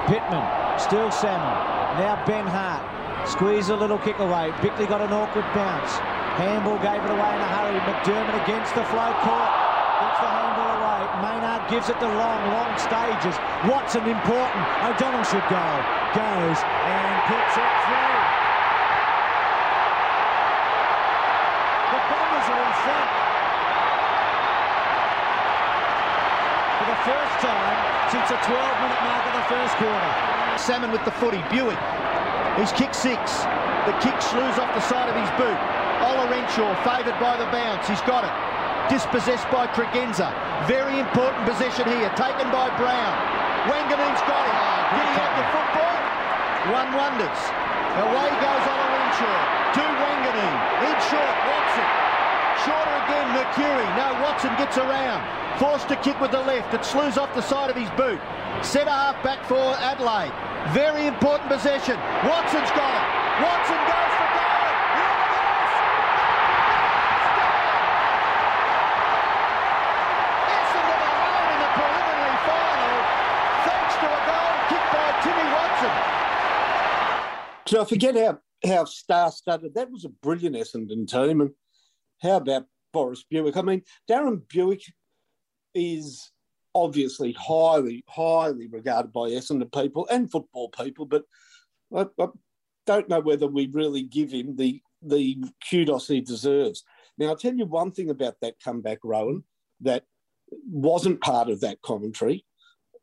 [0.06, 0.46] Pittman.
[0.80, 1.56] Still Salmon.
[1.98, 2.86] Now Ben Hart.
[3.28, 4.54] Squeeze a little kick away.
[4.62, 6.00] Bickley got an awkward bounce.
[6.40, 7.76] Handball gave it away in a hurry.
[7.84, 9.52] McDermott against the flow court.
[10.00, 11.02] Gets the handball away.
[11.20, 13.36] Maynard gives it the long, long stages.
[13.68, 14.64] Watson important.
[14.88, 15.68] O'Donnell should go.
[16.16, 18.18] Goes and puts it through.
[21.92, 23.12] The Bombers are in front.
[26.80, 27.78] For the first time
[28.16, 29.24] since a 12-minute mark
[29.82, 30.58] of the first quarter.
[30.58, 31.40] Salmon with the footy.
[31.50, 31.80] Bewick.
[32.58, 33.44] He's kicked six.
[33.88, 35.60] The kick slews off the side of his boot.
[36.04, 37.88] Olarenshaw favoured by the bounce.
[37.88, 38.34] He's got it.
[38.92, 40.34] Dispossessed by Tregenza.
[40.68, 42.10] Very important possession here.
[42.16, 43.16] Taken by Brown.
[43.70, 44.56] Wanganeen's got it.
[44.92, 45.98] Did he have the football?
[46.76, 47.42] One wonders.
[48.04, 49.40] Away goes Olarenshaw.
[49.80, 50.58] To Wanganeen.
[50.90, 51.90] In short, Watson.
[52.66, 53.88] Shorter again, Mercuri.
[53.96, 55.22] No, Watson gets around.
[55.60, 56.74] Forced to kick with the left.
[56.74, 58.20] It slews off the side of his boot.
[58.62, 60.34] Centre half back for Adelaide.
[60.74, 61.96] Very important possession.
[62.28, 63.06] Watson's got it.
[63.42, 64.68] Watson goes for goal.
[71.50, 72.90] In the preliminary final
[74.28, 75.94] goal kicked by Timmy Watson.
[77.66, 79.74] So I forget how, how star-studded.
[79.74, 81.42] That was a brilliant Essendon team.
[81.42, 81.52] And
[82.22, 83.58] how about Boris Bewick?
[83.58, 84.84] I mean, Darren Bewick
[85.74, 86.32] is
[86.76, 91.24] obviously highly, highly regarded by Essendon people and football people, but
[91.96, 92.28] I, I
[92.86, 96.84] don't know whether we really give him the the kudos he deserves.
[97.18, 99.46] Now, I'll tell you one thing about that comeback, Rowan,
[99.82, 100.04] that
[100.70, 102.46] wasn't part of that commentary,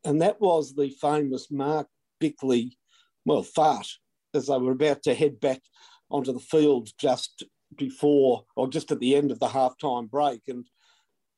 [0.03, 1.87] and that was the famous Mark
[2.19, 2.77] Bickley,
[3.25, 3.87] well, fart,
[4.33, 5.61] as they were about to head back
[6.09, 7.43] onto the field just
[7.75, 10.41] before or just at the end of the halftime break.
[10.47, 10.65] And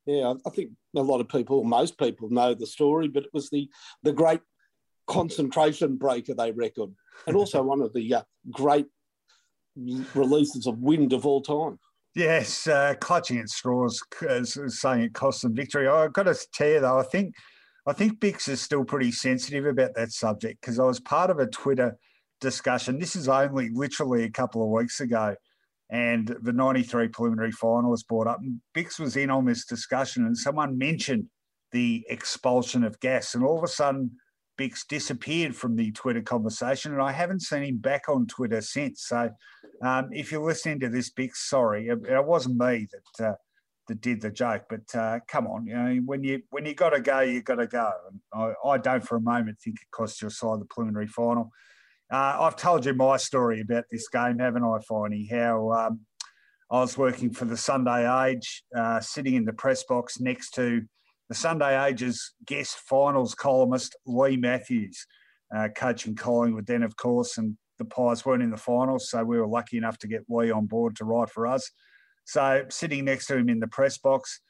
[0.10, 3.50] yeah, I think a lot of people, most people know the story, but it was
[3.50, 3.70] the,
[4.04, 4.42] the great
[5.08, 6.96] concentration breaker, they reckon,
[7.28, 8.22] and also one of the uh,
[8.52, 8.88] great
[10.16, 11.80] releases of wind of all time.
[12.16, 15.88] Yes, uh, clutching at straws, as as saying it cost them victory.
[15.88, 17.36] I've got to tell you though, I think
[17.86, 21.40] I think Bix is still pretty sensitive about that subject because I was part of
[21.40, 21.98] a Twitter
[22.42, 23.00] discussion.
[23.00, 25.36] This is only literally a couple of weeks ago,
[25.90, 28.40] and the '93 preliminary final was brought up.
[28.42, 31.26] And Bix was in on this discussion, and someone mentioned
[31.72, 34.12] the expulsion of gas, and all of a sudden.
[34.60, 39.06] Bix disappeared from the Twitter conversation, and I haven't seen him back on Twitter since.
[39.08, 39.30] So,
[39.82, 43.36] um, if you're listening to this, Bix, sorry, it, it wasn't me that uh,
[43.90, 44.64] that did the joke.
[44.70, 47.56] But uh, come on, you know, when you when you got to go, you got
[47.56, 47.92] to go.
[48.10, 51.52] And I, I don't for a moment think it cost your side the preliminary final.
[52.12, 55.30] Uh, I've told you my story about this game, haven't I, Finey?
[55.30, 56.00] How um,
[56.72, 60.82] I was working for the Sunday Age, uh, sitting in the press box next to
[61.30, 65.06] the Sunday Age's guest finals columnist, Leigh Matthews,
[65.56, 69.40] uh, coaching Collingwood then, of course, and the Pies weren't in the finals, so we
[69.40, 71.70] were lucky enough to get Leigh on board to write for us.
[72.26, 74.42] So sitting next to him in the press box,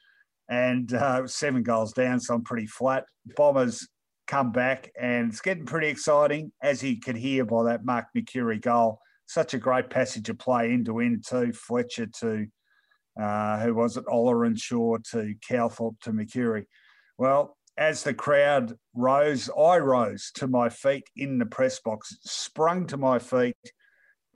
[0.48, 3.04] and uh, seven goals down, so I'm pretty flat.
[3.36, 3.86] Bombers
[4.26, 8.60] come back, and it's getting pretty exciting, as you could hear by that Mark Mercuri
[8.60, 9.00] goal.
[9.26, 11.52] Such a great passage of play end to end too.
[11.52, 12.46] Fletcher to
[13.20, 14.04] uh, who was it?
[14.06, 16.64] Olarenshaw to Calthorpe to Mercuri.
[17.18, 22.86] Well, as the crowd rose, I rose to my feet in the press box, sprung
[22.88, 23.56] to my feet,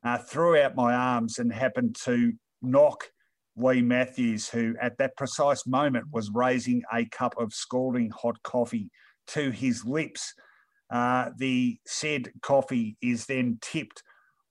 [0.02, 2.32] uh, threw out my arms and happened to
[2.62, 3.10] knock
[3.56, 8.90] Leigh Matthews, who at that precise moment was raising a cup of scalding hot coffee
[9.28, 10.34] to his lips.
[10.90, 14.02] Uh, the said coffee is then tipped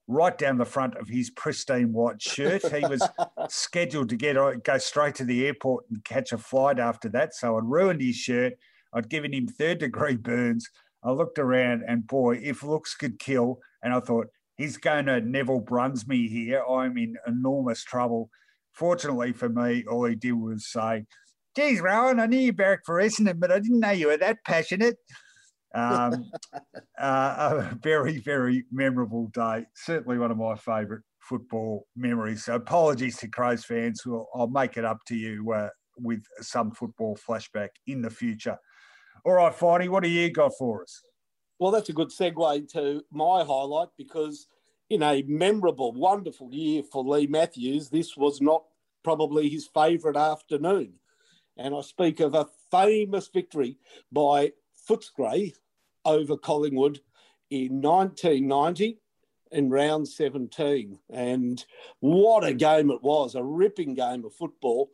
[0.07, 2.63] right down the front of his pristine white shirt.
[2.63, 3.07] He was
[3.49, 7.33] scheduled to get go straight to the airport and catch a flight after that.
[7.33, 8.53] So I'd ruined his shirt.
[8.93, 10.67] I'd given him third degree burns.
[11.03, 15.19] I looked around and boy, if looks could kill, and I thought he's going to
[15.21, 16.63] Neville Brunsby here.
[16.63, 18.29] I'm in enormous trouble.
[18.71, 21.05] Fortunately for me, all he did was say,
[21.55, 24.43] Geez, Rowan, I knew you barracked for Essendon, but I didn't know you were that
[24.45, 24.97] passionate.
[25.75, 26.31] Um,
[26.99, 29.65] uh, a very, very memorable day.
[29.75, 32.45] Certainly one of my favourite football memories.
[32.45, 34.01] So apologies to Crows fans.
[34.05, 38.57] We'll, I'll make it up to you uh, with some football flashback in the future.
[39.25, 41.01] All right, Finey, what do you got for us?
[41.59, 44.47] Well, that's a good segue to my highlight because
[44.89, 48.63] in a memorable, wonderful year for Leigh Matthews, this was not
[49.03, 50.93] probably his favourite afternoon.
[51.57, 53.77] And I speak of a famous victory
[54.11, 54.53] by
[54.89, 55.53] Footscray
[56.05, 56.99] over Collingwood
[57.49, 58.97] in 1990
[59.51, 60.97] in round 17.
[61.11, 61.63] And
[61.99, 64.89] what a game it was, a ripping game of football.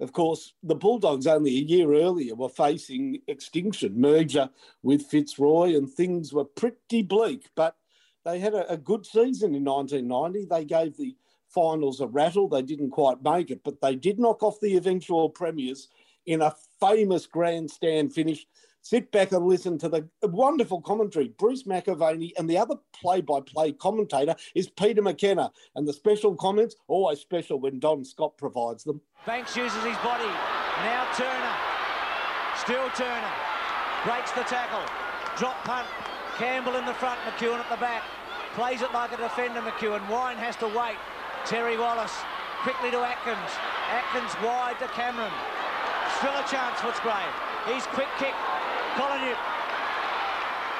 [0.00, 4.48] Of course, the Bulldogs only a year earlier were facing extinction, merger
[4.82, 7.50] with Fitzroy, and things were pretty bleak.
[7.56, 7.76] But
[8.24, 10.46] they had a, a good season in 1990.
[10.46, 11.16] They gave the
[11.48, 12.48] finals a rattle.
[12.48, 15.88] They didn't quite make it, but they did knock off the eventual premiers
[16.28, 18.46] in a famous grandstand finish
[18.82, 21.28] sit back and listen to the wonderful commentary.
[21.38, 25.50] Bruce McAvaney and the other play by play commentator is Peter McKenna.
[25.74, 29.00] And the special comments, always special when Don Scott provides them.
[29.26, 30.30] Banks uses his body.
[30.84, 31.54] Now Turner.
[32.56, 33.32] Still Turner.
[34.04, 34.84] Breaks the tackle.
[35.36, 35.86] Drop punt.
[36.36, 38.04] Campbell in the front, McEwen at the back.
[38.54, 40.08] Plays it like a defender, McEwen.
[40.08, 40.96] Wine has to wait.
[41.44, 42.14] Terry Wallace
[42.62, 43.52] quickly to Atkins.
[43.90, 45.32] Atkins wide to Cameron.
[46.16, 47.26] Still a chance, Footscray.
[47.68, 48.32] He's quick kick.
[48.96, 49.36] Collingwood.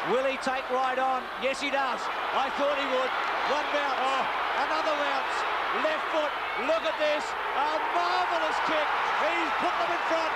[0.09, 1.21] Will he take right on?
[1.45, 2.01] Yes, he does.
[2.33, 3.13] I thought he would.
[3.53, 4.01] One bounce.
[4.01, 4.25] Oh.
[4.65, 5.37] Another bounce.
[5.85, 6.33] Left foot.
[6.65, 7.25] Look at this.
[7.61, 8.89] A marvellous kick.
[9.21, 10.33] He's put them in front.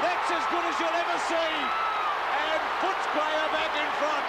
[0.00, 1.52] That's as good as you'll ever see.
[2.40, 4.24] And Footscray are back in front.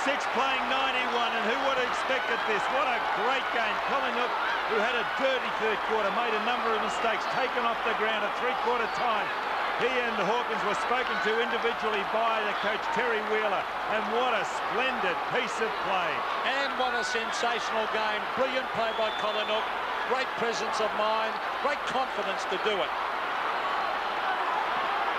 [0.00, 2.64] 96 playing 91, and who would have expected this?
[2.72, 3.76] What a great game.
[3.92, 4.32] Collingwood,
[4.72, 8.24] who had a dirty third quarter, made a number of mistakes, taken off the ground
[8.24, 9.28] at three-quarter time.
[9.76, 13.60] He and Hawkins were spoken to individually by the coach, Terry Wheeler,
[13.92, 16.12] and what a splendid piece of play.
[16.48, 18.24] And what a sensational game.
[18.40, 19.64] Brilliant play by Collingwood.
[20.08, 22.92] Great presence of mind, great confidence to do it.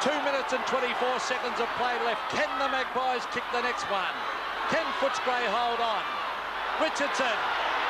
[0.01, 0.89] Two minutes and 24
[1.21, 2.33] seconds of play left.
[2.33, 4.40] Can the Magpies kick the next one?
[4.71, 5.99] Can Footscray hold on?
[6.79, 7.35] Richardson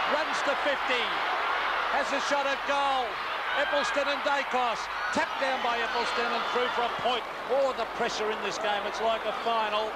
[0.10, 0.74] runs to 50.
[1.94, 3.06] Has a shot at goal.
[3.62, 4.82] Eccleston and Daicos.
[5.14, 7.22] Tapped down by Eccleston and through for a point.
[7.53, 8.82] Oh, the pressure in this game.
[8.90, 9.94] It's like a final.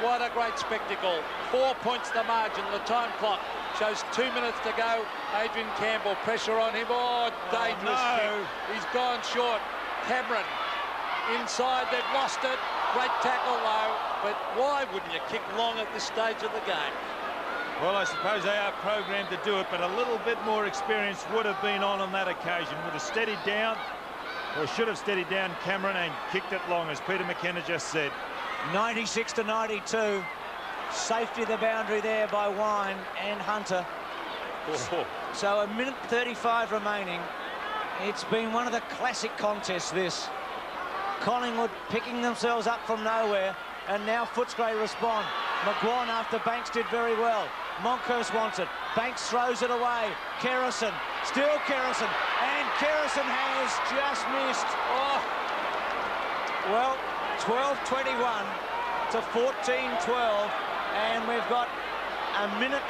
[0.00, 1.20] What a great spectacle.
[1.52, 2.64] Four points the margin.
[2.72, 3.44] The time clock
[3.76, 5.04] shows two minutes to go.
[5.36, 6.88] Adrian Campbell, pressure on him.
[6.88, 8.72] Oh, dangerous oh, no.
[8.72, 9.60] He's gone short.
[10.08, 10.48] Cameron
[11.36, 11.92] inside.
[11.92, 12.56] They've lost it.
[12.96, 13.91] Great tackle, though.
[14.22, 16.94] But why wouldn't you kick long at this stage of the game?
[17.80, 21.24] Well, I suppose they are programmed to do it, but a little bit more experience
[21.34, 22.76] would have been on on that occasion.
[22.84, 23.76] Would have steadied down,
[24.56, 28.12] or should have steadied down Cameron and kicked it long, as Peter McKenna just said.
[28.72, 30.22] 96 to 92.
[30.92, 33.84] Safety the boundary there by Wine and Hunter.
[34.68, 35.06] Oh.
[35.32, 37.20] So a minute 35 remaining.
[38.02, 40.28] It's been one of the classic contests, this.
[41.20, 43.56] Collingwood picking themselves up from nowhere,
[43.88, 45.26] and now Footscray respond.
[45.62, 47.46] McGuane after Banks did very well.
[47.80, 48.68] Monkhorst wants it.
[48.94, 50.10] Banks throws it away.
[50.38, 50.92] Kerrison,
[51.24, 52.10] still Kerrison,
[52.42, 54.70] and Kerrison has just missed.
[54.90, 55.18] Oh,
[56.70, 56.94] well,
[57.42, 58.18] 12-21
[59.10, 60.50] to 14-12,
[60.94, 61.68] and we've got
[62.38, 62.86] a minute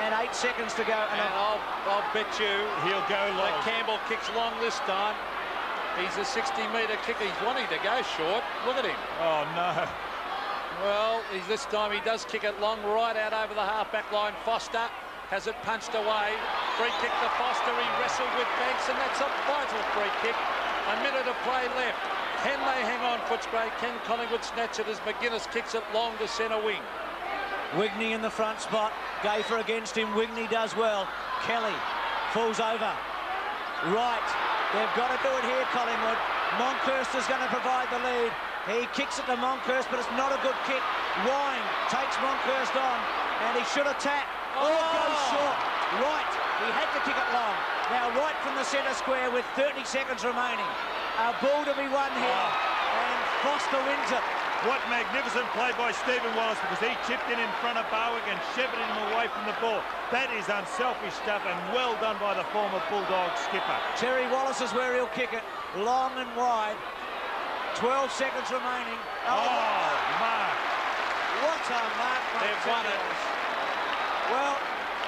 [0.00, 0.96] and eight seconds to go.
[1.12, 2.52] And, and I'll, I'll bet you
[2.84, 3.52] he'll go long.
[3.62, 5.16] Campbell kicks long this time.
[5.98, 7.24] He's a 60-metre kicker.
[7.24, 8.44] He's wanting to go short.
[8.64, 8.96] Look at him.
[9.20, 10.09] Oh, no.
[10.82, 14.32] Well, this time he does kick it long right out over the half-back line.
[14.44, 14.88] Foster
[15.28, 16.32] has it punched away.
[16.80, 17.68] Free kick to Foster.
[17.68, 20.32] He wrestled with Banks, and that's a vital free kick.
[20.32, 22.00] A minute of play left.
[22.40, 23.68] Can they hang on, Footscray?
[23.76, 26.80] Can Collingwood snatch it as McGuinness kicks it long to centre wing?
[27.76, 28.92] Wigney in the front spot.
[29.20, 30.08] Gafer against him.
[30.16, 31.06] Wigney does well.
[31.44, 31.76] Kelly
[32.32, 32.92] falls over.
[33.92, 34.28] Right.
[34.72, 36.16] They've got to do it here, Collingwood.
[36.56, 38.32] Monkhorst is going to provide the lead.
[38.70, 40.78] He kicks it to Monkhorst, but it's not a good kick.
[41.26, 42.98] Wine takes Monkhorst on,
[43.50, 44.30] and he should attack.
[44.54, 45.58] Oh, oh goes short.
[45.98, 46.32] Right,
[46.62, 47.56] he had to kick it long.
[47.90, 50.70] Now right from the centre square with 30 seconds remaining.
[51.18, 52.46] A ball to be won here,
[52.94, 54.22] and Foster wins it.
[54.68, 58.38] What magnificent play by Stephen Wallace because he chipped in in front of Barwick and
[58.54, 59.80] shepherded him away from the ball.
[60.12, 63.78] That is unselfish stuff and well done by the former Bulldog skipper.
[63.96, 65.42] Terry Wallace is where he'll kick it,
[65.80, 66.76] long and wide.
[67.76, 69.00] 12 seconds remaining.
[69.26, 70.58] Oh, oh Mark.
[71.40, 72.22] What a mark.
[72.42, 73.00] They've won it.
[74.30, 74.56] Well,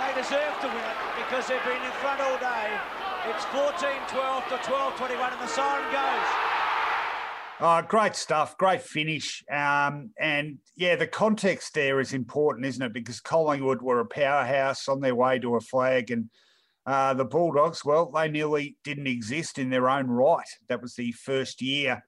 [0.00, 2.70] they deserve to win it because they've been in front all day.
[3.28, 6.52] It's 14-12 to 12-21 and the siren goes.
[7.60, 8.56] Oh, great stuff.
[8.58, 9.44] Great finish.
[9.50, 12.92] Um, and yeah, the context there is important, isn't it?
[12.92, 16.10] Because Collingwood were a powerhouse on their way to a flag.
[16.10, 16.30] And
[16.86, 20.48] uh, the Bulldogs, well, they nearly didn't exist in their own right.
[20.68, 22.02] That was the first year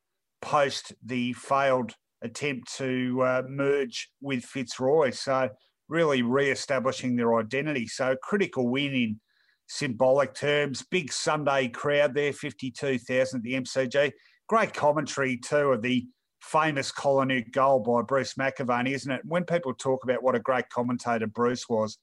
[0.45, 1.93] post the failed
[2.23, 5.11] attempt to uh, merge with Fitzroy.
[5.11, 5.51] So,
[5.89, 7.87] really re establishing their identity.
[7.87, 9.21] So, critical win in
[9.67, 10.85] symbolic terms.
[10.91, 14.13] Big Sunday crowd there, 52,000 at the MCG
[14.49, 16.07] great commentary too of the
[16.41, 19.23] famous Colin goal by Bruce McAvaney, isn't it?
[19.25, 21.99] When people talk about what a great commentator Bruce was,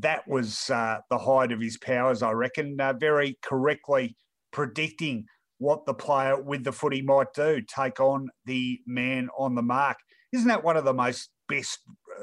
[0.00, 2.80] that was uh, the height of his powers, I reckon.
[2.80, 4.16] Uh, very correctly
[4.52, 5.26] predicting
[5.60, 9.98] what the player with the footy might do, take on the man on the mark.
[10.32, 11.80] Isn't that one of the most best,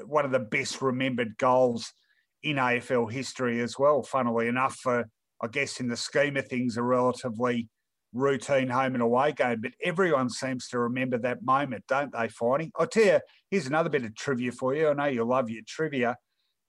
[0.08, 1.94] one of the best remembered goals
[2.42, 4.02] in AFL history as well?
[4.02, 5.08] Funnily enough, for
[5.40, 7.70] I guess in the scheme of things, a relatively
[8.12, 12.72] routine home and away game, but everyone seems to remember that moment, don't they, Finey?
[12.76, 13.20] I'll tell you,
[13.52, 14.90] here's another bit of trivia for you.
[14.90, 16.16] I know you love your trivia.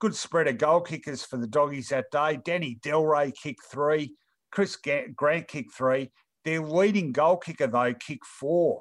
[0.00, 2.38] Good spread of goal kickers for the doggies that day.
[2.44, 4.16] Danny Del-Re kicked three,
[4.52, 6.10] Chris Grant kicked three.
[6.48, 8.80] Their leading goal kicker, though, kicked four.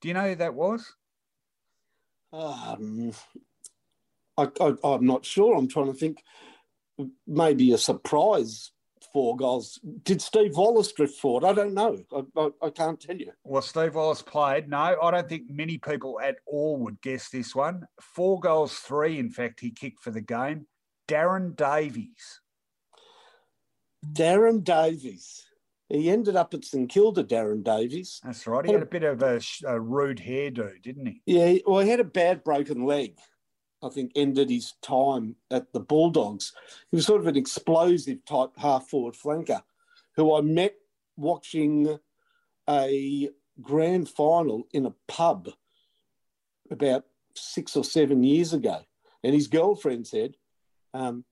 [0.00, 0.92] Do you know who that was?
[2.32, 3.12] Um,
[4.36, 4.48] I,
[4.82, 5.56] am not sure.
[5.56, 6.20] I'm trying to think.
[7.28, 8.72] Maybe a surprise
[9.12, 9.78] four goals.
[10.02, 11.44] Did Steve Wallace drift forward?
[11.44, 11.96] I don't know.
[12.12, 13.30] I, I, I, can't tell you.
[13.44, 14.68] Well, Steve Wallace played.
[14.68, 17.86] No, I don't think many people at all would guess this one.
[18.00, 20.66] Four goals, three, in fact, he kicked for the game.
[21.06, 22.40] Darren Davies.
[24.04, 25.44] Darren Davies.
[25.94, 28.20] He ended up at St Kilda, Darren Davies.
[28.24, 28.64] That's right.
[28.64, 31.22] He had, had a bit of a, a rude hairdo, didn't he?
[31.26, 33.16] Yeah, well, he had a bad broken leg.
[33.82, 36.52] I think, ended his time at the Bulldogs.
[36.90, 39.62] He was sort of an explosive type half forward flanker
[40.16, 40.74] who I met
[41.16, 41.98] watching
[42.68, 43.28] a
[43.60, 45.50] grand final in a pub
[46.70, 47.04] about
[47.34, 48.80] six or seven years ago.
[49.22, 50.34] And his girlfriend said,
[50.94, 51.24] um,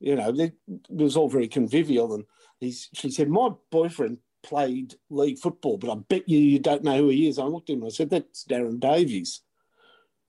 [0.00, 0.52] you know, it
[0.90, 2.12] was all very convivial.
[2.12, 2.24] And
[2.60, 6.98] he's, she said, My boyfriend played league football, but I bet you you don't know
[6.98, 7.38] who he is.
[7.38, 9.40] I looked at him and I said, That's Darren Davies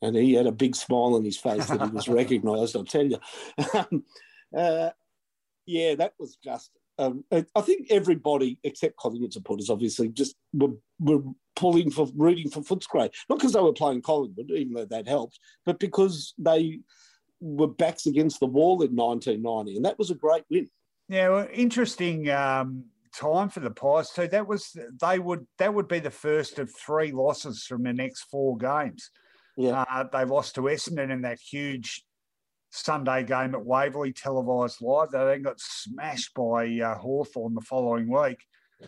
[0.02, 2.76] and he had a big smile on his face that he was recognised.
[2.76, 3.18] I'll tell you.
[3.74, 4.04] Um,
[4.56, 4.90] uh,
[5.66, 6.72] yeah, that was just.
[6.98, 11.24] Um, I think everybody except Collingwood supporters, obviously, just were, were
[11.56, 15.40] pulling for rooting for Footscray, not because they were playing Collingwood, even though that helped,
[15.66, 16.80] but because they
[17.42, 20.70] were backs against the wall in 1990, and that was a great win.
[21.08, 24.28] Yeah, well, interesting um, time for the Pies too.
[24.28, 28.24] That was they would that would be the first of three losses from the next
[28.24, 29.10] four games.
[29.58, 29.86] Yeah.
[29.90, 32.04] Uh, they lost to Essendon in that huge
[32.72, 35.12] Sunday game at Waverley, televised live.
[35.12, 38.40] They then got smashed by uh, Hawthorn the following week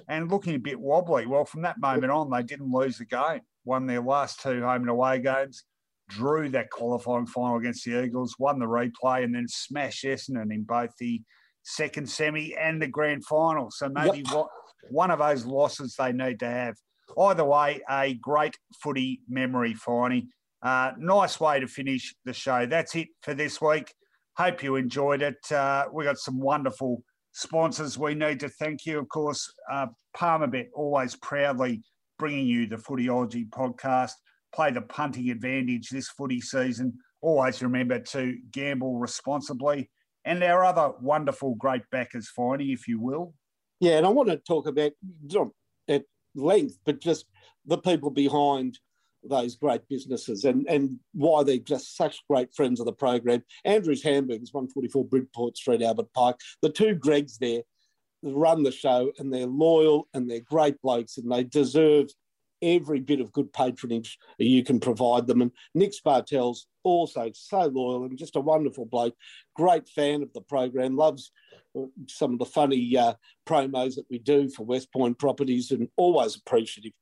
[0.09, 1.25] and looking a bit wobbly.
[1.25, 4.81] Well, from that moment on, they didn't lose the game, won their last two home
[4.81, 5.63] and away games,
[6.09, 10.63] drew that qualifying final against the Eagles, won the replay, and then smashed Essendon in
[10.63, 11.21] both the
[11.67, 13.69] second semi and the grand final.
[13.69, 14.33] So maybe yep.
[14.33, 14.47] what,
[14.89, 16.75] one of those losses they need to have.
[17.17, 20.27] Either way, a great footy memory, Finey.
[20.61, 22.65] Uh, nice way to finish the show.
[22.65, 23.93] That's it for this week.
[24.37, 25.51] Hope you enjoyed it.
[25.51, 27.03] Uh, we got some wonderful
[27.33, 28.99] sponsors we need to thank you.
[28.99, 31.81] Of course, uh, Palmerbet always proudly
[32.17, 34.13] bringing you the Footyology podcast.
[34.55, 36.93] Play the punting advantage this footy season.
[37.21, 39.89] Always remember to gamble responsibly.
[40.27, 43.33] And our other wonderful great backers, Finey, if you will.
[43.79, 44.91] Yeah, and I want to talk about,
[45.23, 45.47] not
[45.87, 46.03] at
[46.35, 47.25] length, but just
[47.65, 48.77] the people behind
[49.23, 53.41] those great businesses and, and why they're just such great friends of the program.
[53.63, 56.39] Andrew's Hamburgers, 144 Bridport Street, Albert Park.
[56.61, 57.61] The two Gregs there
[58.21, 62.07] run the show and they're loyal and they're great blokes and they deserve
[62.61, 65.41] every bit of good patronage you can provide them.
[65.41, 69.15] And Nick Spartel's also so loyal and just a wonderful bloke,
[69.55, 71.31] great fan of the program, loves
[71.77, 73.13] uh, some of the funny uh,
[73.47, 76.93] promos that we do for West Point properties and always appreciative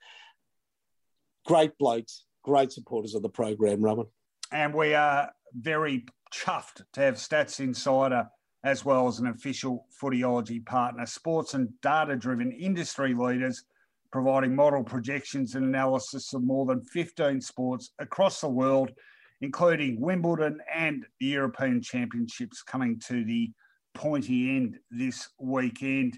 [1.45, 4.07] great blokes, great supporters of the program, Rowan.
[4.51, 8.27] And we are very chuffed to have Stats Insider
[8.63, 13.63] as well as an official footyology partner, sports and data driven industry leaders
[14.15, 18.89] providing model projections and analysis of more than 15 sports across the world,
[19.41, 23.51] including Wimbledon and the European Championships coming to the
[23.93, 26.17] pointy end this weekend.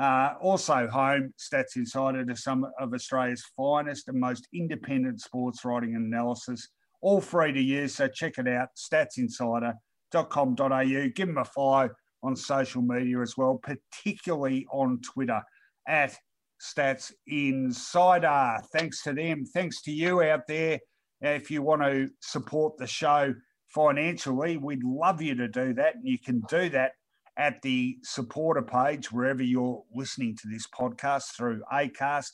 [0.00, 5.96] Uh, also, home Stats Insider to some of Australia's finest and most independent sports writing
[5.96, 6.68] and analysis,
[7.00, 7.96] all free to use.
[7.96, 11.08] So check it out, statsinsider.com.au.
[11.16, 11.90] Give them a follow
[12.22, 15.42] on social media as well, particularly on Twitter
[15.88, 16.16] at
[16.62, 18.58] Stats Insider.
[18.72, 19.44] Thanks to them.
[19.52, 20.78] Thanks to you out there.
[21.20, 23.34] If you want to support the show
[23.74, 25.96] financially, we'd love you to do that.
[25.96, 26.92] And you can do that
[27.36, 32.32] at the supporter page wherever you're listening to this podcast through ACAST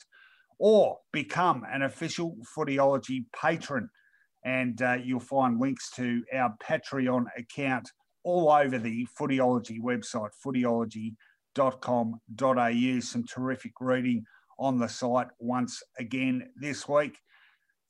[0.59, 3.89] or become an official Footyology patron.
[4.43, 7.89] And uh, you'll find links to our Patreon account
[8.23, 10.29] all over the Footyology website,
[11.59, 12.99] footyology.com.au.
[12.99, 14.23] Some terrific reading
[14.57, 17.17] on the site once again this week.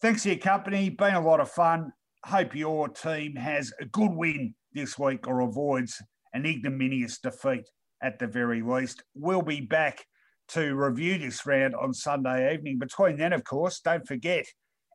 [0.01, 0.89] Thanks for your company.
[0.89, 1.91] Been a lot of fun.
[2.25, 6.01] Hope your team has a good win this week or avoids
[6.33, 7.65] an ignominious defeat
[8.03, 9.03] at the very least.
[9.15, 10.05] We'll be back
[10.49, 12.79] to review this round on Sunday evening.
[12.79, 14.45] Between then, of course, don't forget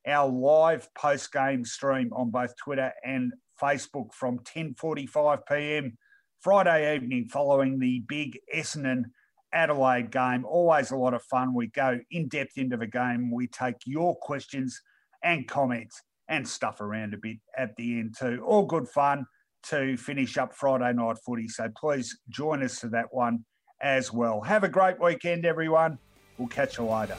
[0.06, 5.96] our live post-game stream on both Twitter and Facebook from 10:45 p.m.
[6.44, 9.04] Friday evening following the big Essendon
[9.54, 10.44] Adelaide game.
[10.44, 11.54] Always a lot of fun.
[11.54, 13.30] We go in depth into the game.
[13.30, 14.78] We take your questions
[15.22, 18.44] and comments and stuff around a bit at the end too.
[18.46, 19.24] All good fun
[19.70, 21.48] to finish up Friday night footy.
[21.48, 23.46] So please join us for that one
[23.80, 24.42] as well.
[24.42, 25.98] Have a great weekend, everyone.
[26.36, 27.16] We'll catch you later.